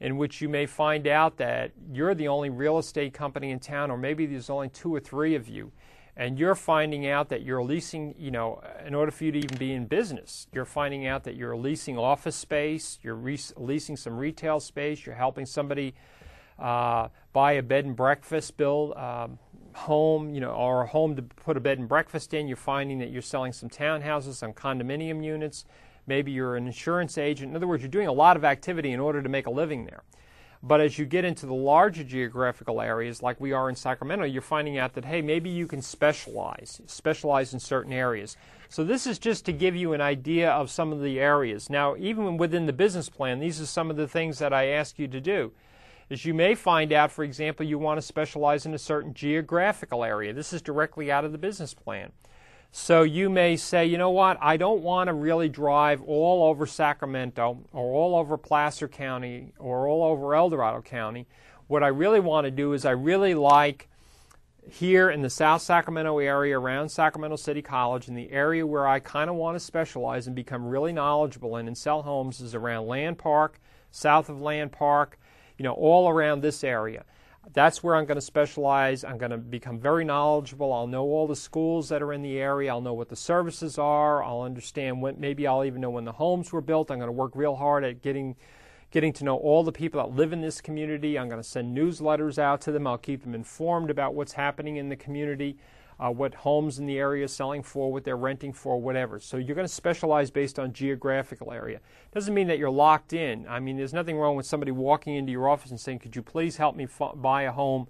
in 0.00 0.16
which 0.16 0.40
you 0.40 0.48
may 0.48 0.66
find 0.66 1.06
out 1.06 1.36
that 1.36 1.72
you're 1.92 2.14
the 2.14 2.28
only 2.28 2.50
real 2.50 2.78
estate 2.78 3.12
company 3.12 3.50
in 3.50 3.60
town, 3.60 3.90
or 3.90 3.98
maybe 3.98 4.26
there's 4.26 4.50
only 4.50 4.68
two 4.70 4.94
or 4.94 5.00
three 5.00 5.34
of 5.34 5.48
you, 5.48 5.70
and 6.20 6.38
you're 6.38 6.54
finding 6.54 7.06
out 7.06 7.30
that 7.30 7.44
you're 7.44 7.62
leasing, 7.62 8.14
you 8.18 8.30
know, 8.30 8.62
in 8.86 8.94
order 8.94 9.10
for 9.10 9.24
you 9.24 9.32
to 9.32 9.38
even 9.38 9.56
be 9.56 9.72
in 9.72 9.86
business, 9.86 10.46
you're 10.52 10.66
finding 10.66 11.06
out 11.06 11.24
that 11.24 11.34
you're 11.34 11.56
leasing 11.56 11.96
office 11.96 12.36
space, 12.36 12.98
you're 13.02 13.14
re- 13.14 13.40
leasing 13.56 13.96
some 13.96 14.18
retail 14.18 14.60
space, 14.60 15.06
you're 15.06 15.14
helping 15.14 15.46
somebody 15.46 15.94
uh, 16.58 17.08
buy 17.32 17.52
a 17.52 17.62
bed 17.62 17.86
and 17.86 17.96
breakfast, 17.96 18.58
build. 18.58 18.94
Um, 18.96 19.38
home, 19.72 20.34
you 20.34 20.40
know, 20.40 20.50
or 20.50 20.82
a 20.82 20.86
home 20.86 21.14
to 21.14 21.22
put 21.22 21.56
a 21.56 21.60
bed 21.60 21.78
and 21.78 21.88
breakfast 21.88 22.34
in. 22.34 22.48
You're 22.48 22.56
finding 22.56 22.98
that 22.98 23.10
you're 23.10 23.22
selling 23.22 23.52
some 23.52 23.70
townhouses, 23.70 24.34
some 24.34 24.52
condominium 24.52 25.24
units. 25.24 25.64
Maybe 26.08 26.32
you're 26.32 26.56
an 26.56 26.66
insurance 26.66 27.16
agent. 27.16 27.50
In 27.50 27.56
other 27.56 27.68
words, 27.68 27.82
you're 27.82 27.88
doing 27.88 28.08
a 28.08 28.12
lot 28.12 28.36
of 28.36 28.44
activity 28.44 28.90
in 28.90 28.98
order 28.98 29.22
to 29.22 29.28
make 29.28 29.46
a 29.46 29.50
living 29.50 29.84
there. 29.84 30.02
But 30.62 30.80
as 30.80 30.98
you 30.98 31.06
get 31.06 31.24
into 31.24 31.46
the 31.46 31.54
larger 31.54 32.04
geographical 32.04 32.82
areas, 32.82 33.22
like 33.22 33.40
we 33.40 33.52
are 33.52 33.70
in 33.70 33.76
Sacramento, 33.76 34.26
you're 34.26 34.42
finding 34.42 34.76
out 34.76 34.92
that, 34.94 35.06
hey, 35.06 35.22
maybe 35.22 35.48
you 35.48 35.66
can 35.66 35.80
specialize, 35.80 36.82
specialize 36.86 37.54
in 37.54 37.60
certain 37.60 37.94
areas. 37.94 38.36
So 38.68 38.84
this 38.84 39.06
is 39.06 39.18
just 39.18 39.46
to 39.46 39.52
give 39.52 39.74
you 39.74 39.94
an 39.94 40.02
idea 40.02 40.50
of 40.50 40.70
some 40.70 40.92
of 40.92 41.00
the 41.00 41.18
areas. 41.18 41.70
Now, 41.70 41.96
even 41.96 42.36
within 42.36 42.66
the 42.66 42.74
business 42.74 43.08
plan, 43.08 43.40
these 43.40 43.58
are 43.60 43.66
some 43.66 43.90
of 43.90 43.96
the 43.96 44.06
things 44.06 44.38
that 44.38 44.52
I 44.52 44.66
ask 44.66 44.98
you 44.98 45.08
to 45.08 45.20
do 45.20 45.52
is 46.10 46.24
you 46.24 46.34
may 46.34 46.56
find 46.56 46.92
out, 46.92 47.12
for 47.12 47.22
example, 47.22 47.64
you 47.64 47.78
want 47.78 47.96
to 47.98 48.02
specialize 48.02 48.66
in 48.66 48.74
a 48.74 48.78
certain 48.78 49.14
geographical 49.14 50.04
area. 50.04 50.32
This 50.32 50.52
is 50.52 50.60
directly 50.60 51.10
out 51.10 51.24
of 51.24 51.32
the 51.32 51.38
business 51.38 51.72
plan. 51.72 52.10
So 52.72 53.02
you 53.02 53.28
may 53.28 53.56
say, 53.56 53.86
you 53.86 53.98
know 53.98 54.10
what, 54.10 54.38
I 54.40 54.56
don't 54.56 54.82
want 54.82 55.08
to 55.08 55.14
really 55.14 55.48
drive 55.48 56.02
all 56.02 56.48
over 56.48 56.66
Sacramento 56.66 57.58
or 57.72 57.92
all 57.92 58.16
over 58.16 58.38
Placer 58.38 58.86
County 58.86 59.52
or 59.58 59.88
all 59.88 60.04
over 60.04 60.36
El 60.36 60.50
Dorado 60.50 60.80
County. 60.80 61.26
What 61.66 61.82
I 61.82 61.88
really 61.88 62.20
want 62.20 62.44
to 62.44 62.50
do 62.50 62.72
is 62.72 62.84
I 62.84 62.92
really 62.92 63.34
like 63.34 63.88
here 64.70 65.10
in 65.10 65.22
the 65.22 65.30
South 65.30 65.62
Sacramento 65.62 66.18
area 66.18 66.58
around 66.58 66.88
Sacramento 66.90 67.36
City 67.36 67.62
College 67.62 68.06
and 68.06 68.16
the 68.16 68.30
area 68.30 68.64
where 68.64 68.86
I 68.86 69.00
kind 69.00 69.28
of 69.28 69.34
want 69.34 69.56
to 69.56 69.60
specialize 69.60 70.28
and 70.28 70.36
become 70.36 70.64
really 70.64 70.92
knowledgeable 70.92 71.56
in 71.56 71.66
and 71.66 71.76
sell 71.76 72.02
homes 72.02 72.40
is 72.40 72.54
around 72.54 72.86
Land 72.86 73.18
Park, 73.18 73.60
south 73.90 74.28
of 74.28 74.40
Land 74.40 74.70
Park, 74.70 75.18
you 75.58 75.64
know, 75.64 75.72
all 75.72 76.08
around 76.08 76.40
this 76.40 76.62
area. 76.62 77.04
That's 77.52 77.82
where 77.82 77.96
I'm 77.96 78.04
going 78.04 78.16
to 78.16 78.22
specialize. 78.22 79.02
I'm 79.02 79.18
going 79.18 79.30
to 79.30 79.38
become 79.38 79.80
very 79.80 80.04
knowledgeable. 80.04 80.72
I'll 80.72 80.86
know 80.86 81.04
all 81.04 81.26
the 81.26 81.34
schools 81.34 81.88
that 81.88 82.02
are 82.02 82.12
in 82.12 82.22
the 82.22 82.38
area. 82.38 82.70
I'll 82.70 82.80
know 82.80 82.92
what 82.94 83.08
the 83.08 83.16
services 83.16 83.78
are. 83.78 84.22
I'll 84.22 84.42
understand 84.42 85.00
when, 85.00 85.18
maybe 85.18 85.46
I'll 85.46 85.64
even 85.64 85.80
know 85.80 85.90
when 85.90 86.04
the 86.04 86.12
homes 86.12 86.52
were 86.52 86.60
built. 86.60 86.90
I'm 86.90 86.98
going 86.98 87.08
to 87.08 87.12
work 87.12 87.32
real 87.34 87.56
hard 87.56 87.84
at 87.84 88.02
getting 88.02 88.36
getting 88.90 89.12
to 89.12 89.24
know 89.24 89.36
all 89.36 89.62
the 89.62 89.72
people 89.72 90.02
that 90.02 90.16
live 90.16 90.32
in 90.32 90.40
this 90.40 90.60
community. 90.60 91.18
I'm 91.18 91.28
going 91.28 91.40
to 91.40 91.48
send 91.48 91.76
newsletters 91.76 92.38
out 92.38 92.60
to 92.62 92.72
them. 92.72 92.86
I'll 92.86 92.98
keep 92.98 93.22
them 93.22 93.34
informed 93.34 93.88
about 93.88 94.14
what's 94.14 94.32
happening 94.32 94.76
in 94.76 94.88
the 94.88 94.96
community, 94.96 95.56
uh, 96.00 96.10
what 96.10 96.34
homes 96.34 96.78
in 96.78 96.86
the 96.86 96.98
area 96.98 97.24
are 97.24 97.28
selling 97.28 97.62
for, 97.62 97.92
what 97.92 98.04
they're 98.04 98.16
renting 98.16 98.52
for, 98.52 98.80
whatever. 98.80 99.20
So 99.20 99.36
you're 99.36 99.54
going 99.54 99.66
to 99.66 99.72
specialize 99.72 100.30
based 100.30 100.58
on 100.58 100.72
geographical 100.72 101.52
area. 101.52 101.80
Doesn't 102.12 102.32
mean 102.32 102.46
that 102.48 102.58
you're 102.58 102.70
locked 102.70 103.12
in. 103.12 103.46
I 103.46 103.60
mean, 103.60 103.76
there's 103.76 103.92
nothing 103.92 104.16
wrong 104.16 104.34
with 104.34 104.46
somebody 104.46 104.72
walking 104.72 105.16
into 105.16 105.30
your 105.30 105.48
office 105.48 105.70
and 105.70 105.78
saying, 105.78 105.98
"Could 105.98 106.16
you 106.16 106.22
please 106.22 106.56
help 106.56 106.74
me 106.74 106.84
f- 106.84 107.12
buy 107.16 107.42
a 107.42 107.52
home 107.52 107.86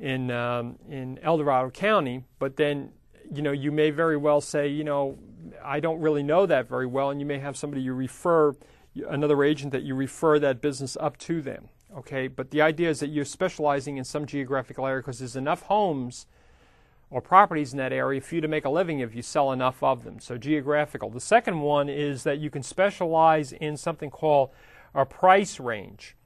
in 0.00 0.30
um, 0.32 0.78
in 0.90 1.18
El 1.22 1.38
Dorado 1.38 1.70
County?" 1.70 2.24
But 2.38 2.56
then 2.56 2.92
you 3.32 3.42
know, 3.42 3.52
you 3.52 3.70
may 3.70 3.90
very 3.90 4.16
well 4.16 4.40
say, 4.40 4.68
you 4.68 4.84
know, 4.84 5.18
I 5.62 5.80
don't 5.80 6.00
really 6.00 6.22
know 6.22 6.46
that 6.46 6.68
very 6.68 6.86
well, 6.86 7.10
and 7.10 7.20
you 7.20 7.26
may 7.26 7.38
have 7.38 7.56
somebody 7.56 7.82
you 7.82 7.92
refer, 7.92 8.54
another 9.08 9.44
agent 9.44 9.72
that 9.72 9.82
you 9.82 9.94
refer 9.94 10.38
that 10.38 10.60
business 10.60 10.96
up 10.98 11.18
to 11.18 11.42
them. 11.42 11.68
Okay, 11.96 12.28
but 12.28 12.50
the 12.50 12.60
idea 12.60 12.90
is 12.90 13.00
that 13.00 13.08
you're 13.08 13.24
specializing 13.24 13.96
in 13.96 14.04
some 14.04 14.26
geographical 14.26 14.86
area 14.86 15.00
because 15.00 15.18
there's 15.18 15.36
enough 15.36 15.62
homes 15.62 16.26
or 17.10 17.20
properties 17.20 17.72
in 17.72 17.78
that 17.78 17.92
area 17.92 18.20
for 18.20 18.34
you 18.34 18.40
to 18.40 18.48
make 18.48 18.64
a 18.64 18.70
living 18.70 19.00
if 19.00 19.14
you 19.14 19.22
sell 19.22 19.52
enough 19.52 19.82
of 19.82 20.04
them. 20.04 20.20
So 20.20 20.36
geographical. 20.36 21.10
The 21.10 21.20
second 21.20 21.60
one 21.60 21.88
is 21.88 22.22
that 22.24 22.38
you 22.38 22.50
can 22.50 22.62
specialize 22.62 23.52
in 23.52 23.76
something 23.76 24.10
called 24.10 24.50
a 24.94 25.06
price 25.06 25.58
range. 25.58 26.16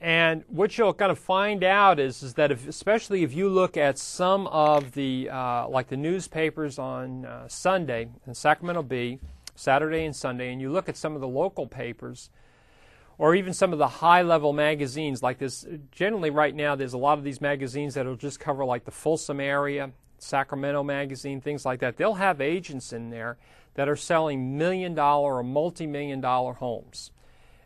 And 0.00 0.44
what 0.48 0.76
you'll 0.76 0.92
kind 0.92 1.10
of 1.10 1.18
find 1.18 1.64
out 1.64 1.98
is, 1.98 2.22
is 2.22 2.34
that 2.34 2.50
if, 2.50 2.68
especially 2.68 3.22
if 3.22 3.32
you 3.32 3.48
look 3.48 3.76
at 3.76 3.98
some 3.98 4.46
of 4.48 4.92
the, 4.92 5.30
uh, 5.30 5.68
like 5.68 5.88
the 5.88 5.96
newspapers 5.96 6.78
on 6.78 7.24
uh, 7.24 7.48
Sunday 7.48 8.08
in 8.26 8.34
Sacramento 8.34 8.82
Bee, 8.82 9.18
Saturday 9.54 10.04
and 10.04 10.14
Sunday, 10.14 10.52
and 10.52 10.60
you 10.60 10.70
look 10.70 10.88
at 10.88 10.96
some 10.96 11.14
of 11.14 11.20
the 11.20 11.28
local 11.28 11.66
papers, 11.66 12.28
or 13.18 13.34
even 13.34 13.52
some 13.52 13.72
of 13.72 13.78
the 13.78 13.88
high 13.88 14.22
level 14.22 14.52
magazines 14.52 15.22
like 15.22 15.38
this, 15.38 15.66
generally 15.92 16.30
right 16.30 16.54
now 16.54 16.74
there's 16.74 16.92
a 16.92 16.98
lot 16.98 17.18
of 17.18 17.24
these 17.24 17.40
magazines 17.40 17.94
that'll 17.94 18.16
just 18.16 18.40
cover 18.40 18.64
like 18.64 18.84
the 18.84 18.90
Folsom 18.90 19.40
area, 19.40 19.90
Sacramento 20.18 20.82
magazine, 20.82 21.40
things 21.40 21.64
like 21.64 21.80
that. 21.80 21.96
They'll 21.96 22.14
have 22.14 22.40
agents 22.40 22.92
in 22.92 23.10
there 23.10 23.36
that 23.74 23.88
are 23.88 23.96
selling 23.96 24.56
million 24.56 24.94
dollar 24.94 25.36
or 25.36 25.42
multi 25.42 25.86
million 25.86 26.20
dollar 26.20 26.54
homes 26.54 27.10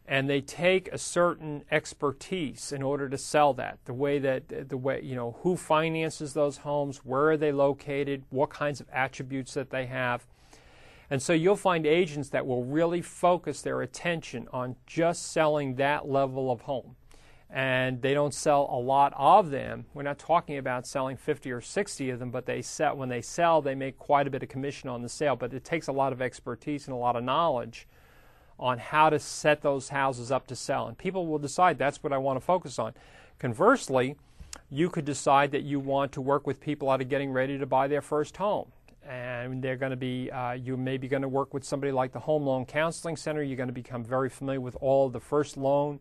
and 0.09 0.29
they 0.29 0.41
take 0.41 0.89
a 0.89 0.97
certain 0.97 1.63
expertise 1.71 2.73
in 2.73 2.83
order 2.83 3.11
to 3.11 3.19
sell 3.19 3.53
that 3.53 3.79
the 3.85 3.93
way 3.93 4.19
that 4.19 4.69
the 4.69 4.77
way 4.77 5.01
you 5.03 5.15
know 5.15 5.37
who 5.43 5.57
finances 5.57 6.33
those 6.33 6.57
homes 6.59 7.05
where 7.05 7.31
are 7.31 7.37
they 7.37 7.53
located 7.53 8.25
what 8.31 8.49
kinds 8.49 8.81
of 8.81 8.87
attributes 8.91 9.53
that 9.55 9.71
they 9.71 9.85
have 9.87 10.27
and 11.11 11.23
so 11.23 11.33
you'll 11.33 11.57
find 11.57 11.87
agents 11.87 12.29
that 12.31 12.47
will 12.47 12.65
really 12.65 13.01
focus 13.03 13.63
their 13.63 13.81
attention 13.83 14.49
on 14.53 14.77
just 14.87 15.33
selling 15.33 15.77
that 15.77 16.09
level 16.09 16.51
of 16.51 16.63
home 16.63 16.97
and 17.51 18.03
they 18.03 18.13
don't 18.13 18.35
sell 18.35 18.69
a 18.71 18.79
lot 18.79 19.13
of 19.17 19.51
them 19.51 19.87
we're 19.95 20.03
not 20.03 20.19
talking 20.19 20.59
about 20.59 20.87
selling 20.87 21.17
50 21.17 21.51
or 21.51 21.61
60 21.61 22.11
of 22.11 22.19
them 22.19 22.31
but 22.31 22.47
they 22.47 22.61
sell 22.61 22.97
when 22.97 23.09
they 23.09 23.23
sell 23.23 23.63
they 23.63 23.75
make 23.75 23.99
quite 23.99 24.27
a 24.27 24.31
bit 24.31 24.43
of 24.43 24.49
commission 24.49 24.89
on 24.89 25.03
the 25.03 25.09
sale 25.09 25.37
but 25.37 25.55
it 25.55 25.65
takes 25.65 25.89
a 25.89 25.93
lot 25.93 26.13
of 26.13 26.21
expertise 26.21 26.87
and 26.87 26.95
a 26.95 26.99
lot 26.99 27.17
of 27.17 27.25
knowledge 27.25 27.87
on 28.59 28.79
how 28.79 29.09
to 29.11 29.19
set 29.19 29.63
those 29.63 29.89
houses 29.91 30.33
up 30.33 30.47
to 30.49 30.57
sell. 30.57 30.89
And 30.89 30.99
people 30.99 31.27
will 31.27 31.39
decide 31.39 31.79
that's 31.79 32.03
what 32.03 32.13
I 32.13 32.19
want 32.19 32.39
to 32.39 32.45
focus 32.45 32.79
on. 32.79 32.95
Conversely, 33.39 34.17
you 34.71 34.91
could 34.91 35.05
decide 35.05 35.53
that 35.53 35.63
you 35.63 35.79
want 35.79 36.13
to 36.13 36.21
work 36.21 36.47
with 36.47 36.61
people 36.61 36.91
out 36.91 37.01
of 37.01 37.09
getting 37.09 37.31
ready 37.31 37.59
to 37.59 37.67
buy 37.67 37.87
their 37.87 38.03
first 38.03 38.37
home. 38.37 38.73
And 39.09 39.63
they're 39.63 39.77
going 39.77 39.91
to 39.91 39.97
be, 39.97 40.31
uh, 40.31 40.53
you 40.53 40.77
may 40.77 40.99
be 40.99 41.09
going 41.09 41.23
to 41.23 41.29
work 41.29 41.55
with 41.55 41.65
somebody 41.65 41.93
like 41.93 42.13
the 42.13 42.21
Home 42.21 42.45
Loan 42.45 42.67
Counseling 42.67 43.17
Center. 43.17 43.43
You're 43.43 43.57
going 43.57 43.69
to 43.69 43.73
become 43.73 44.05
very 44.05 44.29
familiar 44.29 44.61
with 44.61 44.77
all 44.83 45.09
the 45.09 45.21
first 45.21 45.57
loan, 45.57 46.01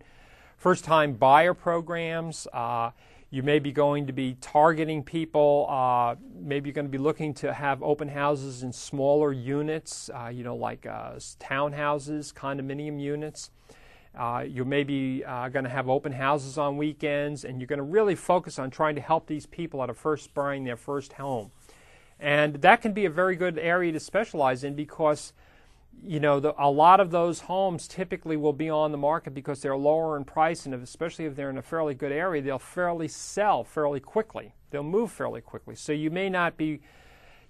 first 0.57 0.83
time 0.83 1.13
buyer 1.13 1.53
programs. 1.53 2.47
Uh, 2.51 2.91
you 3.29 3.43
may 3.43 3.59
be 3.59 3.71
going 3.71 4.07
to 4.07 4.13
be 4.13 4.35
targeting 4.41 5.03
people. 5.03 5.67
Uh, 5.69 6.15
maybe 6.37 6.67
you're 6.67 6.73
going 6.73 6.85
to 6.85 6.91
be 6.91 6.97
looking 6.97 7.33
to 7.35 7.53
have 7.53 7.81
open 7.81 8.09
houses 8.09 8.63
in 8.63 8.73
smaller 8.73 9.31
units, 9.31 10.09
uh, 10.13 10.27
you 10.27 10.43
know, 10.43 10.57
like 10.57 10.85
uh, 10.85 11.13
townhouses, 11.39 12.33
condominium 12.33 12.99
units. 12.99 13.51
Uh, 14.17 14.43
you 14.45 14.65
may 14.65 14.83
be 14.83 15.19
going 15.21 15.63
to 15.63 15.69
have 15.69 15.87
open 15.87 16.11
houses 16.11 16.57
on 16.57 16.75
weekends, 16.75 17.45
and 17.45 17.61
you're 17.61 17.67
going 17.67 17.77
to 17.77 17.83
really 17.83 18.15
focus 18.15 18.59
on 18.59 18.69
trying 18.69 18.95
to 18.95 19.01
help 19.01 19.27
these 19.27 19.45
people 19.45 19.81
out 19.81 19.89
of 19.89 19.97
first 19.97 20.33
buying 20.33 20.65
their 20.65 20.77
first 20.77 21.13
home. 21.13 21.51
And 22.19 22.55
that 22.55 22.81
can 22.81 22.93
be 22.93 23.05
a 23.05 23.09
very 23.09 23.35
good 23.35 23.59
area 23.59 23.91
to 23.91 23.99
specialize 23.99 24.63
in 24.63 24.75
because 24.75 25.33
you 26.05 26.19
know, 26.19 26.39
the, 26.39 26.53
a 26.57 26.69
lot 26.69 26.99
of 26.99 27.11
those 27.11 27.41
homes 27.41 27.87
typically 27.87 28.37
will 28.37 28.53
be 28.53 28.69
on 28.69 28.91
the 28.91 28.97
market 28.97 29.33
because 29.33 29.61
they're 29.61 29.77
lower 29.77 30.17
in 30.17 30.23
price, 30.23 30.65
and 30.65 30.75
if, 30.75 30.81
especially 30.81 31.25
if 31.25 31.35
they're 31.35 31.49
in 31.49 31.57
a 31.57 31.61
fairly 31.61 31.93
good 31.93 32.11
area, 32.11 32.41
they'll 32.41 32.59
fairly 32.59 33.07
sell 33.07 33.63
fairly 33.63 33.99
quickly. 33.99 34.53
They'll 34.69 34.83
move 34.83 35.11
fairly 35.11 35.41
quickly. 35.41 35.75
So 35.75 35.91
you 35.91 36.11
may 36.11 36.29
not 36.29 36.57
be, 36.57 36.81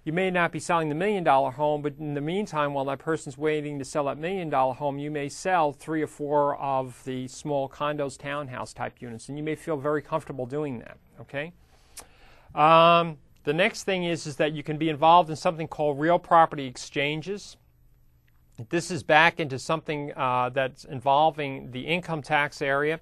you 0.04 0.12
may 0.12 0.30
not 0.30 0.52
be 0.52 0.60
selling 0.60 0.88
the 0.88 0.94
million 0.94 1.24
dollar 1.24 1.50
home, 1.50 1.82
but 1.82 1.94
in 1.98 2.14
the 2.14 2.20
meantime, 2.20 2.74
while 2.74 2.84
that 2.86 2.98
person's 2.98 3.36
waiting 3.36 3.78
to 3.78 3.84
sell 3.84 4.04
that 4.04 4.18
million 4.18 4.48
dollar 4.48 4.74
home, 4.74 4.98
you 4.98 5.10
may 5.10 5.28
sell 5.28 5.72
three 5.72 6.02
or 6.02 6.06
four 6.06 6.56
of 6.56 7.02
the 7.04 7.28
small 7.28 7.68
condos, 7.68 8.18
townhouse 8.18 8.72
type 8.72 9.00
units, 9.00 9.28
and 9.28 9.36
you 9.36 9.44
may 9.44 9.56
feel 9.56 9.76
very 9.76 10.00
comfortable 10.00 10.46
doing 10.46 10.78
that. 10.78 10.96
Okay. 11.20 11.52
Um, 12.54 13.18
the 13.48 13.54
next 13.54 13.84
thing 13.84 14.04
is 14.04 14.26
is 14.26 14.36
that 14.36 14.52
you 14.52 14.62
can 14.62 14.76
be 14.76 14.90
involved 14.90 15.30
in 15.30 15.36
something 15.36 15.66
called 15.66 15.98
real 15.98 16.18
property 16.18 16.66
exchanges. 16.66 17.56
This 18.68 18.90
is 18.90 19.02
back 19.02 19.40
into 19.40 19.58
something 19.58 20.12
uh, 20.14 20.50
that's 20.50 20.84
involving 20.84 21.70
the 21.70 21.86
income 21.86 22.20
tax 22.20 22.60
area. 22.60 23.00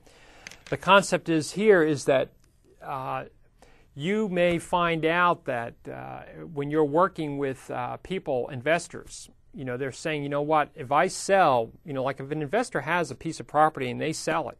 The 0.70 0.76
concept 0.76 1.28
is 1.28 1.51
here 1.51 1.82
is 1.82 2.05
that 2.05 2.30
uh, 2.80 3.24
you 3.97 4.28
may 4.28 4.61
find 4.61 5.05
out 5.05 5.47
that 5.47 5.74
uh, 5.92 6.20
when 6.55 6.70
you're 6.70 6.84
working 6.84 7.38
with 7.38 7.68
uh, 7.68 7.97
people, 7.97 8.49
investors, 8.51 9.28
you 9.53 9.64
know, 9.64 9.76
they're 9.76 9.90
saying, 9.90 10.22
you 10.22 10.28
know 10.28 10.42
what, 10.42 10.70
if 10.76 10.92
I 10.92 11.09
sell, 11.09 11.72
you 11.84 11.92
know, 11.92 12.05
like 12.05 12.20
if 12.20 12.30
an 12.30 12.40
investor 12.40 12.82
has 12.82 13.11
a 13.11 13.16
piece 13.16 13.40
of 13.40 13.49
property 13.49 13.90
and 13.90 14.01
they 14.01 14.12
sell 14.12 14.49
it, 14.49 14.59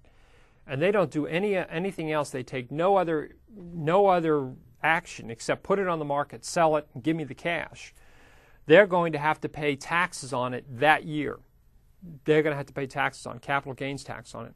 and 0.67 0.83
they 0.83 0.91
don't 0.91 1.13
do 1.13 1.27
any 1.27 1.55
anything 1.57 2.11
else, 2.11 2.31
they 2.31 2.43
take 2.43 2.73
no 2.73 2.97
other 2.97 3.37
no 3.55 4.09
other 4.09 4.53
action 4.87 5.31
except 5.31 5.63
put 5.63 5.79
it 5.79 5.89
on 5.89 5.99
the 5.99 6.05
market, 6.05 6.45
sell 6.45 6.77
it, 6.77 6.87
and 6.95 7.03
give 7.03 7.17
me 7.17 7.25
the 7.25 7.35
cash 7.35 7.93
they're 8.67 8.87
going 8.87 9.13
to 9.13 9.19
have 9.19 9.41
to 9.41 9.49
pay 9.49 9.77
taxes 9.77 10.33
on 10.33 10.53
it 10.53 10.65
that 10.79 11.05
year. 11.05 11.39
They're 12.25 12.43
going 12.43 12.53
to 12.53 12.57
have 12.57 12.67
to 12.67 12.73
pay 12.73 12.87
taxes 12.87 13.27
on 13.27 13.39
capital 13.39 13.75
gains 13.75 14.05
tax 14.05 14.35
on 14.35 14.47
it. 14.47 14.55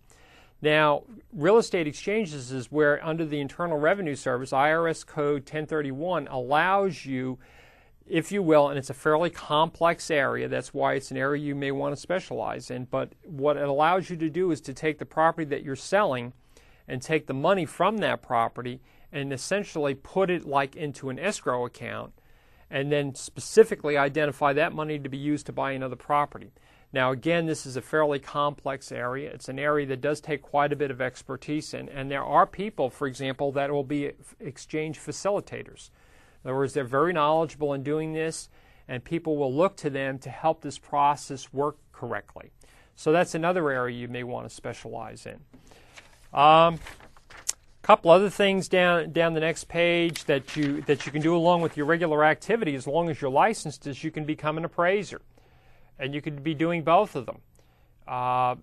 Now, 0.63 1.05
real 1.33 1.57
estate 1.57 1.87
exchanges 1.87 2.53
is 2.53 2.71
where, 2.71 3.05
under 3.05 3.25
the 3.25 3.41
Internal 3.41 3.79
Revenue 3.79 4.15
Service, 4.15 4.51
IRS 4.51 5.07
Code 5.07 5.43
1031 5.43 6.29
allows 6.29 7.07
you, 7.07 7.39
if 8.07 8.31
you 8.31 8.43
will, 8.43 8.69
and 8.69 8.79
it's 8.79 8.91
a 8.91 8.95
fairly 8.95 9.31
complex 9.31 10.11
area, 10.11 10.49
that's 10.49 10.75
why 10.75 10.95
it's 10.95 11.11
an 11.11 11.17
area 11.17 11.43
you 11.43 11.55
may 11.55 11.71
want 11.71 11.95
to 11.95 12.01
specialize 12.01 12.71
in. 12.71 12.85
But 12.85 13.13
what 13.23 13.57
it 13.57 13.67
allows 13.67 14.11
you 14.11 14.17
to 14.17 14.29
do 14.29 14.51
is 14.51 14.61
to 14.63 14.75
take 14.75 14.99
the 14.99 15.07
property 15.07 15.47
that 15.47 15.63
you're 15.63 15.77
selling 15.77 16.35
and 16.87 17.01
take 17.01 17.27
the 17.27 17.35
money 17.35 17.65
from 17.65 17.99
that 17.99 18.21
property 18.21 18.81
and 19.13 19.33
essentially 19.33 19.95
put 19.95 20.31
it 20.31 20.47
like 20.47 20.77
into 20.77 21.11
an 21.11 21.19
escrow 21.19 21.65
account 21.67 22.13
and 22.71 22.93
then 22.93 23.15
specifically 23.15 23.97
identify 23.97 24.53
that 24.53 24.73
money 24.73 24.99
to 24.99 25.09
be 25.09 25.19
used 25.19 25.47
to 25.47 25.53
buy 25.53 25.73
another 25.73 25.97
property. 25.97 26.53
Now, 26.93 27.13
again, 27.13 27.47
this 27.47 27.67
is 27.67 27.77
a 27.77 27.83
fairly 27.83 28.19
complex 28.19 28.91
area. 28.91 29.31
It's 29.31 29.49
an 29.49 29.59
area 29.59 29.87
that 29.87 30.01
does 30.01 30.21
take 30.21 30.43
quite 30.43 30.73
a 30.73 30.77
bit 30.77 30.91
of 30.91 31.01
expertise 31.01 31.73
in, 31.73 31.89
and 31.89 32.11
there 32.11 32.25
are 32.25 32.47
people, 32.47 32.91
for 32.91 33.07
example, 33.07 33.53
that 33.53 33.71
will 33.71 33.85
be 33.85 34.13
exchange 34.41 34.99
facilitators. 34.99 35.91
In 36.43 36.51
other 36.51 36.57
words, 36.57 36.73
they're 36.73 36.85
very 36.85 37.13
knowledgeable 37.13 37.75
in 37.75 37.85
doing 37.85 38.13
this, 38.13 38.49
and 38.89 39.05
people 39.05 39.37
will 39.37 39.55
look 39.55 39.77
to 39.79 39.91
them 39.91 40.19
to 40.19 40.31
help 40.31 40.63
this 40.63 40.79
process 40.79 41.53
work 41.53 41.77
correctly. 41.93 42.51
So 42.97 43.13
that's 43.13 43.35
another 43.37 43.71
area 43.71 43.97
you 43.97 44.09
may 44.09 44.25
want 44.25 44.49
to 44.49 44.55
specialize 44.55 45.27
in. 45.27 45.39
Um, 46.39 46.81
couple 47.91 48.13
other 48.13 48.31
things 48.31 48.69
down 48.69 49.11
down 49.11 49.35
the 49.35 49.41
next 49.41 49.65
page 49.65 50.25
that 50.27 50.55
you 50.55 50.81
that 50.83 51.05
you 51.07 51.11
can 51.11 51.21
do 51.21 51.35
along 51.35 51.61
with 51.61 51.77
your 51.77 51.87
regular 51.87 52.25
activity. 52.25 52.77
As 52.77 52.87
long 52.87 53.11
as 53.11 53.21
you're 53.21 53.33
licensed 53.33 53.85
is 53.85 54.05
you 54.05 54.13
can 54.13 54.25
become 54.25 54.57
an 54.59 54.65
appraiser. 54.65 55.21
And 55.99 56.15
you 56.15 56.23
could 56.23 56.45
be 56.45 56.55
doing 56.55 56.85
both 56.85 57.17
of 57.17 57.27
them. 57.27 57.41
Uh, 58.07 58.55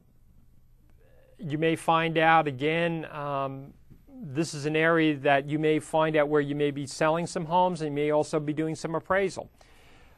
you 1.37 1.57
may 1.57 1.75
find 1.75 2.17
out 2.17 2.47
again 2.47 3.05
um, 3.11 3.73
this 4.07 4.53
is 4.53 4.65
an 4.65 4.77
area 4.77 5.17
that 5.17 5.49
you 5.49 5.59
may 5.59 5.79
find 5.79 6.15
out 6.15 6.29
where 6.29 6.39
you 6.39 6.55
may 6.55 6.71
be 6.71 6.85
selling 6.87 7.27
some 7.27 7.43
homes 7.43 7.81
and 7.81 7.89
you 7.89 7.95
may 7.95 8.11
also 8.11 8.39
be 8.39 8.53
doing 8.53 8.75
some 8.75 8.95
appraisal. 8.95 9.49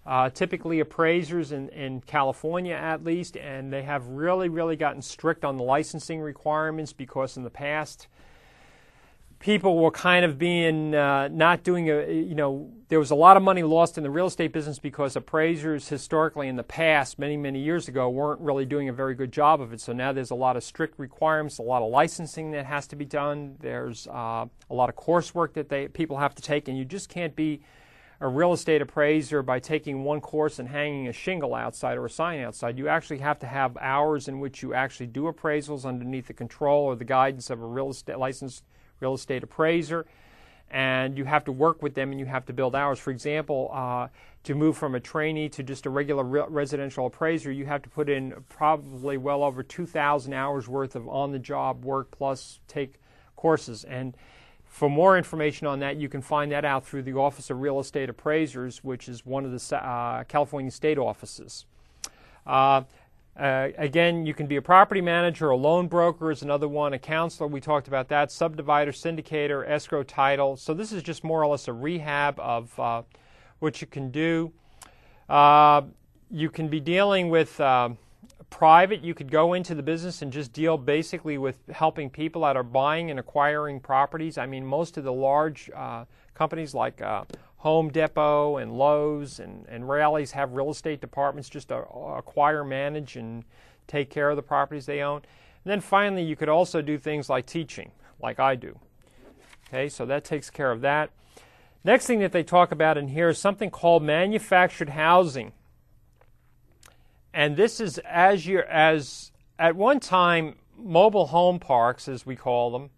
Uh, 0.05 0.29
typically 0.29 0.81
appraisers 0.81 1.51
in, 1.51 1.67
in 1.69 1.99
California 2.01 2.75
at 2.75 3.03
least 3.03 3.37
and 3.37 3.73
they 3.73 3.81
have 3.81 4.05
really 4.05 4.49
really 4.49 4.75
gotten 4.75 5.01
strict 5.01 5.43
on 5.43 5.57
the 5.57 5.63
licensing 5.63 6.21
requirements 6.21 6.93
because 6.93 7.37
in 7.37 7.43
the 7.43 7.49
past 7.49 8.07
people 9.39 9.77
were 9.77 9.91
kind 9.91 10.25
of 10.25 10.37
being 10.37 10.93
uh, 10.93 11.29
not 11.29 11.63
doing 11.63 11.89
a 11.89 12.11
you 12.11 12.35
know 12.35 12.69
there 12.89 12.99
was 12.99 13.11
a 13.11 13.15
lot 13.15 13.37
of 13.37 13.43
money 13.43 13.63
lost 13.63 13.97
in 13.97 14.03
the 14.03 14.09
real 14.09 14.27
estate 14.27 14.51
business 14.51 14.79
because 14.79 15.15
appraisers 15.15 15.87
historically 15.87 16.47
in 16.47 16.57
the 16.57 16.63
past 16.63 17.17
many 17.17 17.37
many 17.37 17.59
years 17.59 17.87
ago 17.87 18.09
weren't 18.09 18.41
really 18.41 18.65
doing 18.65 18.89
a 18.89 18.93
very 18.93 19.15
good 19.15 19.31
job 19.31 19.61
of 19.61 19.71
it 19.71 19.79
so 19.79 19.93
now 19.93 20.11
there's 20.11 20.31
a 20.31 20.35
lot 20.35 20.57
of 20.57 20.63
strict 20.63 20.99
requirements 20.99 21.57
a 21.57 21.61
lot 21.61 21.81
of 21.81 21.89
licensing 21.89 22.51
that 22.51 22.65
has 22.65 22.85
to 22.85 22.95
be 22.95 23.05
done 23.05 23.55
there's 23.59 24.07
uh, 24.07 24.45
a 24.69 24.73
lot 24.73 24.89
of 24.89 24.95
coursework 24.95 25.53
that 25.53 25.69
they 25.69 25.87
people 25.87 26.17
have 26.17 26.35
to 26.35 26.41
take 26.41 26.67
and 26.67 26.77
you 26.77 26.83
just 26.83 27.07
can't 27.07 27.35
be 27.35 27.61
a 28.21 28.27
real 28.27 28.51
estate 28.51 28.81
appraiser 28.81 29.41
by 29.41 29.59
taking 29.59 30.03
one 30.03 30.19
course 30.19 30.59
and 30.59 30.67
hanging 30.67 31.07
a 31.07 31.13
shingle 31.13 31.55
outside 31.55 31.97
or 31.97 32.05
a 32.05 32.09
sign 32.09 32.41
outside. 32.41 32.77
You 32.77 32.89
actually 32.89 33.19
have 33.19 33.39
to 33.39 33.47
have 33.47 33.77
hours 33.77 34.27
in 34.27 34.41
which 34.41 34.61
you 34.61 34.73
actually 34.73 35.07
do 35.07 35.31
appraisals 35.31 35.85
underneath 35.85 36.27
the 36.27 36.33
control 36.33 36.83
or 36.83 36.97
the 36.97 37.05
guidance 37.05 37.49
of 37.49 37.61
a 37.61 37.65
real 37.65 37.91
estate 37.91 38.19
licensed 38.19 38.65
real 38.99 39.13
estate 39.13 39.43
appraiser, 39.43 40.05
and 40.71 41.17
you 41.17 41.25
have 41.25 41.43
to 41.45 41.51
work 41.51 41.81
with 41.81 41.95
them 41.95 42.11
and 42.11 42.19
you 42.19 42.25
have 42.25 42.45
to 42.45 42.53
build 42.53 42.75
hours. 42.75 42.99
For 42.99 43.11
example, 43.11 43.69
uh, 43.73 44.07
to 44.43 44.55
move 44.55 44.77
from 44.77 44.95
a 44.95 44.99
trainee 44.99 45.49
to 45.49 45.63
just 45.63 45.85
a 45.85 45.89
regular 45.89 46.23
re- 46.23 46.45
residential 46.47 47.05
appraiser, 47.05 47.51
you 47.51 47.65
have 47.65 47.81
to 47.81 47.89
put 47.89 48.09
in 48.09 48.33
probably 48.49 49.17
well 49.17 49.43
over 49.43 49.63
2,000 49.63 50.33
hours 50.33 50.67
worth 50.67 50.95
of 50.95 51.07
on 51.07 51.31
the 51.31 51.39
job 51.39 51.83
work 51.83 52.11
plus 52.11 52.59
take 52.67 52.95
courses. 53.35 53.83
And 53.83 54.15
for 54.65 54.89
more 54.89 55.17
information 55.17 55.67
on 55.67 55.79
that, 55.79 55.97
you 55.97 56.07
can 56.07 56.21
find 56.21 56.51
that 56.51 56.63
out 56.63 56.85
through 56.85 57.01
the 57.01 57.13
Office 57.13 57.49
of 57.49 57.59
Real 57.59 57.79
Estate 57.79 58.09
Appraisers, 58.09 58.83
which 58.83 59.09
is 59.09 59.25
one 59.25 59.43
of 59.43 59.51
the 59.51 59.75
uh, 59.75 60.23
California 60.25 60.71
state 60.71 60.97
offices. 60.97 61.65
Uh, 62.45 62.83
uh, 63.37 63.69
again, 63.77 64.25
you 64.25 64.33
can 64.33 64.47
be 64.47 64.57
a 64.57 64.61
property 64.61 65.01
manager, 65.01 65.49
a 65.49 65.55
loan 65.55 65.87
broker 65.87 66.31
is 66.31 66.41
another 66.41 66.67
one, 66.67 66.93
a 66.93 66.99
counselor, 66.99 67.47
we 67.47 67.61
talked 67.61 67.87
about 67.87 68.09
that, 68.09 68.29
subdivider, 68.29 68.89
syndicator, 68.89 69.67
escrow 69.67 70.03
title. 70.03 70.57
So 70.57 70.73
this 70.73 70.91
is 70.91 71.03
just 71.03 71.23
more 71.23 71.41
or 71.41 71.47
less 71.47 71.67
a 71.67 71.73
rehab 71.73 72.39
of 72.39 72.77
uh, 72.79 73.03
what 73.59 73.81
you 73.81 73.87
can 73.87 74.11
do. 74.11 74.51
Uh, 75.29 75.83
you 76.29 76.49
can 76.49 76.67
be 76.67 76.79
dealing 76.79 77.29
with 77.29 77.59
uh, 77.61 77.89
private, 78.49 79.03
you 79.03 79.13
could 79.13 79.31
go 79.31 79.53
into 79.53 79.75
the 79.75 79.83
business 79.83 80.21
and 80.21 80.33
just 80.33 80.51
deal 80.51 80.77
basically 80.77 81.37
with 81.37 81.57
helping 81.71 82.09
people 82.09 82.41
that 82.41 82.57
are 82.57 82.63
buying 82.63 83.09
and 83.09 83.19
acquiring 83.19 83.79
properties. 83.79 84.37
I 84.37 84.45
mean, 84.45 84.65
most 84.65 84.97
of 84.97 85.03
the 85.03 85.13
large 85.13 85.69
uh, 85.75 86.05
companies 86.33 86.73
like 86.73 87.01
uh, 87.01 87.25
Home 87.59 87.89
Depot 87.89 88.57
and 88.57 88.77
Lowe's 88.77 89.39
and, 89.39 89.65
and 89.67 89.89
Raley's 89.89 90.31
have 90.31 90.53
real 90.53 90.69
estate 90.69 91.01
departments 91.01 91.49
just 91.49 91.69
to 91.69 91.77
acquire, 91.77 92.63
manage, 92.63 93.17
and 93.17 93.43
take 93.87 94.09
care 94.09 94.29
of 94.29 94.37
the 94.37 94.41
properties 94.41 94.85
they 94.85 95.01
own. 95.01 95.17
And 95.17 95.71
then 95.71 95.81
finally, 95.81 96.23
you 96.23 96.37
could 96.37 96.47
also 96.47 96.81
do 96.81 96.97
things 96.97 97.29
like 97.29 97.45
teaching, 97.45 97.91
like 98.21 98.39
I 98.39 98.55
do. 98.55 98.79
Okay, 99.67 99.89
so 99.89 100.05
that 100.05 100.23
takes 100.23 100.49
care 100.49 100.71
of 100.71 100.81
that. 100.81 101.11
Next 101.83 102.07
thing 102.07 102.19
that 102.19 102.31
they 102.31 102.43
talk 102.43 102.71
about 102.71 102.97
in 102.97 103.09
here 103.09 103.29
is 103.29 103.37
something 103.37 103.69
called 103.69 104.03
manufactured 104.03 104.89
housing. 104.89 105.51
And 107.33 107.57
this 107.57 107.79
is 107.79 107.97
as 107.99 108.45
you 108.45 108.61
as 108.61 109.31
at 109.57 109.75
one 109.75 109.99
time 109.99 110.55
mobile 110.77 111.27
home 111.27 111.59
parks, 111.59 112.07
as 112.07 112.25
we 112.25 112.37
call 112.37 112.71
them, 112.71 112.89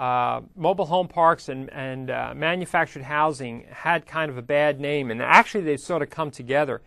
uh, 0.00 0.40
mobile 0.56 0.86
home 0.86 1.06
parks 1.06 1.50
and, 1.50 1.70
and 1.74 2.10
uh, 2.10 2.32
manufactured 2.34 3.02
housing 3.02 3.66
had 3.70 4.06
kind 4.06 4.30
of 4.30 4.38
a 4.38 4.42
bad 4.42 4.80
name, 4.80 5.10
and 5.10 5.20
actually 5.20 5.62
they've 5.62 5.78
sort 5.78 6.00
of 6.00 6.08
come 6.08 6.30
together. 6.30 6.80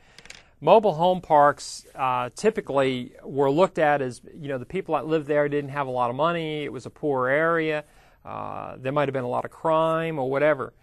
Mobile 0.59 0.95
home 0.95 1.22
parks 1.22 1.86
uh, 1.93 2.32
typically 2.36 3.14
were 3.24 3.51
looked 3.51 3.78
at 3.78 4.01
as, 4.01 4.22
you 4.34 4.47
know, 4.47 4.57
the 4.57 4.66
people 4.66 4.95
that 4.95 5.05
lived 5.05 5.28
there 5.28 5.47
didn't 5.47 5.70
have 5.70 5.86
a 5.86 5.91
lot 5.91 6.09
of 6.09 6.16
money, 6.16 6.64
it 6.64 6.74
was 6.74 6.88
a 6.88 6.89
poor 6.89 7.28
area, 7.28 7.84
uh, 8.26 8.78
there 8.80 8.91
might 8.91 9.07
have 9.07 9.14
been 9.14 9.26
a 9.26 9.30
lot 9.30 9.45
of 9.45 9.51
crime 9.51 10.18
or 10.18 10.28
whatever. 10.28 10.74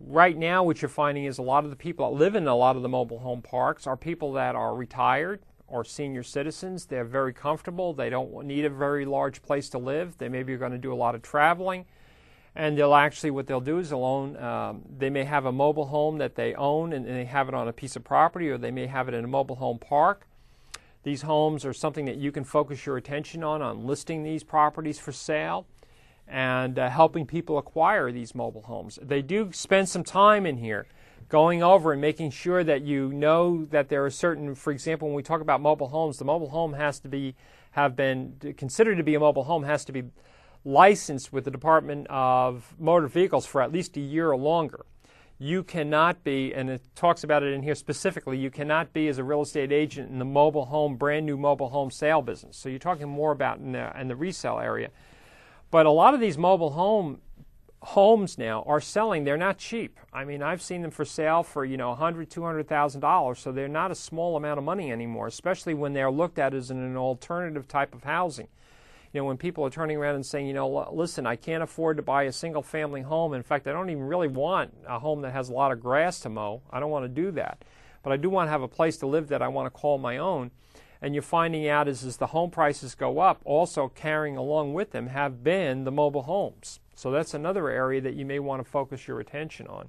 Right 0.00 0.36
now, 0.36 0.62
what 0.62 0.82
you're 0.82 0.90
finding 0.90 1.24
is 1.24 1.38
a 1.38 1.42
lot 1.42 1.64
of 1.64 1.70
the 1.70 1.76
people 1.76 2.10
that 2.10 2.18
live 2.18 2.34
in 2.34 2.46
a 2.46 2.54
lot 2.54 2.76
of 2.76 2.82
the 2.82 2.90
mobile 2.90 3.20
home 3.20 3.40
parks 3.40 3.86
are 3.86 3.96
people 3.96 4.34
that 4.34 4.54
are 4.54 4.74
retired, 4.74 5.40
or 5.70 5.84
senior 5.84 6.22
citizens. 6.22 6.86
They're 6.86 7.04
very 7.04 7.32
comfortable. 7.32 7.94
They 7.94 8.10
don't 8.10 8.44
need 8.44 8.64
a 8.64 8.70
very 8.70 9.04
large 9.04 9.40
place 9.40 9.68
to 9.70 9.78
live. 9.78 10.18
They 10.18 10.28
maybe 10.28 10.52
are 10.52 10.58
going 10.58 10.72
to 10.72 10.78
do 10.78 10.92
a 10.92 10.94
lot 10.94 11.14
of 11.14 11.22
traveling. 11.22 11.86
And 12.56 12.76
they'll 12.76 12.94
actually, 12.94 13.30
what 13.30 13.46
they'll 13.46 13.60
do 13.60 13.78
is 13.78 13.90
they'll 13.90 14.04
own, 14.04 14.36
um, 14.36 14.82
they 14.98 15.08
may 15.08 15.22
have 15.22 15.46
a 15.46 15.52
mobile 15.52 15.86
home 15.86 16.18
that 16.18 16.34
they 16.34 16.54
own 16.54 16.92
and, 16.92 17.06
and 17.06 17.16
they 17.16 17.24
have 17.24 17.48
it 17.48 17.54
on 17.54 17.68
a 17.68 17.72
piece 17.72 17.94
of 17.94 18.02
property, 18.02 18.48
or 18.48 18.58
they 18.58 18.72
may 18.72 18.86
have 18.86 19.08
it 19.08 19.14
in 19.14 19.24
a 19.24 19.28
mobile 19.28 19.56
home 19.56 19.78
park. 19.78 20.26
These 21.04 21.22
homes 21.22 21.64
are 21.64 21.72
something 21.72 22.04
that 22.06 22.16
you 22.16 22.32
can 22.32 22.44
focus 22.44 22.84
your 22.84 22.96
attention 22.96 23.44
on, 23.44 23.62
on 23.62 23.86
listing 23.86 24.22
these 24.22 24.42
properties 24.42 24.98
for 24.98 25.12
sale 25.12 25.66
and 26.26 26.78
uh, 26.78 26.90
helping 26.90 27.26
people 27.26 27.56
acquire 27.56 28.12
these 28.12 28.34
mobile 28.34 28.62
homes. 28.62 28.98
They 29.00 29.22
do 29.22 29.50
spend 29.52 29.88
some 29.88 30.04
time 30.04 30.44
in 30.44 30.58
here 30.58 30.86
going 31.30 31.62
over 31.62 31.92
and 31.92 32.00
making 32.00 32.32
sure 32.32 32.62
that 32.64 32.82
you 32.82 33.12
know 33.12 33.64
that 33.66 33.88
there 33.88 34.04
are 34.04 34.10
certain, 34.10 34.54
for 34.54 34.72
example, 34.72 35.08
when 35.08 35.14
we 35.14 35.22
talk 35.22 35.40
about 35.40 35.60
mobile 35.60 35.88
homes, 35.88 36.18
the 36.18 36.24
mobile 36.24 36.50
home 36.50 36.74
has 36.74 37.00
to 37.00 37.08
be 37.08 37.34
have 37.72 37.94
been 37.94 38.34
considered 38.56 38.96
to 38.96 39.04
be 39.04 39.14
a 39.14 39.20
mobile 39.20 39.44
home 39.44 39.62
has 39.62 39.84
to 39.84 39.92
be 39.92 40.02
licensed 40.64 41.32
with 41.32 41.44
the 41.44 41.50
Department 41.50 42.04
of 42.10 42.74
Motor 42.80 43.06
Vehicles 43.06 43.46
for 43.46 43.62
at 43.62 43.72
least 43.72 43.96
a 43.96 44.00
year 44.00 44.30
or 44.30 44.36
longer. 44.36 44.84
You 45.38 45.62
cannot 45.62 46.22
be, 46.24 46.52
and 46.52 46.68
it 46.68 46.82
talks 46.94 47.24
about 47.24 47.44
it 47.44 47.54
in 47.54 47.62
here 47.62 47.76
specifically, 47.76 48.36
you 48.36 48.50
cannot 48.50 48.92
be 48.92 49.08
as 49.08 49.18
a 49.18 49.24
real 49.24 49.42
estate 49.42 49.72
agent 49.72 50.10
in 50.10 50.18
the 50.18 50.24
mobile 50.24 50.66
home, 50.66 50.96
brand 50.96 51.24
new 51.24 51.38
mobile 51.38 51.70
home 51.70 51.90
sale 51.90 52.20
business. 52.20 52.56
So 52.56 52.68
you're 52.68 52.78
talking 52.80 53.08
more 53.08 53.30
about 53.30 53.58
in 53.58 53.72
the, 53.72 53.98
in 53.98 54.08
the 54.08 54.16
resale 54.16 54.58
area. 54.58 54.90
But 55.70 55.86
a 55.86 55.90
lot 55.90 56.12
of 56.12 56.20
these 56.20 56.36
mobile 56.36 56.70
home 56.70 57.20
homes 57.82 58.36
now 58.36 58.62
are 58.66 58.80
selling. 58.80 59.24
They're 59.24 59.36
not 59.36 59.58
cheap. 59.58 59.98
I 60.12 60.24
mean, 60.24 60.42
I've 60.42 60.62
seen 60.62 60.82
them 60.82 60.90
for 60.90 61.04
sale 61.04 61.42
for 61.42 61.64
you 61.64 61.76
know, 61.76 61.92
a 61.92 61.94
hundred, 61.94 62.30
two 62.30 62.42
hundred 62.42 62.68
thousand 62.68 63.00
dollars. 63.00 63.38
So 63.38 63.52
they're 63.52 63.68
not 63.68 63.90
a 63.90 63.94
small 63.94 64.36
amount 64.36 64.58
of 64.58 64.64
money 64.64 64.92
anymore, 64.92 65.26
especially 65.26 65.74
when 65.74 65.92
they're 65.92 66.10
looked 66.10 66.38
at 66.38 66.54
as 66.54 66.70
an 66.70 66.96
alternative 66.96 67.66
type 67.68 67.94
of 67.94 68.04
housing. 68.04 68.48
You 69.12 69.20
know, 69.20 69.24
when 69.24 69.38
people 69.38 69.64
are 69.64 69.70
turning 69.70 69.96
around 69.96 70.14
and 70.14 70.24
saying, 70.24 70.46
you 70.46 70.52
know, 70.52 70.88
listen, 70.92 71.26
I 71.26 71.34
can't 71.34 71.64
afford 71.64 71.96
to 71.96 72.02
buy 72.02 72.24
a 72.24 72.32
single 72.32 72.62
family 72.62 73.02
home. 73.02 73.34
In 73.34 73.42
fact, 73.42 73.66
I 73.66 73.72
don't 73.72 73.90
even 73.90 74.04
really 74.04 74.28
want 74.28 74.72
a 74.86 75.00
home 75.00 75.22
that 75.22 75.32
has 75.32 75.48
a 75.48 75.52
lot 75.52 75.72
of 75.72 75.80
grass 75.80 76.20
to 76.20 76.28
mow. 76.28 76.62
I 76.70 76.78
don't 76.78 76.90
want 76.90 77.06
to 77.06 77.08
do 77.08 77.32
that. 77.32 77.64
But 78.04 78.12
I 78.12 78.16
do 78.16 78.30
want 78.30 78.46
to 78.46 78.52
have 78.52 78.62
a 78.62 78.68
place 78.68 78.96
to 78.98 79.06
live 79.06 79.28
that 79.28 79.42
I 79.42 79.48
want 79.48 79.66
to 79.66 79.70
call 79.70 79.98
my 79.98 80.18
own. 80.18 80.52
And 81.02 81.14
you're 81.14 81.22
finding 81.22 81.66
out 81.66 81.88
is 81.88 82.04
as 82.04 82.18
the 82.18 82.28
home 82.28 82.50
prices 82.50 82.94
go 82.94 83.18
up, 83.18 83.40
also 83.44 83.88
carrying 83.88 84.36
along 84.36 84.74
with 84.74 84.92
them 84.92 85.08
have 85.08 85.42
been 85.42 85.84
the 85.84 85.90
mobile 85.90 86.22
homes. 86.22 86.78
So 87.00 87.10
that's 87.10 87.32
another 87.32 87.70
area 87.70 88.02
that 88.02 88.12
you 88.12 88.26
may 88.26 88.40
want 88.40 88.62
to 88.62 88.70
focus 88.70 89.08
your 89.08 89.20
attention 89.20 89.66
on. 89.68 89.88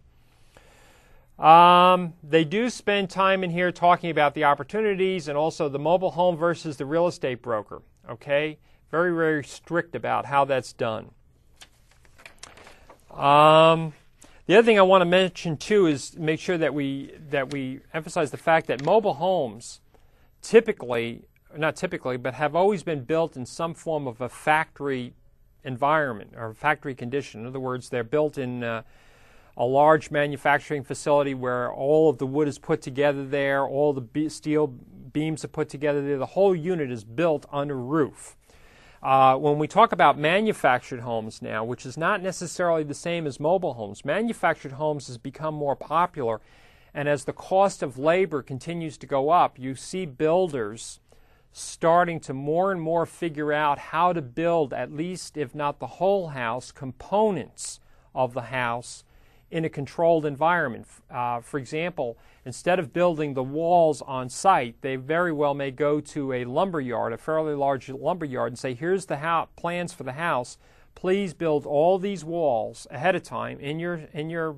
Um, 1.38 2.14
they 2.24 2.46
do 2.46 2.70
spend 2.70 3.10
time 3.10 3.44
in 3.44 3.50
here 3.50 3.70
talking 3.70 4.10
about 4.10 4.34
the 4.34 4.46
opportunities 4.46 5.28
and 5.28 5.38
also 5.38 5.68
the 5.68 5.78
mobile 5.78 6.12
home 6.12 6.38
versus 6.38 6.78
the 6.78 6.86
real 6.86 7.08
estate 7.08 7.42
broker. 7.42 7.82
Okay, 8.10 8.60
very 8.92 9.14
very 9.14 9.44
strict 9.44 9.94
about 9.94 10.26
how 10.26 10.46
that's 10.46 10.72
done. 10.72 11.10
Um, 13.14 13.92
the 14.46 14.56
other 14.56 14.66
thing 14.66 14.80
I 14.80 14.84
want 14.84 15.02
to 15.02 15.06
mention 15.06 15.58
too 15.58 15.88
is 15.88 16.18
make 16.18 16.40
sure 16.40 16.58
that 16.58 16.74
we 16.74 17.12
that 17.30 17.52
we 17.52 17.82
emphasize 17.94 18.32
the 18.32 18.38
fact 18.38 18.68
that 18.68 18.86
mobile 18.86 19.16
homes 19.16 19.82
typically, 20.42 21.24
not 21.58 21.76
typically, 21.76 22.16
but 22.16 22.36
have 22.36 22.56
always 22.56 22.84
been 22.84 23.04
built 23.04 23.36
in 23.36 23.46
some 23.46 23.74
form 23.74 24.08
of 24.08 24.22
a 24.22 24.30
factory 24.30 25.14
environment 25.64 26.34
or 26.36 26.54
factory 26.54 26.96
condition. 26.96 27.42
In 27.42 27.48
other 27.48 27.60
words, 27.60 27.90
they're 27.90 28.04
built 28.04 28.38
in 28.38 28.64
uh, 28.64 28.84
a 29.58 29.66
large 29.66 30.12
manufacturing 30.12 30.84
facility 30.84 31.34
where 31.34 31.72
all 31.72 32.10
of 32.10 32.18
the 32.18 32.26
wood 32.26 32.48
is 32.48 32.58
put 32.58 32.82
together 32.82 33.26
there, 33.26 33.66
all 33.66 33.94
the 33.94 34.02
be- 34.02 34.30
steel 34.30 34.68
beams 34.68 35.44
are 35.44 35.50
put 35.50 35.70
together 35.70 36.02
there. 36.02 36.18
The 36.18 36.26
whole 36.28 36.56
unit 36.56 36.92
is 36.92 37.04
built 37.04 37.46
under 37.52 37.76
roof. 37.78 38.38
Uh, 39.04 39.36
when 39.36 39.58
we 39.58 39.68
talk 39.68 39.92
about 39.92 40.18
manufactured 40.18 41.00
homes 41.00 41.42
now, 41.42 41.64
which 41.64 41.86
is 41.86 41.98
not 41.98 42.22
necessarily 42.22 42.84
the 42.84 42.94
same 42.94 43.26
as 43.26 43.40
mobile 43.40 43.74
homes, 43.74 44.06
manufactured 44.06 44.74
homes 44.74 45.08
has 45.08 45.18
become 45.18 45.56
more 45.56 45.76
popular. 45.76 46.40
And 46.94 47.10
as 47.10 47.26
the 47.26 47.34
cost 47.34 47.82
of 47.82 47.98
labor 47.98 48.42
continues 48.44 48.98
to 49.00 49.08
go 49.08 49.30
up, 49.30 49.58
you 49.58 49.76
see 49.76 50.06
builders 50.06 51.01
starting 51.52 52.20
to 52.20 52.34
more 52.34 52.72
and 52.72 52.82
more 52.82 53.06
figure 53.06 53.52
out 53.52 53.78
how 53.78 54.14
to 54.14 54.22
build, 54.22 54.74
at 54.74 54.92
least 54.92 55.38
if 55.38 55.54
not 55.54 55.80
the 55.80 55.88
whole 55.88 56.30
house, 56.30 56.72
components 56.72 57.80
of 58.16 58.34
the 58.34 58.44
house 58.44 59.04
in 59.50 59.66
a 59.66 59.70
controlled 59.70 60.26
environment. 60.26 60.88
Uh, 61.10 61.42
for 61.42 61.58
example, 61.58 62.18
instead 62.46 62.80
of 62.80 62.94
building 62.94 63.34
the 63.34 63.44
walls 63.44 64.02
on 64.04 64.30
site, 64.30 64.76
they 64.82 64.96
very 64.96 65.34
well 65.34 65.54
may 65.54 65.70
go 65.70 66.00
to 66.00 66.32
a 66.32 66.46
lumber 66.46 66.80
yard, 66.80 67.12
a 67.12 67.18
fairly 67.18 67.54
large 67.54 67.90
lumber 67.90 68.26
yard, 68.26 68.54
and 68.54 68.60
say, 68.60 68.74
here's 68.74 69.08
the 69.08 69.18
ho- 69.18 69.50
plans 69.58 69.94
for 69.94 70.04
the 70.04 70.14
house. 70.14 70.58
Please 70.96 71.34
build 71.34 71.66
all 71.66 72.00
these 72.00 72.24
walls 72.24 72.88
ahead 72.90 73.16
of 73.16 73.24
time 73.24 73.60
in 73.60 73.78
your, 73.78 73.96
in 74.14 74.30
your, 74.30 74.56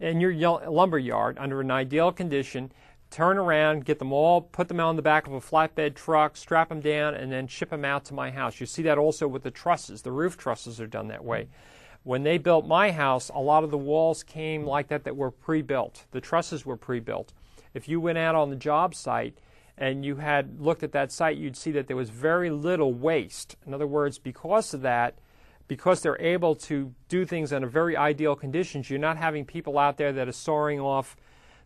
in 0.00 0.20
your 0.20 0.34
lumber 0.68 0.98
yard 0.98 1.36
under 1.38 1.60
an 1.60 1.70
ideal 1.70 2.10
condition 2.10 2.72
turn 3.10 3.38
around, 3.38 3.84
get 3.84 3.98
them 3.98 4.12
all, 4.12 4.40
put 4.40 4.68
them 4.68 4.80
on 4.80 4.96
the 4.96 5.02
back 5.02 5.26
of 5.26 5.32
a 5.32 5.40
flatbed 5.40 5.94
truck, 5.94 6.36
strap 6.36 6.68
them 6.68 6.80
down, 6.80 7.14
and 7.14 7.32
then 7.32 7.46
ship 7.46 7.70
them 7.70 7.84
out 7.84 8.04
to 8.06 8.14
my 8.14 8.30
house. 8.30 8.60
You 8.60 8.66
see 8.66 8.82
that 8.82 8.98
also 8.98 9.26
with 9.26 9.42
the 9.42 9.50
trusses. 9.50 10.02
The 10.02 10.12
roof 10.12 10.36
trusses 10.36 10.80
are 10.80 10.86
done 10.86 11.08
that 11.08 11.24
way. 11.24 11.48
When 12.02 12.22
they 12.22 12.38
built 12.38 12.66
my 12.66 12.90
house, 12.90 13.30
a 13.34 13.40
lot 13.40 13.64
of 13.64 13.70
the 13.70 13.78
walls 13.78 14.22
came 14.22 14.64
like 14.64 14.88
that 14.88 15.04
that 15.04 15.16
were 15.16 15.30
pre 15.30 15.62
built. 15.62 16.06
The 16.10 16.20
trusses 16.20 16.64
were 16.64 16.76
pre 16.76 17.00
built. 17.00 17.32
If 17.74 17.88
you 17.88 18.00
went 18.00 18.18
out 18.18 18.34
on 18.34 18.50
the 18.50 18.56
job 18.56 18.94
site 18.94 19.38
and 19.76 20.04
you 20.04 20.16
had 20.16 20.60
looked 20.60 20.82
at 20.82 20.92
that 20.92 21.12
site, 21.12 21.36
you'd 21.36 21.56
see 21.56 21.70
that 21.72 21.86
there 21.86 21.96
was 21.96 22.10
very 22.10 22.50
little 22.50 22.92
waste. 22.92 23.56
In 23.66 23.74
other 23.74 23.86
words, 23.86 24.18
because 24.18 24.74
of 24.74 24.82
that, 24.82 25.18
because 25.66 26.00
they're 26.00 26.20
able 26.20 26.54
to 26.56 26.94
do 27.08 27.26
things 27.26 27.52
under 27.52 27.66
very 27.66 27.96
ideal 27.96 28.34
conditions, 28.34 28.88
you're 28.88 28.98
not 28.98 29.18
having 29.18 29.44
people 29.44 29.78
out 29.78 29.98
there 29.98 30.12
that 30.12 30.28
are 30.28 30.32
sawing 30.32 30.80
off 30.80 31.16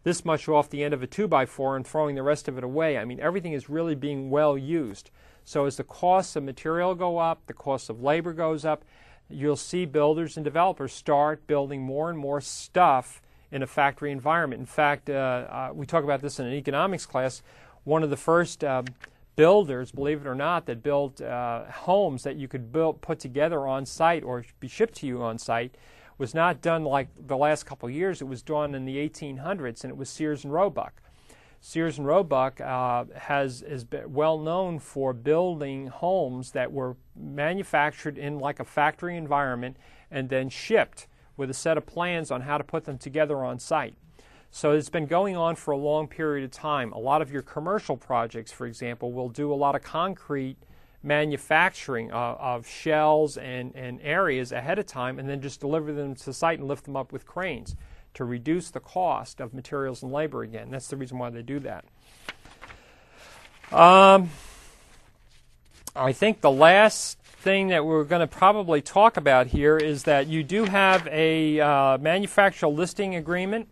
this 0.05 0.25
much 0.25 0.49
off 0.49 0.71
the 0.71 0.83
end 0.83 0.95
of 0.95 1.03
a 1.03 1.07
2x4 1.07 1.77
and 1.77 1.87
throwing 1.87 2.15
the 2.15 2.23
rest 2.23 2.49
of 2.49 2.59
it 2.59 2.65
away. 2.65 2.99
I 2.99 3.05
mean, 3.05 3.21
everything 3.21 3.53
is 3.53 3.71
really 3.71 3.95
being 3.95 4.31
well 4.31 4.59
used. 4.59 5.11
So 5.45 5.67
as 5.67 5.77
the 5.77 5.85
costs 5.85 6.37
of 6.37 6.45
material 6.45 6.95
go 6.95 7.19
up, 7.19 7.47
the 7.47 7.53
cost 7.53 7.91
of 7.91 8.03
labor 8.03 8.33
goes 8.33 8.65
up, 8.65 8.85
you'll 9.29 9.57
see 9.57 9.85
builders 9.87 10.37
and 10.37 10.45
developers 10.45 10.93
start 10.93 11.47
building 11.47 11.83
more 11.83 12.11
and 12.11 12.19
more 12.19 12.41
stuff 12.41 13.23
in 13.51 13.63
a 13.63 13.67
factory 13.67 14.11
environment. 14.11 14.61
In 14.61 14.67
fact, 14.67 15.11
uh, 15.11 15.13
uh, 15.13 15.71
we 15.75 15.87
talk 15.87 16.05
about 16.05 16.21
this 16.21 16.39
in 16.39 16.47
an 16.47 16.55
economics 16.55 17.07
class. 17.07 17.43
One 17.85 18.03
of 18.03 18.11
the 18.11 18.17
first 18.17 18.65
uh, 18.65 18.83
builders, 19.37 19.93
believe 19.93 20.21
it 20.23 20.27
or 20.27 20.35
not, 20.35 20.67
that 20.67 20.83
built 20.83 21.21
uh, 21.21 21.65
homes 21.65 22.23
that 22.23 22.37
you 22.37 22.49
could 22.49 22.73
build, 22.73 23.01
put 23.01 23.19
together 23.19 23.67
on 23.67 23.85
site 23.85 24.23
or 24.23 24.45
be 24.61 24.69
shipped 24.69 24.95
to 24.97 25.07
you 25.07 25.23
on 25.23 25.39
site 25.39 25.75
was 26.23 26.35
not 26.37 26.63
done 26.63 26.85
like 26.85 27.09
the 27.27 27.37
last 27.37 27.67
couple 27.67 27.89
of 27.89 27.95
years. 27.97 28.23
It 28.23 28.29
was 28.29 28.43
done 28.43 28.77
in 28.77 28.85
the 28.85 28.97
1800s, 28.97 29.83
and 29.83 29.91
it 29.91 29.97
was 29.97 30.09
Sears 30.09 30.45
and 30.45 30.53
Roebuck. 30.53 31.03
Sears 31.61 31.99
and 31.99 32.07
Roebuck 32.07 32.61
uh, 32.61 33.07
has 33.17 33.61
is 33.63 33.85
well 34.07 34.39
known 34.39 34.79
for 34.79 35.13
building 35.13 35.89
homes 35.89 36.53
that 36.53 36.71
were 36.71 36.95
manufactured 37.17 38.19
in 38.19 38.39
like 38.39 38.61
a 38.61 38.65
factory 38.65 39.17
environment 39.17 39.77
and 40.13 40.29
then 40.29 40.49
shipped 40.49 41.09
with 41.37 41.51
a 41.51 41.55
set 41.55 41.77
of 41.77 41.87
plans 41.87 42.31
on 42.31 42.43
how 42.43 42.57
to 42.57 42.63
put 42.63 42.85
them 42.85 42.99
together 42.99 43.45
on 43.45 43.59
site. 43.59 43.97
So 44.53 44.71
it's 44.71 44.91
been 44.91 45.07
going 45.07 45.37
on 45.37 45.57
for 45.57 45.73
a 45.73 45.77
long 45.77 46.07
period 46.07 46.45
of 46.45 46.53
time. 46.53 46.93
A 46.93 47.01
lot 47.01 47.21
of 47.21 47.33
your 47.33 47.43
commercial 47.43 47.97
projects, 47.97 48.53
for 48.53 48.69
example, 48.69 49.11
will 49.11 49.29
do 49.29 49.53
a 49.53 49.57
lot 49.57 49.75
of 49.75 49.83
concrete 49.83 50.57
manufacturing 51.03 52.13
uh, 52.13 52.37
of 52.39 52.67
shells 52.67 53.37
and, 53.37 53.75
and 53.75 54.01
areas 54.03 54.53
ahead 54.53 54.79
of 54.79 54.87
time 54.87 55.19
and 55.19 55.29
then 55.29 55.41
just 55.41 55.61
deliver 55.61 55.93
them 55.93 56.15
to 56.15 56.27
the 56.27 56.33
site 56.33 56.59
and 56.59 56.69
lift 56.69 56.85
them 56.85 56.97
up 56.97 57.13
with 57.13 57.27
cranes 57.27 57.77
to 58.15 58.25
reduce 58.25 58.71
the 58.71 58.81
cost 58.81 59.41
of 59.41 59.55
materials 59.55 60.03
and 60.03 60.13
labor 60.13 60.43
again. 60.43 60.71
That's 60.71 60.89
the 60.89 60.97
reason 60.97 61.19
why 61.19 61.31
they 61.31 61.43
do 61.43 61.61
that. 61.61 61.85
Um, 63.73 64.31
I 65.97 66.13
think 66.13 66.41
the 66.41 66.51
last 66.51 67.19
thing 67.19 67.69
that 67.69 67.85
we're 67.85 68.05
going 68.05 68.21
to 68.21 68.27
probably 68.27 68.83
talk 68.83 69.17
about 69.17 69.49
here 69.49 69.77
is 69.77 70.05
that 70.05 70.29
you 70.29 70.45
do 70.45 70.65
have 70.65 71.09
a 71.11 71.59
uh, 71.59 71.99
manufacturer 71.99 72.69
listing 72.69 73.17
agreement 73.17 73.69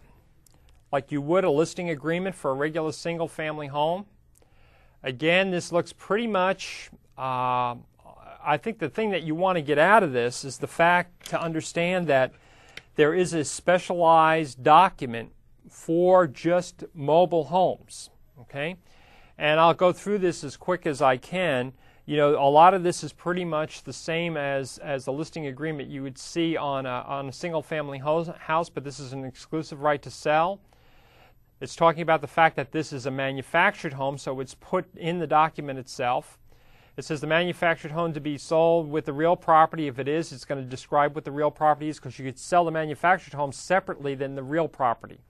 like 0.93 1.13
you 1.13 1.21
would 1.21 1.45
a 1.45 1.51
listing 1.51 1.91
agreement 1.91 2.35
for 2.35 2.51
a 2.51 2.55
regular 2.55 2.93
single 2.93 3.29
family 3.29 3.69
home. 3.69 4.07
Again, 5.03 5.51
this 5.51 5.73
looks 5.73 5.93
pretty 5.93 6.27
much, 6.27 6.91
uh, 7.21 7.77
I 8.43 8.57
think 8.57 8.79
the 8.79 8.89
thing 8.89 9.11
that 9.11 9.25
you 9.25 9.35
want 9.35 9.57
to 9.57 9.63
get 9.63 9.79
out 9.79 10.03
of 10.03 10.13
this 10.13 10.43
is 10.45 10.57
the 10.57 10.67
fact 10.67 11.29
to 11.29 11.41
understand 11.41 12.07
that 12.07 12.33
there 12.97 13.13
is 13.13 13.35
a 13.35 13.45
specialized 13.45 14.63
document 14.63 15.33
for 15.69 16.27
just 16.27 16.85
mobile 16.95 17.45
homes. 17.45 18.09
Okay? 18.41 18.77
And 19.37 19.61
I'll 19.61 19.75
go 19.75 19.93
through 19.93 20.19
this 20.19 20.43
as 20.43 20.57
quick 20.57 20.87
as 20.87 21.03
I 21.03 21.19
can. 21.19 21.75
You 22.07 22.17
know, 22.17 22.31
a 22.43 22.49
lot 22.49 22.73
of 22.73 22.83
this 22.83 23.05
is 23.05 23.13
pretty 23.13 23.45
much 23.45 23.85
the 23.85 23.93
same 23.93 24.39
as, 24.39 24.79
as 24.79 25.05
the 25.05 25.13
listing 25.13 25.47
agreement 25.47 25.91
you 25.91 26.03
would 26.03 26.17
see 26.17 26.57
on 26.57 26.87
a, 26.87 27.05
on 27.07 27.29
a 27.29 27.33
single 27.33 27.63
family 27.63 27.99
house, 27.99 28.71
but 28.71 28.83
this 28.83 28.99
is 28.99 29.13
an 29.13 29.25
exclusive 29.25 29.83
right 29.83 30.01
to 30.01 30.11
sell. 30.11 30.61
It's 31.61 31.77
talking 31.77 32.01
about 32.01 32.23
the 32.23 32.27
fact 32.27 32.57
that 32.57 32.73
this 32.73 32.93
is 32.95 33.05
a 33.05 33.11
manufactured 33.11 33.93
home, 33.93 34.17
so 34.17 34.41
it's 34.41 34.55
put 34.55 34.87
in 34.97 35.19
the 35.19 35.27
document 35.27 35.79
itself. 35.79 36.39
It 37.01 37.07
says 37.07 37.23
the 37.23 37.27
manufactured 37.27 37.93
home 37.93 38.13
to 38.13 38.21
be 38.21 38.37
sold 38.37 38.91
with 38.91 39.07
the 39.07 39.15
real 39.15 39.35
property. 39.35 39.89
If 39.89 39.99
it 39.99 40.07
is, 40.07 40.33
it's 40.33 40.45
going 40.45 40.63
to 40.63 40.69
describe 40.69 41.15
what 41.15 41.25
the 41.25 41.33
real 41.33 41.51
property 41.51 41.89
is 41.89 41.99
because 41.99 42.19
you 42.19 42.27
could 42.27 42.39
sell 42.39 42.63
the 42.63 42.71
manufactured 42.71 43.33
home 43.33 43.53
separately 43.53 44.15
than 44.15 44.35
the 44.35 44.43
real 44.43 44.69
property. 44.69 45.21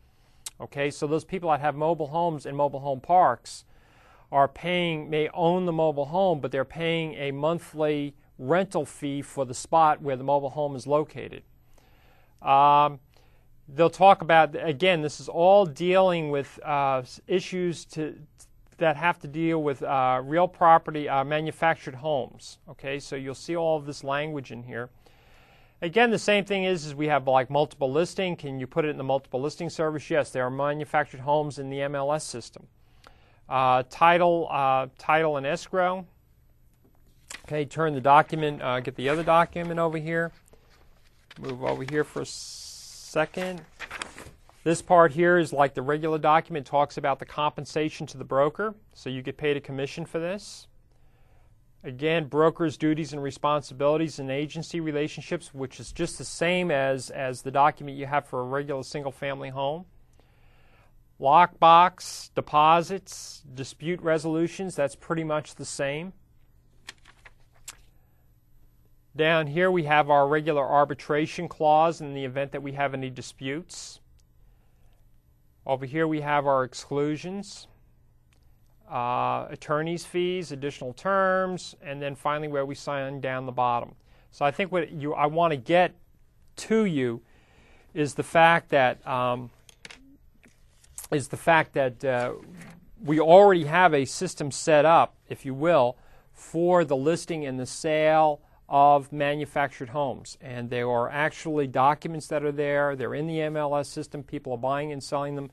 Okay, 0.60 0.90
so 0.90 1.06
those 1.06 1.24
people 1.24 1.48
that 1.48 1.60
have 1.60 1.76
mobile 1.76 2.08
homes 2.08 2.44
in 2.44 2.56
mobile 2.56 2.80
home 2.80 3.00
parks 3.00 3.64
are 4.32 4.48
paying, 4.48 5.08
may 5.08 5.28
own 5.28 5.64
the 5.64 5.72
mobile 5.72 6.06
home, 6.06 6.40
but 6.40 6.50
they're 6.50 6.64
paying 6.64 7.14
a 7.14 7.30
monthly 7.30 8.16
rental 8.36 8.84
fee 8.84 9.22
for 9.22 9.46
the 9.46 9.54
spot 9.54 10.02
where 10.02 10.16
the 10.16 10.24
mobile 10.24 10.50
home 10.50 10.74
is 10.74 10.88
located. 10.88 11.44
Um, 12.42 12.98
they'll 13.68 13.90
talk 13.90 14.22
about 14.22 14.56
again. 14.56 15.02
This 15.02 15.20
is 15.20 15.28
all 15.28 15.66
dealing 15.66 16.32
with 16.32 16.58
uh, 16.64 17.04
issues 17.28 17.84
to, 17.84 18.18
that 18.80 18.96
have 18.96 19.18
to 19.20 19.28
deal 19.28 19.62
with 19.62 19.82
uh, 19.82 20.20
real 20.24 20.48
property, 20.48 21.08
uh, 21.08 21.24
manufactured 21.24 21.94
homes. 21.94 22.58
Okay, 22.68 22.98
so 22.98 23.16
you'll 23.16 23.34
see 23.34 23.56
all 23.56 23.76
of 23.78 23.86
this 23.86 24.02
language 24.02 24.50
in 24.50 24.64
here. 24.64 24.90
Again, 25.82 26.10
the 26.10 26.18
same 26.18 26.44
thing 26.44 26.64
is, 26.64 26.84
is 26.84 26.94
we 26.94 27.06
have 27.06 27.26
like 27.26 27.48
multiple 27.48 27.90
listing. 27.90 28.36
Can 28.36 28.60
you 28.60 28.66
put 28.66 28.84
it 28.84 28.88
in 28.88 28.98
the 28.98 29.04
multiple 29.04 29.40
listing 29.40 29.70
service? 29.70 30.10
Yes, 30.10 30.30
there 30.30 30.44
are 30.44 30.50
manufactured 30.50 31.20
homes 31.20 31.58
in 31.58 31.70
the 31.70 31.78
MLS 31.78 32.22
system. 32.22 32.66
Uh, 33.48 33.82
title, 33.88 34.48
uh, 34.50 34.88
title 34.98 35.36
and 35.36 35.46
escrow. 35.46 36.06
Okay, 37.46 37.64
turn 37.64 37.94
the 37.94 38.00
document, 38.00 38.60
uh, 38.60 38.80
get 38.80 38.94
the 38.96 39.08
other 39.08 39.22
document 39.22 39.80
over 39.80 39.98
here. 39.98 40.32
Move 41.40 41.64
over 41.64 41.82
here 41.82 42.04
for 42.04 42.22
a 42.22 42.26
second. 42.26 43.62
This 44.62 44.82
part 44.82 45.12
here 45.12 45.38
is 45.38 45.54
like 45.54 45.72
the 45.72 45.80
regular 45.80 46.18
document 46.18 46.66
talks 46.66 46.98
about 46.98 47.18
the 47.18 47.24
compensation 47.24 48.06
to 48.08 48.18
the 48.18 48.24
broker, 48.24 48.74
so 48.92 49.08
you 49.08 49.22
get 49.22 49.38
paid 49.38 49.56
a 49.56 49.60
commission 49.60 50.04
for 50.04 50.18
this. 50.18 50.66
Again, 51.82 52.26
broker's 52.26 52.76
duties 52.76 53.14
and 53.14 53.22
responsibilities 53.22 54.18
and 54.18 54.30
agency 54.30 54.80
relationships, 54.80 55.54
which 55.54 55.80
is 55.80 55.92
just 55.92 56.18
the 56.18 56.26
same 56.26 56.70
as, 56.70 57.08
as 57.08 57.40
the 57.40 57.50
document 57.50 57.96
you 57.96 58.04
have 58.04 58.26
for 58.26 58.40
a 58.40 58.44
regular 58.44 58.82
single 58.82 59.12
family 59.12 59.48
home. 59.48 59.86
Lockbox, 61.18 62.30
deposits, 62.34 63.42
dispute 63.54 64.02
resolutions, 64.02 64.76
that's 64.76 64.94
pretty 64.94 65.24
much 65.24 65.54
the 65.54 65.64
same. 65.64 66.12
Down 69.16 69.46
here 69.46 69.70
we 69.70 69.84
have 69.84 70.10
our 70.10 70.28
regular 70.28 70.66
arbitration 70.66 71.48
clause 71.48 72.02
in 72.02 72.12
the 72.12 72.26
event 72.26 72.52
that 72.52 72.62
we 72.62 72.72
have 72.72 72.92
any 72.92 73.08
disputes. 73.08 73.99
Over 75.66 75.86
here 75.86 76.06
we 76.06 76.20
have 76.22 76.46
our 76.46 76.64
exclusions, 76.64 77.66
uh, 78.90 79.46
attorney's 79.50 80.04
fees, 80.04 80.52
additional 80.52 80.92
terms, 80.94 81.76
and 81.82 82.00
then 82.00 82.14
finally 82.14 82.48
where 82.48 82.64
we 82.64 82.74
sign 82.74 83.20
down 83.20 83.46
the 83.46 83.52
bottom. 83.52 83.94
So 84.30 84.44
I 84.44 84.50
think 84.50 84.72
what 84.72 84.90
you 84.90 85.14
I 85.14 85.26
want 85.26 85.52
to 85.52 85.56
get 85.56 85.94
to 86.56 86.84
you 86.84 87.20
is 87.94 88.14
the 88.14 88.22
fact 88.22 88.70
that 88.70 89.06
um, 89.06 89.50
is 91.10 91.28
the 91.28 91.36
fact 91.36 91.74
that 91.74 92.04
uh, 92.04 92.32
we 93.04 93.20
already 93.20 93.64
have 93.64 93.94
a 93.94 94.04
system 94.04 94.50
set 94.50 94.84
up, 94.84 95.14
if 95.28 95.44
you 95.44 95.54
will, 95.54 95.96
for 96.32 96.84
the 96.84 96.96
listing 96.96 97.44
and 97.44 97.58
the 97.58 97.66
sale 97.66 98.40
of 98.70 99.12
manufactured 99.12 99.88
homes. 99.88 100.38
And 100.40 100.70
there 100.70 100.88
are 100.88 101.10
actually 101.10 101.66
documents 101.66 102.28
that 102.28 102.44
are 102.44 102.52
there. 102.52 102.94
They're 102.94 103.14
in 103.14 103.26
the 103.26 103.38
MLS 103.38 103.86
system. 103.86 104.22
People 104.22 104.52
are 104.52 104.58
buying 104.58 104.92
and 104.92 105.02
selling 105.02 105.34
them 105.34 105.50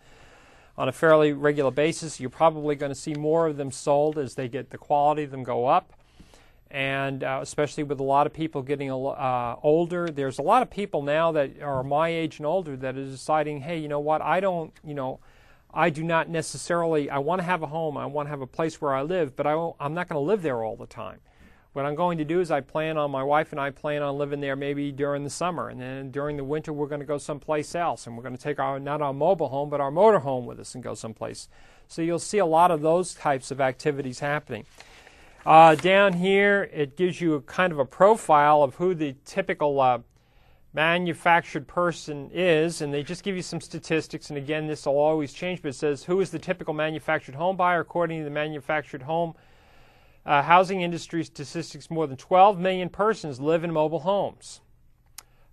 on 0.77 0.87
a 0.87 0.91
fairly 0.91 1.33
regular 1.33 1.71
basis. 1.71 2.19
You're 2.19 2.29
probably 2.29 2.75
going 2.75 2.91
to 2.91 2.95
see 2.95 3.15
more 3.15 3.47
of 3.47 3.57
them 3.57 3.71
sold 3.71 4.19
as 4.19 4.35
they 4.35 4.47
get 4.47 4.69
the 4.69 4.77
quality 4.77 5.23
of 5.23 5.31
them 5.31 5.43
go 5.43 5.65
up. 5.65 5.93
And 6.69 7.23
uh, 7.23 7.39
especially 7.41 7.83
with 7.83 7.99
a 7.99 8.03
lot 8.03 8.27
of 8.27 8.33
people 8.33 8.61
getting 8.61 8.91
uh, 8.91 9.55
older, 9.63 10.09
there's 10.09 10.37
a 10.37 10.43
lot 10.43 10.61
of 10.61 10.69
people 10.69 11.01
now 11.01 11.31
that 11.31 11.61
are 11.61 11.83
my 11.83 12.09
age 12.09 12.37
and 12.37 12.45
older 12.45 12.77
that 12.77 12.97
are 12.97 13.05
deciding, 13.05 13.61
hey, 13.61 13.79
you 13.79 13.87
know 13.87 14.01
what, 14.01 14.21
I 14.21 14.41
don't, 14.41 14.73
you 14.83 14.93
know, 14.93 15.19
I 15.73 15.89
do 15.89 16.03
not 16.03 16.29
necessarily, 16.29 17.09
I 17.09 17.19
want 17.19 17.39
to 17.39 17.45
have 17.45 17.63
a 17.63 17.67
home, 17.67 17.97
I 17.97 18.05
want 18.05 18.27
to 18.27 18.31
have 18.31 18.41
a 18.41 18.47
place 18.47 18.81
where 18.81 18.93
I 18.93 19.01
live, 19.01 19.35
but 19.35 19.47
I 19.47 19.71
I'm 19.79 19.93
not 19.93 20.09
going 20.09 20.21
to 20.21 20.27
live 20.27 20.41
there 20.41 20.63
all 20.63 20.75
the 20.75 20.85
time. 20.85 21.19
What 21.73 21.85
I'm 21.85 21.95
going 21.95 22.17
to 22.17 22.25
do 22.25 22.39
is 22.39 22.49
I 22.49 22.61
plan 22.61 22.97
on, 22.97 23.11
my 23.11 23.23
wife 23.23 23.51
and 23.51 23.61
I 23.61 23.69
plan 23.69 24.01
on 24.01 24.17
living 24.17 24.41
there 24.41 24.55
maybe 24.55 24.91
during 24.91 25.23
the 25.23 25.29
summer. 25.29 25.69
And 25.69 25.79
then 25.79 26.11
during 26.11 26.37
the 26.37 26.43
winter, 26.43 26.73
we're 26.73 26.87
going 26.87 27.01
to 27.01 27.05
go 27.05 27.17
someplace 27.17 27.75
else. 27.75 28.07
And 28.07 28.17
we're 28.17 28.23
going 28.23 28.35
to 28.35 28.41
take 28.41 28.59
our, 28.59 28.79
not 28.79 29.01
our 29.01 29.13
mobile 29.13 29.49
home, 29.49 29.69
but 29.69 29.79
our 29.79 29.91
motor 29.91 30.19
home 30.19 30.45
with 30.45 30.59
us 30.59 30.73
and 30.73 30.83
go 30.83 30.95
someplace. 30.95 31.49
So 31.87 32.01
you'll 32.01 32.19
see 32.19 32.39
a 32.39 32.45
lot 32.45 32.71
of 32.71 32.81
those 32.81 33.13
types 33.13 33.51
of 33.51 33.61
activities 33.61 34.19
happening. 34.19 34.65
Uh, 35.45 35.75
down 35.75 36.13
here, 36.13 36.69
it 36.73 36.97
gives 36.97 37.21
you 37.21 37.35
a 37.35 37.41
kind 37.41 37.71
of 37.71 37.79
a 37.79 37.85
profile 37.85 38.63
of 38.63 38.75
who 38.75 38.93
the 38.93 39.15
typical 39.23 39.79
uh, 39.79 39.99
manufactured 40.73 41.67
person 41.67 42.29
is, 42.33 42.81
and 42.81 42.93
they 42.93 43.01
just 43.01 43.23
give 43.23 43.35
you 43.35 43.41
some 43.41 43.61
statistics. 43.61 44.29
And 44.29 44.37
again, 44.37 44.67
this 44.67 44.85
will 44.85 44.97
always 44.97 45.31
change, 45.31 45.61
but 45.61 45.69
it 45.69 45.73
says 45.73 46.03
who 46.03 46.19
is 46.19 46.31
the 46.31 46.39
typical 46.39 46.73
manufactured 46.73 47.35
home 47.35 47.55
buyer 47.55 47.79
according 47.79 48.19
to 48.19 48.23
the 48.25 48.29
manufactured 48.29 49.03
home 49.03 49.33
uh, 50.27 50.41
housing 50.41 50.81
industry 50.81 51.23
statistics, 51.23 51.89
more 51.89 52.05
than 52.05 52.17
12 52.17 52.59
million 52.59 52.89
persons 52.89 53.39
live 53.39 53.63
in 53.63 53.71
mobile 53.71 54.01
homes. 54.01 54.59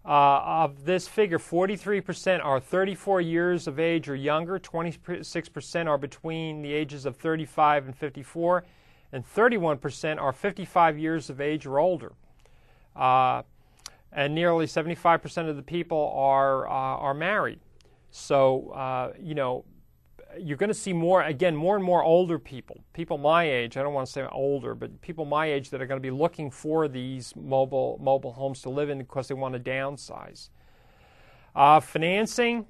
Uh, 0.04 0.40
of 0.44 0.84
this 0.84 1.06
figure, 1.06 1.38
43% 1.38 2.44
are 2.44 2.60
34 2.60 3.20
years 3.20 3.66
of 3.68 3.78
age 3.78 4.08
or 4.08 4.16
younger, 4.16 4.58
26% 4.58 5.86
are 5.86 5.96
between 5.96 6.60
the 6.60 6.72
ages 6.72 7.06
of 7.06 7.16
35 7.16 7.86
and 7.86 7.96
54, 7.96 8.64
and 9.12 9.24
31% 9.24 10.20
are 10.20 10.32
55 10.32 10.98
years 10.98 11.30
of 11.30 11.40
age 11.40 11.64
or 11.64 11.78
older. 11.78 12.12
Uh, 12.96 13.42
and 14.12 14.34
nearly 14.34 14.66
75% 14.66 15.48
of 15.48 15.56
the 15.56 15.62
people 15.62 16.12
are, 16.16 16.66
uh, 16.66 16.70
are 16.70 17.14
married. 17.14 17.60
So, 18.10 18.70
uh, 18.70 19.12
you 19.18 19.34
know, 19.34 19.64
you're 20.38 20.56
going 20.56 20.68
to 20.68 20.74
see 20.74 20.92
more, 20.92 21.22
again, 21.22 21.54
more 21.56 21.76
and 21.76 21.84
more 21.84 22.02
older 22.02 22.38
people, 22.38 22.82
people 22.92 23.18
my 23.18 23.44
age, 23.44 23.76
I 23.76 23.82
don't 23.82 23.94
want 23.94 24.06
to 24.06 24.12
say 24.12 24.26
older, 24.30 24.74
but 24.74 25.00
people 25.00 25.24
my 25.24 25.46
age 25.46 25.70
that 25.70 25.80
are 25.80 25.86
going 25.86 26.00
to 26.00 26.02
be 26.02 26.10
looking 26.10 26.50
for 26.50 26.88
these 26.88 27.34
mobile, 27.36 27.98
mobile 28.02 28.32
homes 28.32 28.62
to 28.62 28.70
live 28.70 28.90
in 28.90 28.98
because 28.98 29.28
they 29.28 29.34
want 29.34 29.54
to 29.54 29.60
downsize. 29.60 30.48
Uh, 31.54 31.80
financing, 31.80 32.66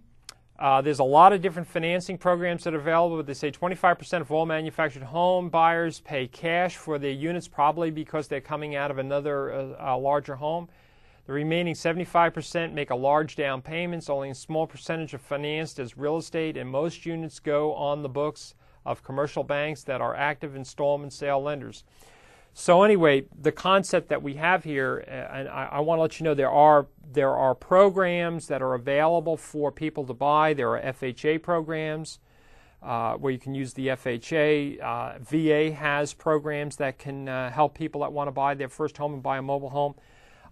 uh, 0.58 0.80
there's 0.80 1.00
a 1.00 1.04
lot 1.04 1.32
of 1.32 1.40
different 1.40 1.66
financing 1.66 2.16
programs 2.16 2.62
that 2.64 2.74
are 2.74 2.78
available. 2.78 3.16
But 3.16 3.26
they 3.26 3.34
say 3.34 3.50
25% 3.50 4.20
of 4.20 4.30
all 4.30 4.46
manufactured 4.46 5.02
home 5.02 5.48
buyers 5.48 6.00
pay 6.00 6.26
cash 6.28 6.76
for 6.76 6.98
their 6.98 7.10
units, 7.10 7.48
probably 7.48 7.90
because 7.90 8.28
they're 8.28 8.40
coming 8.40 8.76
out 8.76 8.90
of 8.90 8.98
another 8.98 9.52
uh, 9.80 9.96
larger 9.96 10.36
home. 10.36 10.68
The 11.26 11.32
remaining 11.32 11.74
75% 11.74 12.72
make 12.72 12.90
a 12.90 12.94
large 12.94 13.34
down 13.34 13.62
payments. 13.62 14.10
Only 14.10 14.30
a 14.30 14.34
small 14.34 14.66
percentage 14.66 15.14
are 15.14 15.18
financed 15.18 15.78
as 15.78 15.96
real 15.96 16.18
estate, 16.18 16.56
and 16.56 16.68
most 16.68 17.06
units 17.06 17.38
go 17.38 17.72
on 17.74 18.02
the 18.02 18.08
books 18.08 18.54
of 18.84 19.02
commercial 19.02 19.42
banks 19.42 19.82
that 19.84 20.02
are 20.02 20.14
active 20.14 20.54
installment 20.54 21.12
sale 21.12 21.42
lenders. 21.42 21.84
So 22.52 22.82
anyway, 22.82 23.24
the 23.40 23.50
concept 23.50 24.10
that 24.10 24.22
we 24.22 24.34
have 24.34 24.62
here, 24.62 24.98
and 24.98 25.48
I, 25.48 25.70
I 25.72 25.80
want 25.80 25.98
to 25.98 26.02
let 26.02 26.20
you 26.20 26.24
know 26.24 26.34
there 26.34 26.50
are 26.50 26.86
there 27.12 27.34
are 27.34 27.54
programs 27.54 28.46
that 28.48 28.62
are 28.62 28.74
available 28.74 29.36
for 29.36 29.72
people 29.72 30.04
to 30.04 30.14
buy. 30.14 30.54
There 30.54 30.76
are 30.76 30.92
FHA 30.92 31.42
programs 31.42 32.20
uh, 32.82 33.14
where 33.14 33.32
you 33.32 33.38
can 33.38 33.54
use 33.54 33.72
the 33.72 33.88
FHA. 33.88 34.82
Uh, 34.82 35.18
VA 35.20 35.72
has 35.72 36.12
programs 36.12 36.76
that 36.76 36.98
can 36.98 37.28
uh, 37.28 37.50
help 37.50 37.74
people 37.74 38.02
that 38.02 38.12
want 38.12 38.28
to 38.28 38.32
buy 38.32 38.54
their 38.54 38.68
first 38.68 38.98
home 38.98 39.14
and 39.14 39.22
buy 39.22 39.38
a 39.38 39.42
mobile 39.42 39.70
home. 39.70 39.94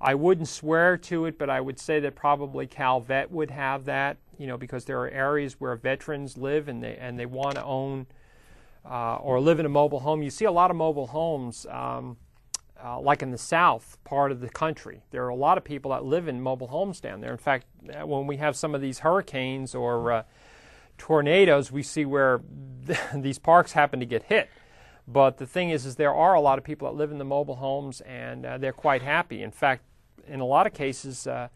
I 0.02 0.16
wouldn't 0.16 0.48
swear 0.48 0.96
to 0.96 1.26
it, 1.26 1.38
but 1.38 1.48
I 1.48 1.60
would 1.60 1.78
say 1.78 2.00
that 2.00 2.16
probably 2.16 2.66
CalVet 2.66 3.30
would 3.30 3.52
have 3.52 3.84
that, 3.84 4.16
you 4.36 4.48
know, 4.48 4.56
because 4.56 4.84
there 4.84 5.00
are 5.00 5.08
areas 5.08 5.60
where 5.60 5.76
veterans 5.76 6.36
live 6.36 6.66
and 6.66 6.82
they 6.82 6.96
and 6.96 7.16
they 7.16 7.26
want 7.26 7.54
to 7.54 7.64
own 7.64 8.06
uh, 8.84 9.14
or 9.16 9.40
live 9.40 9.60
in 9.60 9.66
a 9.66 9.68
mobile 9.68 10.00
home. 10.00 10.20
You 10.20 10.30
see 10.30 10.44
a 10.44 10.50
lot 10.50 10.72
of 10.72 10.76
mobile 10.76 11.06
homes, 11.06 11.66
um, 11.70 12.16
uh, 12.84 13.00
like 13.00 13.22
in 13.22 13.30
the 13.30 13.38
south 13.38 13.96
part 14.02 14.32
of 14.32 14.40
the 14.40 14.48
country. 14.48 15.04
There 15.12 15.24
are 15.24 15.28
a 15.28 15.36
lot 15.36 15.56
of 15.56 15.62
people 15.62 15.92
that 15.92 16.04
live 16.04 16.26
in 16.26 16.40
mobile 16.40 16.66
homes 16.66 17.00
down 17.00 17.20
there. 17.20 17.30
In 17.30 17.38
fact, 17.38 17.66
when 18.04 18.26
we 18.26 18.38
have 18.38 18.56
some 18.56 18.74
of 18.74 18.80
these 18.80 18.98
hurricanes 18.98 19.72
or 19.72 20.10
uh, 20.10 20.22
tornadoes, 20.98 21.70
we 21.70 21.84
see 21.84 22.04
where 22.04 22.40
these 23.14 23.38
parks 23.38 23.70
happen 23.70 24.00
to 24.00 24.06
get 24.06 24.24
hit. 24.24 24.50
But 25.06 25.38
the 25.38 25.46
thing 25.46 25.70
is, 25.70 25.86
is 25.86 25.94
there 25.94 26.14
are 26.14 26.34
a 26.34 26.40
lot 26.40 26.58
of 26.58 26.64
people 26.64 26.90
that 26.90 26.96
live 26.96 27.12
in 27.12 27.18
the 27.18 27.24
mobile 27.24 27.56
homes, 27.56 28.00
and 28.00 28.44
uh, 28.44 28.58
they're 28.58 28.72
quite 28.72 29.02
happy. 29.02 29.42
In 29.42 29.50
fact, 29.50 29.84
in 30.26 30.40
a 30.40 30.46
lot 30.46 30.66
of 30.66 30.74
cases, 30.74 31.26
uh, 31.26 31.48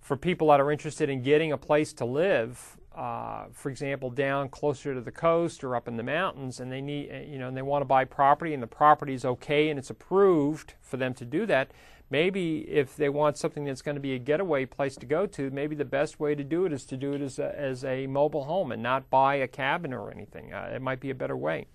for 0.00 0.16
people 0.16 0.48
that 0.48 0.60
are 0.60 0.70
interested 0.70 1.08
in 1.08 1.22
getting 1.22 1.52
a 1.52 1.58
place 1.58 1.92
to 1.94 2.04
live, 2.04 2.76
uh, 2.94 3.46
for 3.52 3.70
example, 3.70 4.10
down 4.10 4.48
closer 4.48 4.94
to 4.94 5.00
the 5.00 5.10
coast 5.10 5.64
or 5.64 5.74
up 5.74 5.88
in 5.88 5.96
the 5.96 6.02
mountains, 6.02 6.60
and 6.60 6.70
they 6.70 6.80
need, 6.80 7.10
uh, 7.10 7.18
you 7.18 7.38
know, 7.38 7.48
and 7.48 7.56
they 7.56 7.62
want 7.62 7.80
to 7.80 7.86
buy 7.86 8.04
property, 8.04 8.54
and 8.54 8.62
the 8.62 8.66
property 8.68 9.14
is 9.14 9.24
okay 9.24 9.68
and 9.68 9.78
it's 9.78 9.90
approved 9.90 10.74
for 10.80 10.96
them 10.96 11.14
to 11.14 11.24
do 11.24 11.46
that. 11.46 11.70
Maybe 12.10 12.58
if 12.68 12.96
they 12.96 13.08
want 13.08 13.38
something 13.38 13.64
that's 13.64 13.82
going 13.82 13.96
to 13.96 14.00
be 14.00 14.14
a 14.14 14.18
getaway 14.18 14.66
place 14.66 14.94
to 14.96 15.06
go 15.06 15.26
to, 15.26 15.50
maybe 15.50 15.74
the 15.74 15.86
best 15.86 16.20
way 16.20 16.34
to 16.34 16.44
do 16.44 16.66
it 16.66 16.72
is 16.72 16.84
to 16.84 16.96
do 16.96 17.14
it 17.14 17.22
as 17.22 17.38
a, 17.38 17.58
as 17.58 17.82
a 17.84 18.06
mobile 18.06 18.44
home 18.44 18.70
and 18.70 18.82
not 18.82 19.08
buy 19.10 19.36
a 19.36 19.48
cabin 19.48 19.92
or 19.92 20.10
anything. 20.10 20.52
Uh, 20.52 20.70
it 20.74 20.82
might 20.82 21.00
be 21.00 21.10
a 21.10 21.14
better 21.14 21.36
way. 21.36 21.66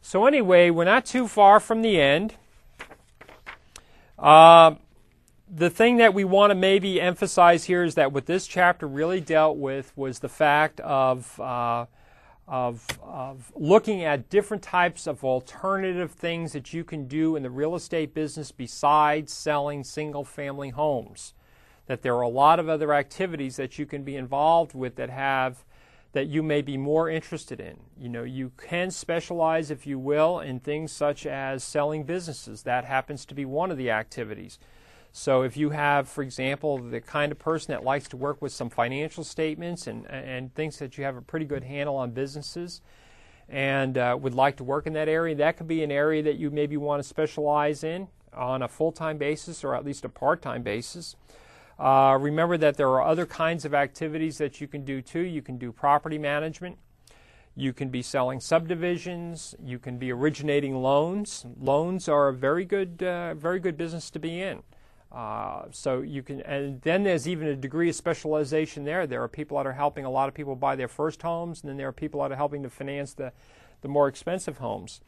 So 0.00 0.26
anyway, 0.26 0.70
we're 0.70 0.84
not 0.84 1.04
too 1.04 1.28
far 1.28 1.60
from 1.60 1.82
the 1.82 2.00
end. 2.00 2.34
Uh, 4.18 4.76
the 5.50 5.70
thing 5.70 5.96
that 5.96 6.14
we 6.14 6.24
want 6.24 6.50
to 6.50 6.54
maybe 6.54 7.00
emphasize 7.00 7.64
here 7.64 7.82
is 7.82 7.94
that 7.94 8.12
what 8.12 8.26
this 8.26 8.46
chapter 8.46 8.86
really 8.86 9.20
dealt 9.20 9.56
with 9.56 9.92
was 9.96 10.18
the 10.18 10.28
fact 10.28 10.80
of, 10.80 11.38
uh, 11.40 11.86
of, 12.46 12.86
of 13.02 13.52
looking 13.54 14.04
at 14.04 14.28
different 14.28 14.62
types 14.62 15.06
of 15.06 15.24
alternative 15.24 16.12
things 16.12 16.52
that 16.52 16.72
you 16.72 16.84
can 16.84 17.06
do 17.06 17.36
in 17.36 17.42
the 17.42 17.50
real 17.50 17.74
estate 17.74 18.14
business 18.14 18.52
besides 18.52 19.32
selling 19.32 19.84
single 19.84 20.24
family 20.24 20.70
homes. 20.70 21.34
That 21.86 22.02
there 22.02 22.14
are 22.16 22.22
a 22.22 22.28
lot 22.28 22.60
of 22.60 22.68
other 22.68 22.92
activities 22.92 23.56
that 23.56 23.78
you 23.78 23.86
can 23.86 24.02
be 24.02 24.16
involved 24.16 24.74
with 24.74 24.96
that 24.96 25.08
have 25.08 25.64
that 26.12 26.26
you 26.26 26.42
may 26.42 26.62
be 26.62 26.76
more 26.76 27.08
interested 27.08 27.60
in. 27.60 27.76
You 27.98 28.08
know, 28.08 28.22
you 28.22 28.52
can 28.56 28.90
specialize, 28.90 29.70
if 29.70 29.86
you 29.86 29.98
will, 29.98 30.40
in 30.40 30.58
things 30.58 30.90
such 30.90 31.26
as 31.26 31.62
selling 31.62 32.04
businesses. 32.04 32.62
That 32.62 32.86
happens 32.86 33.26
to 33.26 33.34
be 33.34 33.44
one 33.44 33.70
of 33.70 33.76
the 33.76 33.90
activities. 33.90 34.58
So 35.12 35.42
if 35.42 35.56
you 35.56 35.70
have, 35.70 36.08
for 36.08 36.22
example, 36.22 36.78
the 36.78 37.00
kind 37.00 37.32
of 37.32 37.38
person 37.38 37.72
that 37.72 37.84
likes 37.84 38.08
to 38.08 38.16
work 38.16 38.40
with 38.40 38.52
some 38.52 38.70
financial 38.70 39.24
statements 39.24 39.86
and, 39.86 40.06
and 40.06 40.54
thinks 40.54 40.76
that 40.78 40.96
you 40.96 41.04
have 41.04 41.16
a 41.16 41.22
pretty 41.22 41.46
good 41.46 41.64
handle 41.64 41.96
on 41.96 42.12
businesses 42.12 42.80
and 43.48 43.96
uh, 43.96 44.16
would 44.20 44.34
like 44.34 44.56
to 44.58 44.64
work 44.64 44.86
in 44.86 44.92
that 44.92 45.08
area, 45.08 45.34
that 45.34 45.56
could 45.56 45.68
be 45.68 45.82
an 45.82 45.90
area 45.90 46.22
that 46.22 46.36
you 46.36 46.50
maybe 46.50 46.76
want 46.76 47.02
to 47.02 47.08
specialize 47.08 47.82
in 47.82 48.08
on 48.34 48.62
a 48.62 48.68
full 48.68 48.92
time 48.92 49.16
basis 49.18 49.64
or 49.64 49.74
at 49.74 49.84
least 49.84 50.04
a 50.04 50.08
part 50.08 50.42
time 50.42 50.62
basis. 50.62 51.16
Uh, 51.78 52.18
remember 52.20 52.56
that 52.58 52.76
there 52.76 52.88
are 52.88 53.02
other 53.02 53.24
kinds 53.24 53.64
of 53.64 53.72
activities 53.72 54.38
that 54.38 54.60
you 54.60 54.66
can 54.66 54.84
do 54.84 55.00
too. 55.00 55.20
You 55.20 55.42
can 55.42 55.58
do 55.58 55.72
property 55.72 56.18
management. 56.18 56.76
You 57.54 57.72
can 57.72 57.88
be 57.88 58.02
selling 58.02 58.40
subdivisions. 58.40 59.54
You 59.62 59.78
can 59.78 59.98
be 59.98 60.12
originating 60.12 60.76
loans. 60.76 61.46
Loans 61.58 62.08
are 62.08 62.28
a 62.28 62.34
very 62.34 62.64
good, 62.64 63.02
uh, 63.02 63.34
very 63.34 63.60
good 63.60 63.76
business 63.76 64.10
to 64.10 64.18
be 64.18 64.40
in. 64.40 64.62
Uh, 65.10 65.62
so 65.70 66.02
you 66.02 66.22
can, 66.22 66.42
and 66.42 66.82
then 66.82 67.02
there's 67.02 67.26
even 67.26 67.48
a 67.48 67.56
degree 67.56 67.88
of 67.88 67.94
specialization 67.94 68.84
there. 68.84 69.06
There 69.06 69.22
are 69.22 69.28
people 69.28 69.56
that 69.56 69.66
are 69.66 69.72
helping 69.72 70.04
a 70.04 70.10
lot 70.10 70.28
of 70.28 70.34
people 70.34 70.54
buy 70.54 70.76
their 70.76 70.88
first 70.88 71.22
homes, 71.22 71.62
and 71.62 71.70
then 71.70 71.76
there 71.78 71.88
are 71.88 71.92
people 71.92 72.20
that 72.22 72.30
are 72.30 72.36
helping 72.36 72.62
to 72.62 72.70
finance 72.70 73.14
the, 73.14 73.32
the 73.80 73.88
more 73.88 74.08
expensive 74.08 74.58
homes. 74.58 75.00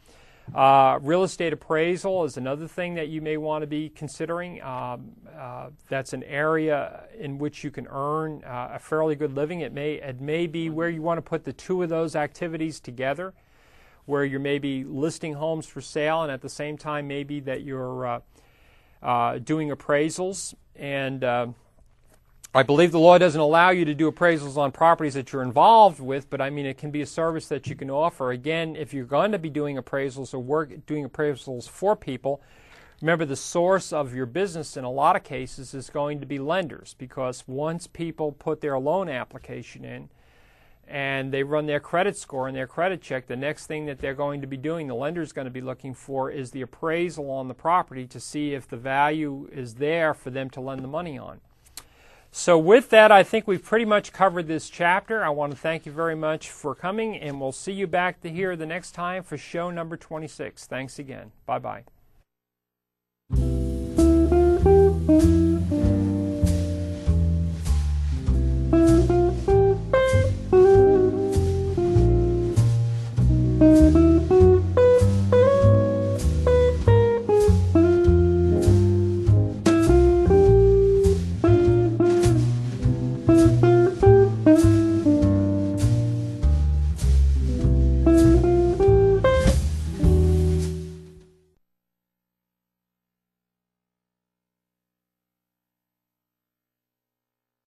Uh, 0.55 0.98
real 1.03 1.22
estate 1.22 1.53
appraisal 1.53 2.24
is 2.24 2.36
another 2.36 2.66
thing 2.66 2.94
that 2.94 3.09
you 3.09 3.20
may 3.20 3.36
want 3.36 3.62
to 3.62 3.66
be 3.66 3.88
considering. 3.90 4.61
Um, 4.62 5.12
uh, 5.38 5.68
that's 5.88 6.12
an 6.12 6.24
area 6.24 7.05
in 7.18 7.38
which 7.38 7.62
you 7.62 7.70
can 7.70 7.86
earn 7.88 8.42
uh, 8.44 8.70
a 8.72 8.78
fairly 8.78 9.14
good 9.14 9.34
living. 9.34 9.61
It 9.61 9.72
may 9.72 9.94
it 9.94 10.20
may 10.20 10.46
be 10.46 10.68
where 10.70 10.88
you 10.88 11.03
want 11.03 11.18
to 11.18 11.22
put 11.22 11.44
the 11.44 11.53
two 11.53 11.82
of 11.82 11.88
those 11.88 12.16
activities 12.16 12.80
together, 12.80 13.32
where 14.07 14.24
you're 14.24 14.40
maybe 14.40 14.82
listing 14.82 15.34
homes 15.34 15.66
for 15.66 15.80
sale, 15.80 16.22
and 16.22 16.32
at 16.32 16.40
the 16.40 16.48
same 16.48 16.76
time 16.76 17.07
maybe 17.07 17.38
that 17.40 17.62
you're 17.62 18.07
uh, 19.03 19.38
doing 19.38 19.70
appraisals. 19.70 20.55
And 20.76 21.24
uh, 21.24 21.48
I 22.53 22.64
believe 22.64 22.90
the 22.90 22.98
law 22.98 23.16
doesn't 23.16 23.40
allow 23.40 23.70
you 23.70 23.84
to 23.84 23.94
do 23.94 24.11
appraisals 24.11 24.57
on 24.57 24.72
properties 24.72 25.14
that 25.14 25.32
you're 25.32 25.42
involved 25.42 26.01
with, 26.01 26.28
but 26.28 26.40
I 26.40 26.51
mean, 26.51 26.66
it 26.66 26.78
can 26.78 26.90
be 26.90 27.01
a 27.01 27.07
service 27.07 27.46
that 27.48 27.68
you 27.68 27.76
can 27.76 27.90
offer. 27.90 28.32
Again, 28.32 28.74
if 28.74 28.92
you're 28.92 29.05
going 29.05 29.30
to 29.32 29.38
be 29.38 29.51
doing 29.51 29.76
appraisals 29.76 30.34
or 30.34 30.40
work 30.40 30.84
doing 30.86 31.09
appraisals 31.09 31.68
for 31.68 31.94
people, 31.94 32.42
remember 33.01 33.24
the 33.24 33.36
source 33.36 33.92
of 33.92 34.14
your 34.14 34.26
business 34.26 34.76
in 34.76 34.82
a 34.82 34.90
lot 34.90 35.14
of 35.14 35.22
cases 35.22 35.74
is 35.74 35.90
going 35.90 36.18
to 36.18 36.26
be 36.26 36.40
lenders 36.40 36.96
because 36.98 37.44
once 37.46 37.86
people 37.86 38.32
put 38.32 38.61
their 38.61 38.78
loan 38.80 39.09
application 39.09 39.84
in, 39.84 40.09
and 40.91 41.32
they 41.32 41.45
run 41.45 41.66
their 41.66 41.78
credit 41.78 42.16
score 42.16 42.49
and 42.49 42.57
their 42.57 42.66
credit 42.66 43.01
check, 43.01 43.28
the 43.28 43.36
next 43.36 43.66
thing 43.66 43.86
that 43.86 44.01
they're 44.01 44.12
going 44.12 44.41
to 44.41 44.47
be 44.47 44.57
doing, 44.57 44.88
the 44.88 44.95
lender 44.95 45.22
is 45.22 45.32
going 45.32 45.45
to 45.45 45.51
be 45.51 45.61
looking 45.61 45.95
for, 45.95 46.30
is 46.30 46.51
the 46.51 46.62
appraisal 46.62 47.30
on 47.30 47.47
the 47.47 47.55
property 47.55 48.07
to 48.09 48.18
see 48.18 48.55
if 48.55 48.66
the 48.66 48.76
value 48.76 49.49
is 49.53 49.74
there 49.74 50.12
for 50.12 50.30
them 50.30 50.51
to 50.51 50.61
lend 50.61 50.82
the 50.82 50.88
money 50.88 51.16
on. 51.16 51.41
So, 52.32 52.59
with 52.59 52.91
that, 52.91 53.11
I 53.11 53.24
think 53.24 53.49
we've 53.49 53.62
pretty 53.62 53.84
much 53.84 54.12
covered 54.12 54.47
this 54.47 54.70
chapter. 54.70 55.24
I 55.24 55.30
want 55.30 55.53
to 55.53 55.59
thank 55.59 55.84
you 55.84 55.91
very 55.91 56.14
much 56.14 56.49
for 56.49 56.76
coming, 56.76 57.16
and 57.16 57.41
we'll 57.41 57.51
see 57.51 57.72
you 57.72 57.88
back 57.88 58.20
to 58.20 58.30
here 58.30 58.55
the 58.55 58.66
next 58.66 58.93
time 58.93 59.24
for 59.24 59.36
show 59.36 59.70
number 59.70 59.97
26. 59.97 60.66
Thanks 60.66 60.99
again. 60.99 61.32
Bye 61.47 61.59
bye. 61.59 61.84
You 73.61 73.99